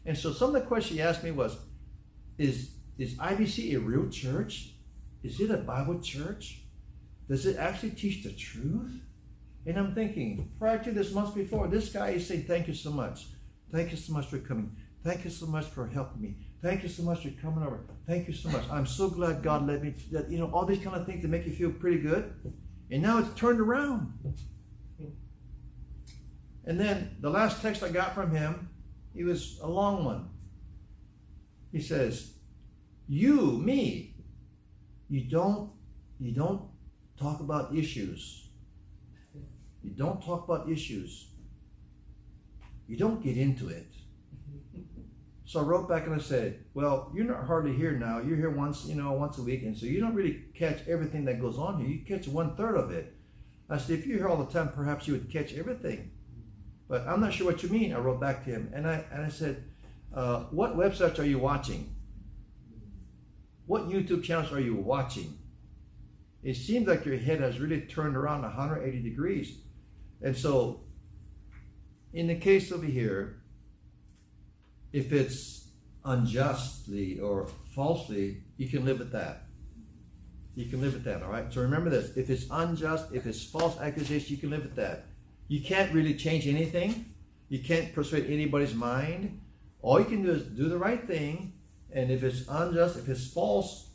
And 0.04 0.16
so 0.16 0.32
some 0.32 0.54
of 0.54 0.62
the 0.62 0.68
questions 0.68 0.98
he 0.98 1.02
asked 1.02 1.24
me 1.24 1.30
was, 1.30 1.56
is, 2.38 2.72
is 2.98 3.14
IBC 3.14 3.74
a 3.74 3.80
real 3.80 4.08
church? 4.08 4.74
Is 5.22 5.40
it 5.40 5.50
a 5.50 5.56
Bible 5.56 6.00
church? 6.00 6.62
Does 7.28 7.46
it 7.46 7.56
actually 7.56 7.90
teach 7.90 8.22
the 8.22 8.32
truth? 8.32 9.00
And 9.66 9.78
I'm 9.78 9.94
thinking, 9.94 10.50
prior 10.58 10.82
to 10.82 10.90
this, 10.90 11.12
months 11.12 11.32
before, 11.32 11.68
this 11.68 11.90
guy 11.90 12.10
is 12.10 12.26
saying, 12.26 12.44
thank 12.44 12.68
you 12.68 12.74
so 12.74 12.90
much. 12.90 13.26
Thank 13.70 13.90
you 13.90 13.96
so 13.96 14.12
much 14.12 14.26
for 14.26 14.38
coming. 14.38 14.76
Thank 15.04 15.24
you 15.24 15.30
so 15.30 15.46
much 15.46 15.66
for 15.66 15.86
helping 15.86 16.20
me. 16.20 16.36
Thank 16.60 16.82
you 16.82 16.88
so 16.88 17.02
much 17.02 17.22
for 17.22 17.30
coming 17.40 17.64
over. 17.64 17.80
Thank 18.06 18.28
you 18.28 18.34
so 18.34 18.48
much. 18.50 18.64
I'm 18.70 18.86
so 18.86 19.08
glad 19.08 19.42
God 19.42 19.66
led 19.66 19.82
me 19.82 19.94
that. 20.12 20.30
You 20.30 20.38
know, 20.38 20.50
all 20.52 20.64
these 20.64 20.82
kind 20.82 20.94
of 20.94 21.06
things 21.06 21.22
that 21.22 21.28
make 21.28 21.44
you 21.46 21.52
feel 21.52 21.72
pretty 21.72 21.98
good. 21.98 22.32
And 22.90 23.02
now 23.02 23.18
it's 23.18 23.32
turned 23.34 23.60
around. 23.60 24.12
And 26.64 26.78
then 26.78 27.16
the 27.20 27.30
last 27.30 27.60
text 27.62 27.82
I 27.82 27.88
got 27.88 28.14
from 28.14 28.30
him, 28.30 28.68
he 29.14 29.24
was 29.24 29.58
a 29.60 29.66
long 29.68 30.04
one. 30.04 30.30
He 31.72 31.80
says, 31.80 32.34
You, 33.08 33.58
me, 33.58 34.14
you 35.08 35.22
don't 35.28 35.72
you 36.20 36.32
don't 36.32 36.62
talk 37.18 37.40
about 37.40 37.74
issues. 37.74 38.41
You 39.82 39.90
don't 39.90 40.24
talk 40.24 40.44
about 40.48 40.68
issues. 40.68 41.26
You 42.86 42.96
don't 42.96 43.22
get 43.22 43.36
into 43.36 43.68
it. 43.68 43.90
So 45.44 45.60
I 45.60 45.64
wrote 45.64 45.88
back 45.88 46.06
and 46.06 46.14
I 46.14 46.18
said, 46.18 46.64
Well, 46.72 47.10
you're 47.14 47.24
not 47.24 47.44
hardly 47.44 47.74
here 47.74 47.92
now. 47.92 48.20
You're 48.20 48.36
here 48.36 48.50
once, 48.50 48.86
you 48.86 48.94
know, 48.94 49.12
once 49.12 49.38
a 49.38 49.42
week, 49.42 49.62
and 49.62 49.76
so 49.76 49.86
you 49.86 50.00
don't 50.00 50.14
really 50.14 50.44
catch 50.54 50.86
everything 50.88 51.24
that 51.26 51.40
goes 51.40 51.58
on 51.58 51.78
here. 51.78 51.88
You 51.88 52.04
catch 52.04 52.26
one 52.28 52.56
third 52.56 52.76
of 52.76 52.90
it. 52.90 53.14
I 53.68 53.78
said, 53.78 53.98
if 53.98 54.06
you're 54.06 54.18
here 54.18 54.28
all 54.28 54.42
the 54.42 54.52
time, 54.52 54.70
perhaps 54.70 55.06
you 55.06 55.14
would 55.14 55.30
catch 55.30 55.54
everything. 55.54 56.10
But 56.88 57.06
I'm 57.06 57.20
not 57.20 57.32
sure 57.32 57.46
what 57.46 57.62
you 57.62 57.70
mean. 57.70 57.94
I 57.94 57.98
wrote 57.98 58.20
back 58.20 58.44
to 58.44 58.50
him 58.50 58.70
and 58.74 58.86
I 58.86 59.04
and 59.10 59.24
I 59.24 59.28
said, 59.28 59.64
uh, 60.14 60.44
what 60.50 60.76
websites 60.76 61.18
are 61.18 61.24
you 61.24 61.38
watching? 61.38 61.94
What 63.66 63.88
YouTube 63.88 64.22
channels 64.22 64.52
are 64.52 64.60
you 64.60 64.74
watching? 64.74 65.38
It 66.42 66.54
seems 66.54 66.88
like 66.88 67.06
your 67.06 67.16
head 67.16 67.40
has 67.40 67.60
really 67.60 67.82
turned 67.82 68.16
around 68.16 68.42
180 68.42 69.00
degrees. 69.00 69.58
And 70.22 70.36
so 70.36 70.84
in 72.12 72.26
the 72.26 72.36
case 72.36 72.70
over 72.70 72.86
here, 72.86 73.42
if 74.92 75.12
it's 75.12 75.68
unjustly 76.04 77.18
or 77.18 77.48
falsely, 77.74 78.42
you 78.56 78.68
can 78.68 78.84
live 78.84 78.98
with 78.98 79.12
that. 79.12 79.44
You 80.54 80.66
can 80.66 80.82
live 80.82 80.92
with 80.92 81.04
that, 81.04 81.22
all 81.22 81.30
right? 81.30 81.50
So 81.52 81.62
remember 81.62 81.88
this 81.88 82.16
if 82.16 82.28
it's 82.28 82.46
unjust, 82.50 83.06
if 83.12 83.26
it's 83.26 83.42
false 83.42 83.78
accusation, 83.80 84.34
you 84.34 84.36
can 84.36 84.50
live 84.50 84.62
with 84.62 84.76
that. 84.76 85.06
You 85.48 85.62
can't 85.62 85.92
really 85.92 86.14
change 86.14 86.46
anything, 86.46 87.14
you 87.48 87.60
can't 87.60 87.94
persuade 87.94 88.26
anybody's 88.30 88.74
mind. 88.74 89.40
All 89.80 89.98
you 89.98 90.04
can 90.04 90.22
do 90.22 90.30
is 90.30 90.44
do 90.44 90.68
the 90.68 90.78
right 90.78 91.04
thing, 91.04 91.54
and 91.92 92.10
if 92.10 92.22
it's 92.22 92.46
unjust, 92.48 92.98
if 92.98 93.08
it's 93.08 93.26
false, 93.26 93.90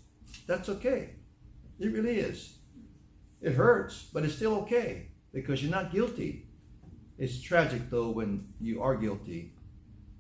that's 0.46 0.68
okay. 0.68 1.12
It 1.80 1.94
really 1.94 2.20
is. 2.20 2.56
It 3.42 3.54
hurts, 3.54 4.10
but 4.12 4.26
it's 4.26 4.36
still 4.36 4.56
okay 4.56 5.10
because 5.38 5.62
you're 5.62 5.78
not 5.80 5.92
guilty. 5.92 6.48
It's 7.20 7.40
tragic 7.40 7.92
though 7.92 8.10
when 8.10 8.44
you 8.60 8.82
are 8.82 8.96
guilty 8.96 9.54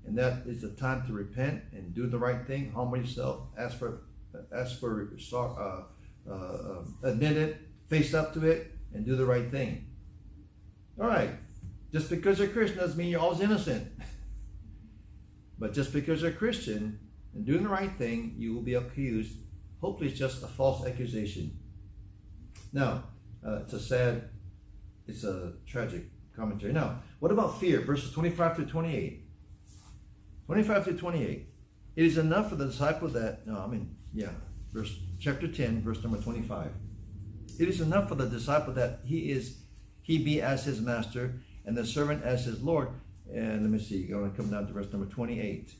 and 0.05 0.15
that 0.17 0.43
is 0.45 0.61
the 0.61 0.69
time 0.69 1.05
to 1.07 1.13
repent 1.13 1.63
and 1.73 1.93
do 1.95 2.05
the 2.05 2.19
right 2.19 2.45
thing. 2.45 2.71
Humble 2.71 2.97
yourself. 2.97 3.41
Ask 3.57 3.79
for, 3.79 4.03
ask 4.55 4.79
for, 4.79 5.09
uh, 5.33 6.29
uh, 6.29 6.33
uh, 6.33 6.83
admit 7.03 7.35
it, 7.35 7.61
face 7.87 8.13
up 8.13 8.31
to 8.35 8.45
it, 8.47 8.71
and 8.93 9.05
do 9.05 9.15
the 9.15 9.25
right 9.25 9.49
thing. 9.49 9.87
All 10.99 11.07
right. 11.07 11.31
Just 11.91 12.11
because 12.11 12.37
you're 12.37 12.47
Christian 12.49 12.77
doesn't 12.77 12.97
mean 12.97 13.09
you're 13.09 13.19
always 13.19 13.41
innocent. 13.41 13.91
but 15.59 15.73
just 15.73 15.91
because 15.91 16.21
you're 16.21 16.31
Christian 16.31 16.99
and 17.33 17.45
doing 17.45 17.63
the 17.63 17.69
right 17.69 17.91
thing, 17.97 18.35
you 18.37 18.53
will 18.53 18.61
be 18.61 18.75
accused. 18.75 19.33
Hopefully, 19.81 20.09
it's 20.09 20.19
just 20.19 20.43
a 20.43 20.47
false 20.47 20.85
accusation. 20.85 21.57
Now, 22.71 23.03
uh, 23.45 23.57
it's 23.63 23.73
a 23.73 23.79
sad, 23.79 24.29
it's 25.07 25.23
a 25.23 25.53
tragic 25.65 26.05
commentary. 26.35 26.73
Now, 26.73 26.99
what 27.19 27.31
about 27.31 27.59
fear? 27.59 27.81
Verses 27.81 28.11
25 28.11 28.57
to 28.57 28.65
28. 28.65 29.23
25 30.45 30.85
to 30.85 30.93
28. 30.93 31.47
It 31.95 32.05
is 32.05 32.17
enough 32.17 32.49
for 32.49 32.55
the 32.55 32.67
disciple 32.67 33.07
that, 33.09 33.45
no, 33.47 33.59
I 33.59 33.67
mean, 33.67 33.95
yeah, 34.13 34.29
verse 34.71 34.97
chapter 35.19 35.47
10, 35.47 35.81
verse 35.81 36.01
number 36.03 36.19
25. 36.19 36.71
It 37.59 37.67
is 37.67 37.81
enough 37.81 38.07
for 38.07 38.15
the 38.15 38.27
disciple 38.27 38.73
that 38.73 38.99
he 39.03 39.31
is, 39.31 39.57
he 40.03 40.19
be 40.19 40.41
as 40.41 40.63
his 40.63 40.79
master 40.79 41.33
and 41.65 41.75
the 41.75 41.85
servant 41.85 42.23
as 42.23 42.45
his 42.45 42.61
Lord. 42.61 42.89
And 43.33 43.61
let 43.61 43.71
me 43.71 43.79
see, 43.79 44.05
I'm 44.05 44.19
going 44.19 44.31
to 44.31 44.37
come 44.37 44.49
down 44.49 44.67
to 44.67 44.73
verse 44.73 44.91
number 44.91 45.07
28. 45.07 45.73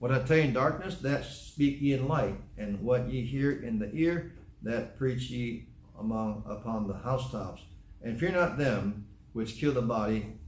What 0.00 0.12
I 0.12 0.18
tell 0.18 0.36
you 0.36 0.42
in 0.42 0.52
darkness, 0.52 0.96
that 0.96 1.24
speak 1.24 1.80
ye 1.80 1.94
in 1.94 2.08
light, 2.08 2.34
and 2.58 2.80
what 2.82 3.08
ye 3.08 3.24
hear 3.24 3.52
in 3.52 3.78
the 3.78 3.90
ear, 3.94 4.32
that 4.62 4.98
preach 4.98 5.30
ye 5.30 5.68
among 5.98 6.44
upon 6.46 6.88
the 6.88 6.94
housetops. 6.94 7.62
And 8.02 8.18
fear 8.18 8.32
not 8.32 8.58
them 8.58 9.06
which 9.32 9.56
kill 9.56 9.72
the 9.72 9.82
body. 9.82 10.38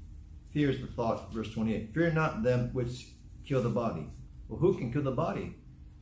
Fears 0.52 0.80
the 0.80 0.86
thought, 0.86 1.32
verse 1.32 1.50
28. 1.52 1.92
Fear 1.92 2.12
not 2.12 2.42
them 2.42 2.70
which 2.72 3.08
kill 3.46 3.62
the 3.62 3.68
body. 3.68 4.06
Well, 4.48 4.58
who 4.58 4.74
can 4.74 4.92
kill 4.92 5.02
the 5.02 5.10
body? 5.10 5.56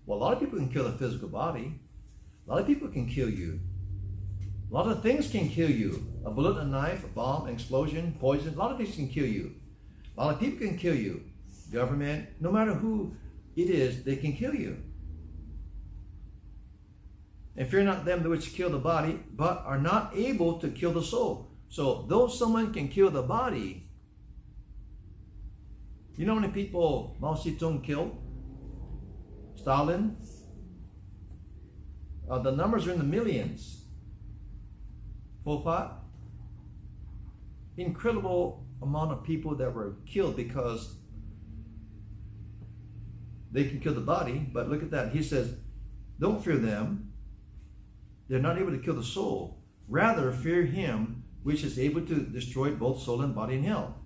Well, 0.07 0.18
a 0.18 0.20
lot 0.20 0.32
of 0.34 0.40
people 0.40 0.59
can 0.59 0.68
kill 0.68 0.84
the 0.84 0.92
physical 0.92 1.28
body. 1.28 1.80
A 2.47 2.51
lot 2.51 2.61
of 2.61 2.66
people 2.66 2.88
can 2.88 3.09
kill 3.09 3.30
you. 3.30 3.61
A 4.70 4.74
lot 4.74 4.86
of 4.86 5.03
things 5.03 5.30
can 5.30 5.49
kill 5.49 5.70
you. 5.70 6.07
A 6.24 6.30
bullet, 6.30 6.59
a 6.59 6.64
knife, 6.64 7.05
a 7.05 7.09
bomb, 7.09 7.47
an 7.47 7.55
explosion, 7.55 8.16
poison. 8.20 8.55
A 8.55 8.59
lot 8.59 8.72
of 8.72 8.78
things 8.78 8.95
can 8.97 9.09
kill 9.09 9.26
you. 9.26 9.55
A 10.16 10.24
lot 10.24 10.34
of 10.34 10.40
people 10.40 10.66
can 10.66 10.76
kill 10.76 10.95
you. 10.95 11.22
Government, 11.72 12.28
no 12.40 12.53
matter 12.53 12.74
who 12.74 13.14
it 13.57 13.70
is, 13.70 14.05
they 14.05 14.16
can 14.16 14.32
kill 14.34 14.55
you. 14.55 14.76
And 17.57 17.68
fear 17.68 17.84
not 17.84 18.05
them 18.05 18.22
which 18.28 18.55
kill 18.55 18.70
the 18.70 18.78
body, 18.78 19.20
but 19.32 19.62
are 19.64 19.78
not 19.78 20.12
able 20.14 20.59
to 20.59 20.68
kill 20.68 20.92
the 20.92 21.02
soul. 21.02 21.50
So, 21.68 22.05
though 22.09 22.28
someone 22.28 22.72
can 22.72 22.88
kill 22.88 23.11
the 23.11 23.22
body, 23.22 23.84
you 26.16 26.26
know 26.26 26.34
how 26.34 26.40
many 26.40 26.52
people 26.52 27.16
Mao 27.20 27.34
Zedong 27.34 27.82
killed? 27.82 28.16
Stalin? 29.57 30.16
Uh, 32.30 32.38
the 32.38 32.52
numbers 32.52 32.86
are 32.86 32.92
in 32.92 32.98
the 32.98 33.05
millions. 33.05 33.84
Pol 35.44 35.62
Pot? 35.62 36.02
Incredible 37.76 38.64
amount 38.82 39.12
of 39.12 39.24
people 39.24 39.55
that 39.57 39.74
were 39.74 39.96
killed 40.07 40.36
because 40.36 40.96
they 43.50 43.64
can 43.64 43.80
kill 43.80 43.94
the 43.94 44.00
body, 44.00 44.46
but 44.52 44.68
look 44.68 44.82
at 44.82 44.90
that. 44.90 45.12
He 45.12 45.22
says, 45.22 45.55
Don't 46.18 46.42
fear 46.42 46.57
them. 46.57 47.12
They're 48.28 48.40
not 48.40 48.58
able 48.58 48.70
to 48.70 48.78
kill 48.78 48.94
the 48.94 49.04
soul. 49.04 49.62
Rather, 49.88 50.32
fear 50.32 50.64
him 50.64 51.24
which 51.42 51.62
is 51.62 51.78
able 51.78 52.00
to 52.06 52.20
destroy 52.20 52.70
both 52.70 53.02
soul 53.02 53.20
and 53.20 53.34
body 53.34 53.56
in 53.56 53.64
hell. 53.64 53.96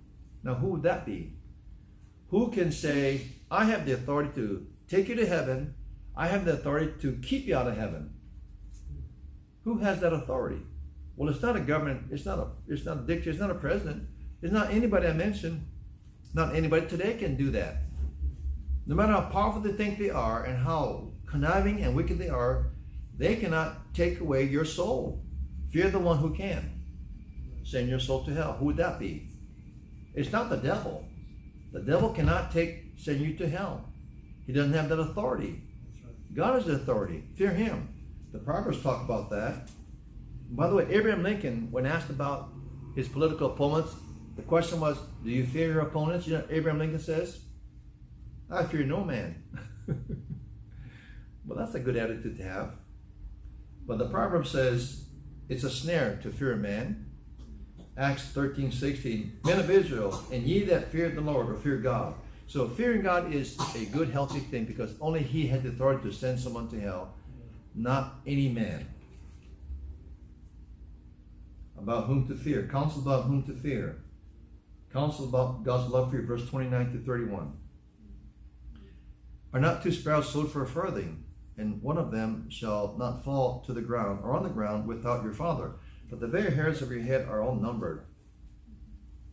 Now, 0.43 0.55
who 0.55 0.67
would 0.67 0.83
that 0.83 1.05
be? 1.05 1.37
Who 2.29 2.51
can 2.51 2.71
say, 2.71 3.27
I 3.49 3.65
have 3.65 3.85
the 3.85 3.93
authority 3.93 4.31
to 4.35 4.67
take 4.87 5.07
you 5.07 5.15
to 5.15 5.25
heaven, 5.25 5.73
I 6.15 6.27
have 6.27 6.45
the 6.45 6.53
authority 6.53 6.93
to 7.01 7.13
keep 7.21 7.45
you 7.45 7.55
out 7.55 7.67
of 7.67 7.77
heaven? 7.77 8.13
Who 9.63 9.77
has 9.79 10.01
that 10.01 10.13
authority? 10.13 10.61
Well, 11.15 11.29
it's 11.29 11.41
not 11.41 11.55
a 11.55 11.61
government, 11.61 12.07
it's 12.11 12.25
not 12.25 12.39
a 12.39 12.47
it's 12.67 12.85
not 12.85 12.97
a 12.97 13.01
dictator, 13.01 13.31
it's 13.31 13.39
not 13.39 13.51
a 13.51 13.55
president, 13.55 14.07
it's 14.41 14.53
not 14.53 14.71
anybody 14.71 15.07
I 15.07 15.13
mentioned. 15.13 15.65
Not 16.33 16.55
anybody 16.55 16.85
today 16.85 17.15
can 17.15 17.35
do 17.35 17.49
that. 17.51 17.77
No 18.85 18.95
matter 18.95 19.13
how 19.13 19.21
powerful 19.21 19.61
they 19.61 19.71
think 19.71 19.97
they 19.97 20.11
are 20.11 20.43
and 20.43 20.57
how 20.63 21.11
conniving 21.25 21.81
and 21.81 21.95
wicked 21.95 22.19
they 22.19 22.29
are, 22.29 22.71
they 23.19 23.35
cannot 23.35 23.93
take 23.93 24.21
away 24.21 24.45
your 24.45 24.63
soul. 24.63 25.21
Fear 25.71 25.89
the 25.89 25.99
one 25.99 26.17
who 26.17 26.33
can. 26.33 26.81
Send 27.65 27.89
your 27.89 27.99
soul 27.99 28.23
to 28.23 28.33
hell. 28.33 28.53
Who 28.53 28.65
would 28.65 28.77
that 28.77 28.97
be? 28.97 29.29
It's 30.15 30.31
not 30.31 30.49
the 30.49 30.55
devil. 30.55 31.05
The 31.73 31.81
devil 31.81 32.09
cannot 32.11 32.51
take 32.51 32.93
send 32.97 33.19
you 33.19 33.35
to 33.35 33.47
hell. 33.49 33.89
He 34.47 34.53
doesn't 34.53 34.73
have 34.73 34.87
that 34.89 34.99
authority. 34.99 35.61
God 36.33 36.59
is 36.59 36.65
the 36.65 36.73
authority. 36.73 37.25
Fear 37.35 37.51
him. 37.51 37.89
The 38.31 38.39
Proverbs 38.39 38.81
talk 38.81 39.03
about 39.03 39.29
that. 39.31 39.69
By 40.51 40.67
the 40.67 40.75
way, 40.75 40.87
Abraham 40.89 41.21
Lincoln, 41.21 41.67
when 41.71 41.85
asked 41.85 42.09
about 42.09 42.49
his 42.95 43.09
political 43.09 43.51
opponents, 43.51 43.93
the 44.37 44.43
question 44.43 44.79
was, 44.79 44.97
Do 45.23 45.29
you 45.29 45.45
fear 45.45 45.73
your 45.73 45.81
opponents? 45.81 46.25
You 46.25 46.37
know, 46.37 46.43
Abraham 46.49 46.79
Lincoln 46.79 46.99
says, 46.99 47.39
I 48.49 48.63
fear 48.63 48.83
no 48.83 49.03
man. 49.03 49.43
well, 51.45 51.57
that's 51.57 51.75
a 51.75 51.79
good 51.79 51.97
attitude 51.97 52.37
to 52.37 52.43
have. 52.43 52.75
But 53.89 53.97
the 53.97 54.05
proverb 54.05 54.45
says 54.45 55.05
it's 55.49 55.63
a 55.63 55.69
snare 55.69 56.19
to 56.21 56.29
fear 56.29 56.53
a 56.53 56.57
man. 56.57 57.07
Acts 57.97 58.21
13, 58.25 58.71
16. 58.71 59.39
Men 59.43 59.59
of 59.59 59.71
Israel, 59.71 60.23
and 60.31 60.43
ye 60.43 60.63
that 60.65 60.91
fear 60.91 61.09
the 61.09 61.21
Lord 61.21 61.49
or 61.49 61.55
fear 61.55 61.77
God. 61.77 62.13
So 62.45 62.69
fearing 62.69 63.01
God 63.01 63.33
is 63.33 63.57
a 63.75 63.85
good, 63.85 64.11
healthy 64.11 64.41
thing 64.41 64.65
because 64.65 64.93
only 65.01 65.23
He 65.23 65.47
has 65.47 65.63
the 65.63 65.69
authority 65.69 66.07
to 66.07 66.15
send 66.15 66.39
someone 66.39 66.69
to 66.69 66.79
hell, 66.79 67.15
not 67.73 68.19
any 68.27 68.47
man. 68.47 68.87
About 71.75 72.05
whom 72.05 72.27
to 72.27 72.35
fear. 72.35 72.69
Counsel 72.71 73.01
about 73.01 73.23
whom 73.23 73.41
to 73.45 73.53
fear. 73.53 74.03
Counsel 74.93 75.25
about 75.25 75.63
God's 75.63 75.91
love 75.91 76.11
for 76.11 76.17
you, 76.17 76.27
verse 76.27 76.47
29 76.47 76.91
to 76.91 76.99
31. 76.99 77.53
Are 79.51 79.59
not 79.59 79.81
two 79.81 79.91
sparrows 79.91 80.31
sold 80.31 80.51
for 80.51 80.61
a 80.61 80.67
farthing, 80.67 81.23
and 81.59 81.81
one 81.81 81.97
of 81.97 82.11
them 82.11 82.49
shall 82.49 82.95
not 82.97 83.23
fall 83.23 83.61
to 83.65 83.73
the 83.73 83.81
ground 83.81 84.21
or 84.23 84.35
on 84.35 84.43
the 84.43 84.49
ground 84.49 84.87
without 84.87 85.23
your 85.23 85.33
father? 85.33 85.73
But 86.09 86.19
the 86.19 86.27
very 86.27 86.53
hairs 86.53 86.81
of 86.81 86.91
your 86.91 87.01
head 87.01 87.27
are 87.27 87.41
all 87.41 87.55
numbered. 87.55 88.05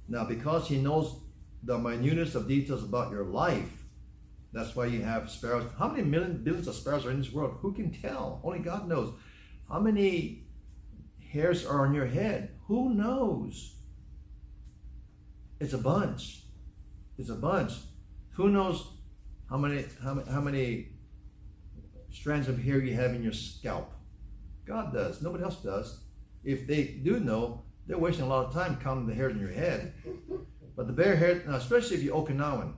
Now, 0.08 0.24
because 0.24 0.68
he 0.68 0.76
knows 0.76 1.20
the 1.62 1.78
minuteness 1.78 2.34
of 2.34 2.48
details 2.48 2.82
about 2.82 3.10
your 3.10 3.24
life, 3.24 3.84
that's 4.52 4.74
why 4.74 4.86
you 4.86 5.02
have 5.02 5.30
sparrows. 5.30 5.70
How 5.78 5.88
many 5.88 6.02
millions, 6.02 6.66
of 6.66 6.74
sparrows 6.74 7.06
are 7.06 7.10
in 7.10 7.18
this 7.18 7.32
world? 7.32 7.58
Who 7.60 7.72
can 7.72 7.92
tell? 7.92 8.40
Only 8.42 8.60
God 8.60 8.88
knows. 8.88 9.12
How 9.68 9.80
many 9.80 10.46
hairs 11.30 11.66
are 11.66 11.86
on 11.86 11.94
your 11.94 12.06
head? 12.06 12.50
Who 12.66 12.94
knows? 12.94 13.74
It's 15.60 15.72
a 15.72 15.78
bunch. 15.78 16.42
It's 17.18 17.30
a 17.30 17.34
bunch. 17.34 17.72
Who 18.32 18.50
knows 18.50 18.86
how 19.48 19.56
many 19.56 19.84
how, 20.02 20.22
how 20.30 20.40
many 20.40 20.95
strands 22.16 22.48
of 22.48 22.62
hair 22.62 22.80
you 22.80 22.94
have 22.94 23.14
in 23.14 23.22
your 23.22 23.32
scalp? 23.32 23.92
God 24.66 24.92
does. 24.92 25.22
Nobody 25.22 25.44
else 25.44 25.56
does. 25.56 26.00
If 26.44 26.66
they 26.66 26.84
do 26.84 27.20
know, 27.20 27.62
they're 27.86 27.98
wasting 27.98 28.24
a 28.24 28.28
lot 28.28 28.46
of 28.46 28.52
time 28.52 28.78
counting 28.82 29.06
the 29.06 29.14
hairs 29.14 29.34
in 29.34 29.40
your 29.40 29.52
head. 29.52 29.94
But 30.76 30.86
the 30.86 30.92
bare 30.92 31.16
hair, 31.16 31.42
especially 31.48 31.96
if 31.96 32.02
you're 32.02 32.16
Okinawan. 32.16 32.74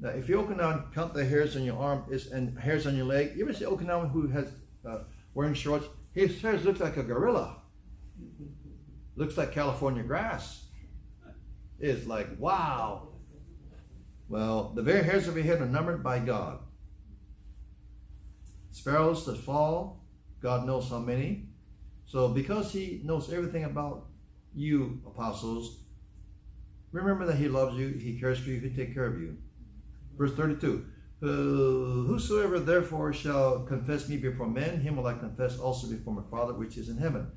Now, 0.00 0.10
if 0.10 0.28
you're 0.28 0.42
Okinawan, 0.42 0.92
count 0.94 1.14
the 1.14 1.24
hairs 1.24 1.56
on 1.56 1.64
your 1.64 1.78
arm 1.78 2.04
is 2.10 2.28
and 2.28 2.58
hairs 2.58 2.86
on 2.86 2.96
your 2.96 3.06
leg. 3.06 3.36
You 3.36 3.44
ever 3.44 3.52
see 3.52 3.64
Okinawan 3.64 4.10
who 4.10 4.26
has 4.28 4.50
uh, 4.88 5.00
wearing 5.34 5.54
shorts? 5.54 5.86
His 6.12 6.40
hairs 6.40 6.64
looks 6.64 6.80
like 6.80 6.96
a 6.96 7.02
gorilla. 7.02 7.56
Looks 9.16 9.36
like 9.36 9.52
California 9.52 10.02
grass. 10.02 10.64
It's 11.78 12.06
like 12.06 12.28
wow. 12.38 13.08
Well, 14.28 14.72
the 14.74 14.82
very 14.82 15.02
hairs 15.02 15.28
of 15.28 15.36
your 15.36 15.44
head 15.44 15.60
are 15.60 15.66
numbered 15.66 16.02
by 16.02 16.20
God. 16.20 16.60
Sparrows 18.80 19.26
that 19.26 19.36
fall, 19.36 20.00
God 20.40 20.66
knows 20.66 20.88
how 20.88 21.00
many. 21.00 21.44
So 22.06 22.28
because 22.28 22.72
he 22.72 23.02
knows 23.04 23.30
everything 23.30 23.64
about 23.64 24.06
you, 24.54 25.02
apostles, 25.06 25.80
remember 26.90 27.26
that 27.26 27.36
he 27.36 27.46
loves 27.46 27.76
you, 27.76 27.88
he 27.88 28.18
cares 28.18 28.38
for 28.38 28.48
you, 28.48 28.58
he 28.58 28.70
take 28.70 28.94
care 28.94 29.04
of 29.04 29.20
you. 29.20 29.36
Verse 30.16 30.32
32. 30.32 30.86
Uh, 31.22 31.26
whosoever 31.26 32.58
therefore 32.58 33.12
shall 33.12 33.64
confess 33.64 34.08
me 34.08 34.16
before 34.16 34.48
men, 34.48 34.80
him 34.80 34.96
will 34.96 35.06
I 35.06 35.12
confess 35.12 35.58
also 35.58 35.86
before 35.86 36.14
my 36.14 36.22
Father 36.30 36.54
which 36.54 36.78
is 36.78 36.88
in 36.88 36.96
heaven. 36.96 37.30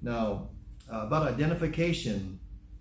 Now, 0.00 0.48
uh, 0.90 1.00
about 1.08 1.28
identification, 1.28 2.40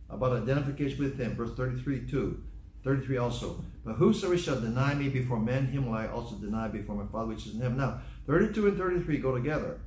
about 0.09 0.41
identification 0.41 1.03
with 1.03 1.19
him, 1.19 1.35
verse 1.35 1.53
33 1.57 2.07
too. 2.07 2.41
33 2.85 3.17
also. 3.17 3.65
But 3.83 3.95
whosoever 3.95 4.37
shall 4.37 4.61
deny 4.61 4.93
me 4.93 5.09
before 5.09 5.39
men, 5.39 5.65
him 5.65 5.87
will 5.87 5.95
I 5.95 6.07
also 6.07 6.35
deny 6.35 6.67
before 6.69 6.95
my 6.95 7.11
Father 7.11 7.29
which 7.29 7.47
is 7.47 7.55
in 7.55 7.61
heaven. 7.61 7.77
Now, 7.77 7.99
32 8.27 8.67
and 8.67 8.77
33 8.77 9.17
go 9.17 9.35
together. 9.35 9.79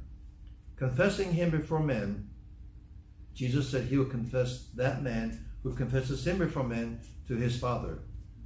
Confessing 0.77 1.33
him 1.33 1.51
before 1.51 1.81
men, 1.81 2.29
Jesus 3.35 3.69
said 3.71 3.85
he 3.85 3.97
will 3.97 4.05
confess 4.05 4.67
that 4.75 5.03
man 5.03 5.47
who 5.63 5.75
confesses 5.75 6.27
him 6.27 6.39
before 6.39 6.65
men 6.65 7.01
to 7.29 7.37
his 7.37 7.59
Father. 7.59 8.01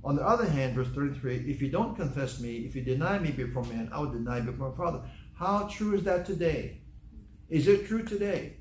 On 0.04 0.16
the 0.16 0.26
other 0.26 0.46
hand, 0.46 0.74
verse 0.74 0.88
33, 0.88 1.50
if 1.50 1.62
you 1.62 1.70
don't 1.70 1.96
confess 1.96 2.38
me, 2.38 2.58
if 2.58 2.76
you 2.76 2.82
deny 2.82 3.18
me 3.18 3.30
before 3.30 3.64
men, 3.64 3.88
I 3.92 4.00
will 4.00 4.10
deny 4.10 4.40
before 4.40 4.70
my 4.70 4.76
Father. 4.76 5.02
How 5.34 5.68
true 5.68 5.94
is 5.94 6.02
that 6.04 6.26
today? 6.26 6.82
Is 7.48 7.68
it 7.68 7.86
true 7.86 8.02
today? 8.02 8.56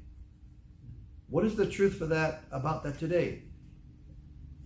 What 1.29 1.45
is 1.45 1.55
the 1.55 1.65
truth 1.65 1.97
for 1.97 2.05
that 2.07 2.43
about 2.51 2.83
that 2.83 2.99
today? 2.99 3.43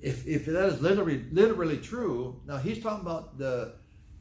If, 0.05 0.27
if 0.27 0.45
that 0.45 0.67
is 0.69 0.81
literally 0.81 1.25
literally 1.31 1.79
true, 1.79 2.39
now 2.45 2.57
he's 2.57 2.81
talking 2.83 3.01
about 3.01 3.39
the 3.39 3.73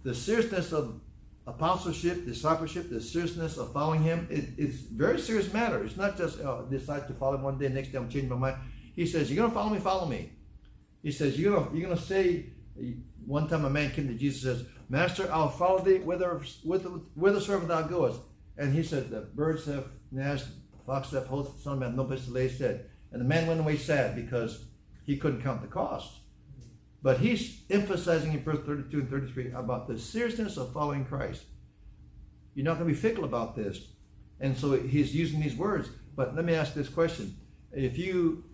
the 0.03 0.15
seriousness 0.15 0.73
of 0.73 0.99
apostleship, 1.47 2.25
discipleship, 2.25 2.89
the 2.89 3.03
seriousness 3.03 3.59
of 3.59 3.71
following 3.75 4.03
him. 4.03 4.27
It, 4.31 4.45
it's 4.57 4.77
very 4.77 5.21
serious 5.21 5.53
matter. 5.53 5.85
It's 5.85 5.99
not 5.99 6.17
just 6.17 6.41
uh, 6.41 6.63
decide 6.63 7.07
to 7.09 7.13
follow 7.13 7.35
him 7.35 7.43
one 7.43 7.59
day, 7.59 7.69
next 7.69 7.89
day 7.93 7.99
I'm 7.99 8.09
changing 8.09 8.31
my 8.31 8.37
mind. 8.37 8.57
He 8.97 9.05
says, 9.05 9.31
"You're 9.31 9.43
gonna 9.43 9.53
follow 9.53 9.75
me, 9.75 9.79
follow 9.79 10.07
me." 10.07 10.33
He 11.03 11.13
says, 11.13 11.39
"You're 11.39 11.55
gonna 11.55 11.77
you're 11.77 11.89
gonna 11.89 12.01
say." 12.01 12.47
One 13.27 13.47
time, 13.49 13.65
a 13.67 13.71
man 13.71 13.91
came 13.91 14.09
to 14.09 14.15
Jesus 14.15 14.45
and 14.45 14.57
says, 14.57 14.67
"Master, 14.89 15.29
I'll 15.31 15.51
follow 15.51 15.81
thee 15.81 15.99
whither 15.99 16.41
whithersoever 17.15 17.67
thou 17.67 17.83
goest." 17.83 18.21
And 18.57 18.73
he 18.73 18.83
said, 18.83 19.11
"The 19.11 19.21
birds 19.21 19.67
have 19.67 19.87
nest, 20.11 20.47
fox 20.87 21.11
have 21.11 21.27
host, 21.27 21.63
son 21.63 21.75
of 21.75 21.79
man 21.81 21.95
no 21.95 22.05
place 22.05 22.25
to 22.25 22.33
lay 22.33 22.49
his 22.49 22.59
head." 22.59 22.89
And 23.13 23.21
the 23.21 23.27
man 23.27 23.47
went 23.47 23.61
away 23.61 23.77
sad 23.77 24.17
because 24.17 24.65
he 25.05 25.17
couldn't 25.17 25.43
count 25.43 25.63
the 25.63 25.69
cost. 25.69 26.13
But 27.03 27.19
he's 27.19 27.61
emphasizing 27.71 28.33
in 28.33 28.43
verse 28.43 28.65
32 28.65 29.01
and 29.01 29.11
33 29.11 29.53
about 29.53 29.87
the 29.87 29.99
seriousness 29.99 30.57
of 30.57 30.73
following 30.73 31.05
Christ. 31.05 31.45
You're 32.55 32.65
not 32.65 32.79
going 32.79 32.89
to 32.89 32.95
be 32.95 32.99
fickle 32.99 33.25
about 33.25 33.55
this. 33.55 33.89
And 34.41 34.57
so 34.57 34.73
he's 34.73 35.15
using 35.15 35.41
these 35.41 35.57
words. 35.57 35.91
But 36.17 36.35
let 36.35 36.45
me 36.45 36.55
ask 36.55 36.75
this 36.75 36.89
question. 36.89 37.37
If 37.73 37.99
you 37.99 38.45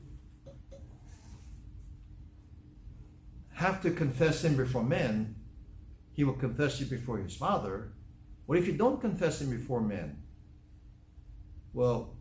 have 3.53 3.82
to 3.82 3.90
confess 3.90 4.44
him 4.44 4.57
before 4.57 4.82
men, 4.82 5.36
he 6.12 6.24
will 6.24 6.34
confess 6.34 6.80
you 6.80 6.86
before 6.86 7.18
his 7.18 7.36
Father. 7.36 7.92
What 8.46 8.59
if 8.59 8.66
you 8.66 8.72
don't 8.72 9.01
confess 9.01 9.40
him 9.40 9.51
before 9.51 9.80
men? 9.80 10.22
Well, 11.72 12.16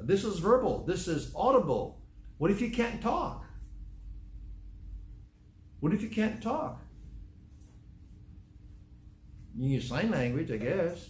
this 0.00 0.24
is 0.24 0.38
verbal, 0.38 0.84
this 0.84 1.06
is 1.06 1.32
audible. 1.34 1.97
What 2.38 2.50
if 2.50 2.60
you 2.60 2.70
can't 2.70 3.02
talk? 3.02 3.44
What 5.80 5.92
if 5.92 6.02
you 6.02 6.08
can't 6.08 6.42
talk? 6.42 6.80
You 9.56 9.70
use 9.70 9.88
sign 9.88 10.10
language, 10.10 10.50
I 10.50 10.56
guess. 10.56 11.04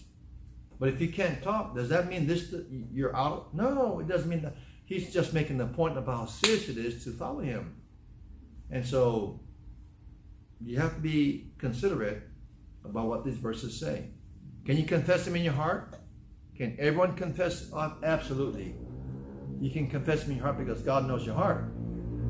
But 0.81 0.91
if 0.91 1.01
you 1.01 1.09
can't 1.09 1.43
talk, 1.43 1.74
does 1.74 1.89
that 1.91 2.09
mean 2.09 2.26
this 2.26 2.55
you're 2.93 3.14
out? 3.16 3.55
No, 3.55 3.99
it 4.01 4.09
doesn't 4.09 4.29
mean 4.29 4.43
that. 4.43 4.57
He's 4.87 5.12
just 5.12 5.35
making 5.35 5.59
the 5.59 5.66
point 5.66 5.99
about 5.99 6.16
how 6.16 6.26
serious 6.26 6.68
it 6.68 6.79
is 6.79 7.05
to 7.05 7.11
follow 7.11 7.41
him. 7.41 7.76
And 8.70 8.87
so 8.87 9.41
you 10.64 10.79
have 10.79 10.95
to 10.95 11.01
be 11.01 11.53
considerate 11.59 12.22
about 12.85 13.07
what 13.07 13.24
these 13.24 13.37
verses 13.37 13.79
say. 13.79 14.11
Can 14.64 14.76
you 14.76 14.85
confess 14.85 15.26
him 15.26 15.37
in 15.37 15.43
your 15.43 15.53
heart? 15.53 15.95
Can 16.57 16.76
everyone 16.79 17.16
confess? 17.16 17.70
Absolutely. 18.03 18.74
You 19.61 19.71
can 19.71 19.89
confess 19.89 20.27
in 20.27 20.35
your 20.35 20.45
heart 20.45 20.59
because 20.59 20.83
God 20.83 21.07
knows 21.07 21.27
your 21.27 21.35
heart. 21.35 21.65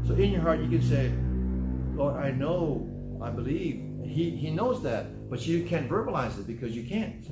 So 0.07 0.15
in 0.15 0.31
your 0.31 0.41
heart, 0.41 0.61
you 0.61 0.69
can 0.69 0.83
say, 0.83 1.13
Lord, 1.95 2.17
I 2.17 2.31
know, 2.31 2.89
I 3.23 3.31
believe. 3.31 3.85
He, 4.03 4.31
he 4.31 4.51
knows 4.51 4.83
that, 4.85 5.29
but 5.29 5.47
you 5.47 5.65
can't 5.65 5.89
verbalize 5.89 6.39
it 6.39 6.47
because 6.47 6.75
you 6.75 6.89
can't. 6.89 7.27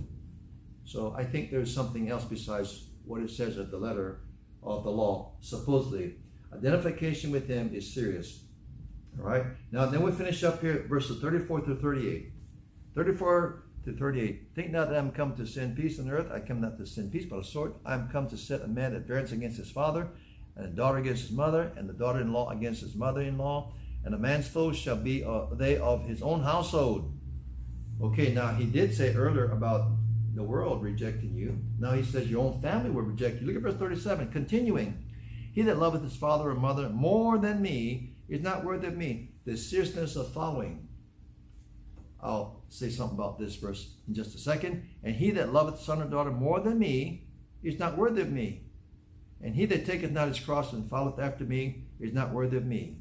So 0.85 1.15
I 1.17 1.25
think 1.25 1.51
there's 1.51 1.73
something 1.73 2.11
else 2.11 2.25
besides 2.25 2.89
what 3.05 3.23
it 3.23 3.31
says 3.31 3.59
at 3.59 3.71
the 3.71 3.79
letter 3.79 4.21
of 4.63 4.85
the 4.85 4.91
law, 4.91 5.33
supposedly. 5.41 6.17
Identification 6.53 7.31
with 7.31 7.49
him 7.49 7.71
is 7.75 7.93
serious. 7.93 8.43
All 9.19 9.27
right. 9.27 9.45
Now, 9.73 9.87
then 9.87 10.03
we 10.03 10.13
finish 10.13 10.45
up 10.45 10.61
here, 10.61 10.85
verses 10.89 11.21
34 11.21 11.63
through 11.63 11.81
38. 11.81 12.33
34 12.95 13.63
to 13.87 13.93
38. 13.93 14.49
Think 14.55 14.71
not 14.71 14.91
that 14.91 14.99
I'm 14.99 15.11
come 15.11 15.35
to 15.37 15.47
send 15.47 15.77
peace 15.77 15.99
on 15.99 16.11
earth. 16.11 16.31
I 16.31 16.41
come 16.41 16.61
not 16.61 16.77
to 16.79 16.87
send 16.87 17.13
peace, 17.13 17.27
but 17.29 17.39
a 17.39 17.45
sword. 17.45 17.73
I 17.87 17.95
am 17.95 18.09
come 18.09 18.29
to 18.29 18.37
set 18.37 18.61
a 18.61 18.69
man 18.69 18.95
at 18.95 19.07
variance 19.07 19.33
against 19.33 19.57
his 19.57 19.71
father, 19.71 20.09
and 20.57 20.67
a 20.67 20.69
daughter 20.69 20.99
against 20.99 21.23
his 21.23 21.33
mother, 21.33 21.73
and 21.77 21.89
the 21.89 21.95
daughter 21.95 22.21
in 22.21 22.33
law 22.33 22.51
against 22.51 22.83
his 22.83 22.95
mother 22.95 23.23
in 23.23 23.39
law 23.39 23.73
and 24.07 24.15
a 24.15 24.19
man's 24.19 24.47
foes 24.47 24.79
shall 24.79 24.97
be 24.97 25.25
uh, 25.25 25.47
they 25.53 25.77
of 25.79 26.07
his 26.07 26.23
own 26.23 26.41
household. 26.41 27.13
Okay, 28.01 28.33
now 28.33 28.55
he 28.55 28.65
did 28.65 28.95
say 28.95 29.13
earlier 29.13 29.51
about 29.51 29.89
the 30.37 30.45
world 30.45 30.81
rejecting 30.81 31.35
you. 31.35 31.59
Now 31.81 31.91
he 31.91 32.05
says 32.05 32.31
your 32.31 32.45
own 32.45 32.63
family 32.63 32.91
will 32.91 33.03
reject 33.03 33.41
you. 33.41 33.49
Look 33.49 33.57
at 33.57 33.63
verse 33.63 33.75
37. 33.75 34.31
Continuing, 34.31 35.05
he 35.53 35.63
that 35.63 35.81
loveth 35.81 36.05
his 36.05 36.15
father 36.15 36.51
or 36.51 36.55
mother 36.55 36.89
more 36.89 37.39
than 37.39 37.61
me 37.61 38.13
is 38.29 38.43
not 38.43 38.65
worthy 38.65 38.87
of 38.87 38.97
me. 38.97 39.33
The 39.45 39.57
seriousness 39.57 40.15
of 40.15 40.33
following. 40.33 40.86
I'll 42.23 42.63
say 42.69 42.91
something 42.91 43.17
about 43.17 43.39
this 43.39 43.57
verse 43.57 43.95
in 44.09 44.15
just 44.15 44.35
a 44.35 44.39
second. 44.39 44.89
And 45.03 45.15
he 45.15 45.31
that 45.33 45.53
loveth 45.53 45.81
son 45.81 46.03
or 46.03 46.07
daughter 46.07 46.31
more 46.31 46.61
than 46.61 46.79
me 46.79 47.25
is 47.63 47.79
not 47.79 47.97
worthy 47.97 48.23
of 48.23 48.33
me. 48.33 48.63
And 49.43 49.55
he 49.55 49.67
that 49.67 49.87
taketh 49.87 50.11
not 50.11 50.29
his 50.29 50.41
cross 50.41 50.73
and 50.73 50.89
followeth 50.89 51.21
after 51.21 51.45
me 51.45 51.85
is 52.01 52.13
not 52.13 52.33
worthy 52.33 52.57
of 52.57 52.65
me. 52.65 52.99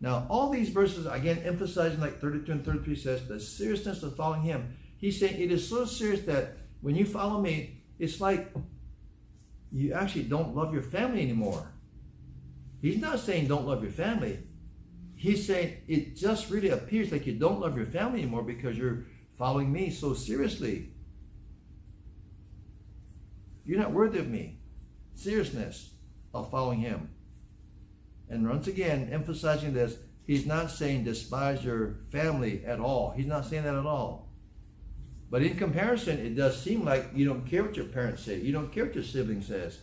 Now, 0.00 0.26
all 0.28 0.50
these 0.50 0.68
verses, 0.68 1.06
again, 1.06 1.38
emphasizing 1.44 2.00
like 2.00 2.20
32 2.20 2.52
and 2.52 2.64
33 2.64 2.96
says, 2.96 3.26
the 3.26 3.40
seriousness 3.40 4.02
of 4.02 4.14
following 4.14 4.42
him. 4.42 4.76
He's 4.98 5.18
saying 5.18 5.40
it 5.40 5.50
is 5.50 5.68
so 5.68 5.84
serious 5.84 6.20
that 6.22 6.56
when 6.80 6.94
you 6.94 7.04
follow 7.04 7.40
me, 7.40 7.82
it's 7.98 8.20
like 8.20 8.52
you 9.72 9.92
actually 9.92 10.24
don't 10.24 10.54
love 10.54 10.72
your 10.72 10.82
family 10.82 11.22
anymore. 11.22 11.72
He's 12.80 12.98
not 12.98 13.18
saying 13.18 13.48
don't 13.48 13.66
love 13.66 13.82
your 13.82 13.92
family. 13.92 14.38
He's 15.18 15.44
saying 15.44 15.78
it 15.88 16.16
just 16.16 16.48
really 16.48 16.68
appears 16.68 17.10
like 17.10 17.26
you 17.26 17.32
don't 17.32 17.58
love 17.60 17.76
your 17.76 17.86
family 17.86 18.22
anymore 18.22 18.44
because 18.44 18.78
you're 18.78 19.04
following 19.36 19.72
me 19.72 19.90
so 19.90 20.14
seriously. 20.14 20.90
You're 23.66 23.80
not 23.80 23.92
worthy 23.92 24.20
of 24.20 24.28
me. 24.28 24.60
Seriousness 25.14 25.90
of 26.32 26.52
following 26.52 26.78
him. 26.78 27.10
And 28.30 28.48
once 28.48 28.68
again, 28.68 29.08
emphasizing 29.10 29.74
this, 29.74 29.96
he's 30.24 30.46
not 30.46 30.70
saying 30.70 31.02
despise 31.02 31.64
your 31.64 31.96
family 32.12 32.64
at 32.64 32.78
all. 32.78 33.10
He's 33.10 33.26
not 33.26 33.44
saying 33.44 33.64
that 33.64 33.74
at 33.74 33.86
all. 33.86 34.28
But 35.30 35.42
in 35.42 35.56
comparison, 35.56 36.24
it 36.24 36.36
does 36.36 36.62
seem 36.62 36.84
like 36.84 37.10
you 37.12 37.26
don't 37.26 37.44
care 37.44 37.64
what 37.64 37.76
your 37.76 37.86
parents 37.86 38.22
say. 38.22 38.38
You 38.38 38.52
don't 38.52 38.70
care 38.70 38.84
what 38.84 38.94
your 38.94 39.02
sibling 39.02 39.42
says. 39.42 39.80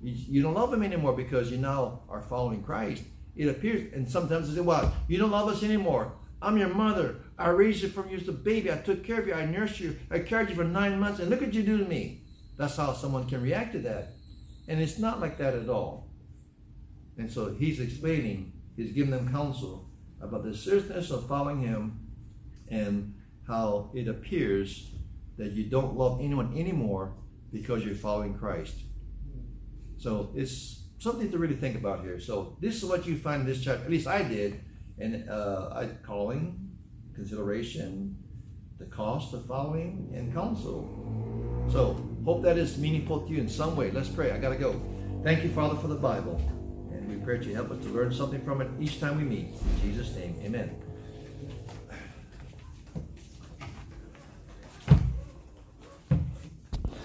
You, 0.00 0.14
you 0.14 0.42
don't 0.42 0.54
love 0.54 0.70
them 0.70 0.84
anymore 0.84 1.14
because 1.14 1.50
you 1.50 1.58
now 1.58 2.02
are 2.08 2.22
following 2.22 2.62
Christ. 2.62 3.02
It 3.36 3.48
appears, 3.48 3.92
and 3.92 4.10
sometimes 4.10 4.48
they 4.48 4.56
say, 4.56 4.60
well, 4.62 4.94
you 5.08 5.18
don't 5.18 5.30
love 5.30 5.48
us 5.48 5.62
anymore. 5.62 6.12
I'm 6.40 6.56
your 6.56 6.68
mother. 6.68 7.16
I 7.38 7.48
raised 7.48 7.82
you 7.82 7.88
from 7.88 8.08
you 8.08 8.16
as 8.16 8.28
a 8.28 8.32
baby. 8.32 8.72
I 8.72 8.78
took 8.78 9.04
care 9.04 9.20
of 9.20 9.26
you. 9.26 9.34
I 9.34 9.44
nursed 9.44 9.80
you. 9.80 9.96
I 10.10 10.20
carried 10.20 10.48
you 10.48 10.54
for 10.54 10.64
nine 10.64 10.98
months. 10.98 11.20
And 11.20 11.28
look 11.28 11.40
what 11.40 11.54
you 11.54 11.62
do 11.62 11.78
to 11.78 11.84
me. 11.84 12.22
That's 12.56 12.76
how 12.76 12.92
someone 12.92 13.28
can 13.28 13.42
react 13.42 13.72
to 13.72 13.78
that. 13.80 14.14
And 14.68 14.80
it's 14.80 14.98
not 14.98 15.20
like 15.20 15.38
that 15.38 15.54
at 15.54 15.68
all. 15.68 16.08
And 17.18 17.30
so 17.30 17.54
he's 17.54 17.80
explaining, 17.80 18.52
he's 18.76 18.92
giving 18.92 19.10
them 19.10 19.30
counsel 19.30 19.90
about 20.20 20.44
the 20.44 20.56
seriousness 20.56 21.10
of 21.10 21.28
following 21.28 21.60
him 21.60 22.00
and 22.68 23.14
how 23.46 23.90
it 23.94 24.08
appears 24.08 24.90
that 25.36 25.52
you 25.52 25.64
don't 25.64 25.96
love 25.96 26.20
anyone 26.20 26.56
anymore 26.56 27.14
because 27.52 27.84
you're 27.84 27.94
following 27.94 28.34
Christ. 28.34 28.74
So 29.98 30.32
it's 30.34 30.82
something 31.06 31.30
to 31.30 31.38
really 31.38 31.56
think 31.56 31.76
about 31.76 32.02
here. 32.02 32.18
So 32.18 32.56
this 32.60 32.76
is 32.76 32.84
what 32.84 33.06
you 33.06 33.16
find 33.16 33.42
in 33.42 33.46
this 33.46 33.62
chapter. 33.62 33.84
At 33.84 33.90
least 33.90 34.06
I 34.06 34.22
did, 34.22 34.60
and 34.98 35.28
uh, 35.30 35.70
I 35.72 35.86
calling, 36.04 36.70
consideration, 37.14 38.16
the 38.78 38.86
cost 38.86 39.32
of 39.32 39.46
following, 39.46 40.12
and 40.14 40.34
counsel. 40.34 40.78
So 41.70 41.80
hope 42.24 42.42
that 42.42 42.58
is 42.58 42.76
meaningful 42.76 43.20
to 43.26 43.32
you 43.32 43.38
in 43.38 43.48
some 43.48 43.76
way. 43.76 43.90
Let's 43.90 44.08
pray. 44.08 44.32
I 44.32 44.38
gotta 44.38 44.56
go. 44.56 44.80
Thank 45.22 45.42
you, 45.44 45.50
Father, 45.50 45.76
for 45.76 45.88
the 45.88 46.00
Bible 46.10 46.40
and 47.06 47.08
we 47.08 47.24
pray 47.24 47.38
that 47.38 47.46
you 47.46 47.54
help 47.54 47.70
us 47.70 47.78
to 47.84 47.88
learn 47.90 48.12
something 48.12 48.42
from 48.42 48.60
it 48.60 48.68
each 48.80 49.00
time 49.00 49.16
we 49.16 49.24
meet. 49.24 49.46
In 49.46 49.80
Jesus' 49.82 50.14
name, 50.16 50.36
amen. 50.44 50.85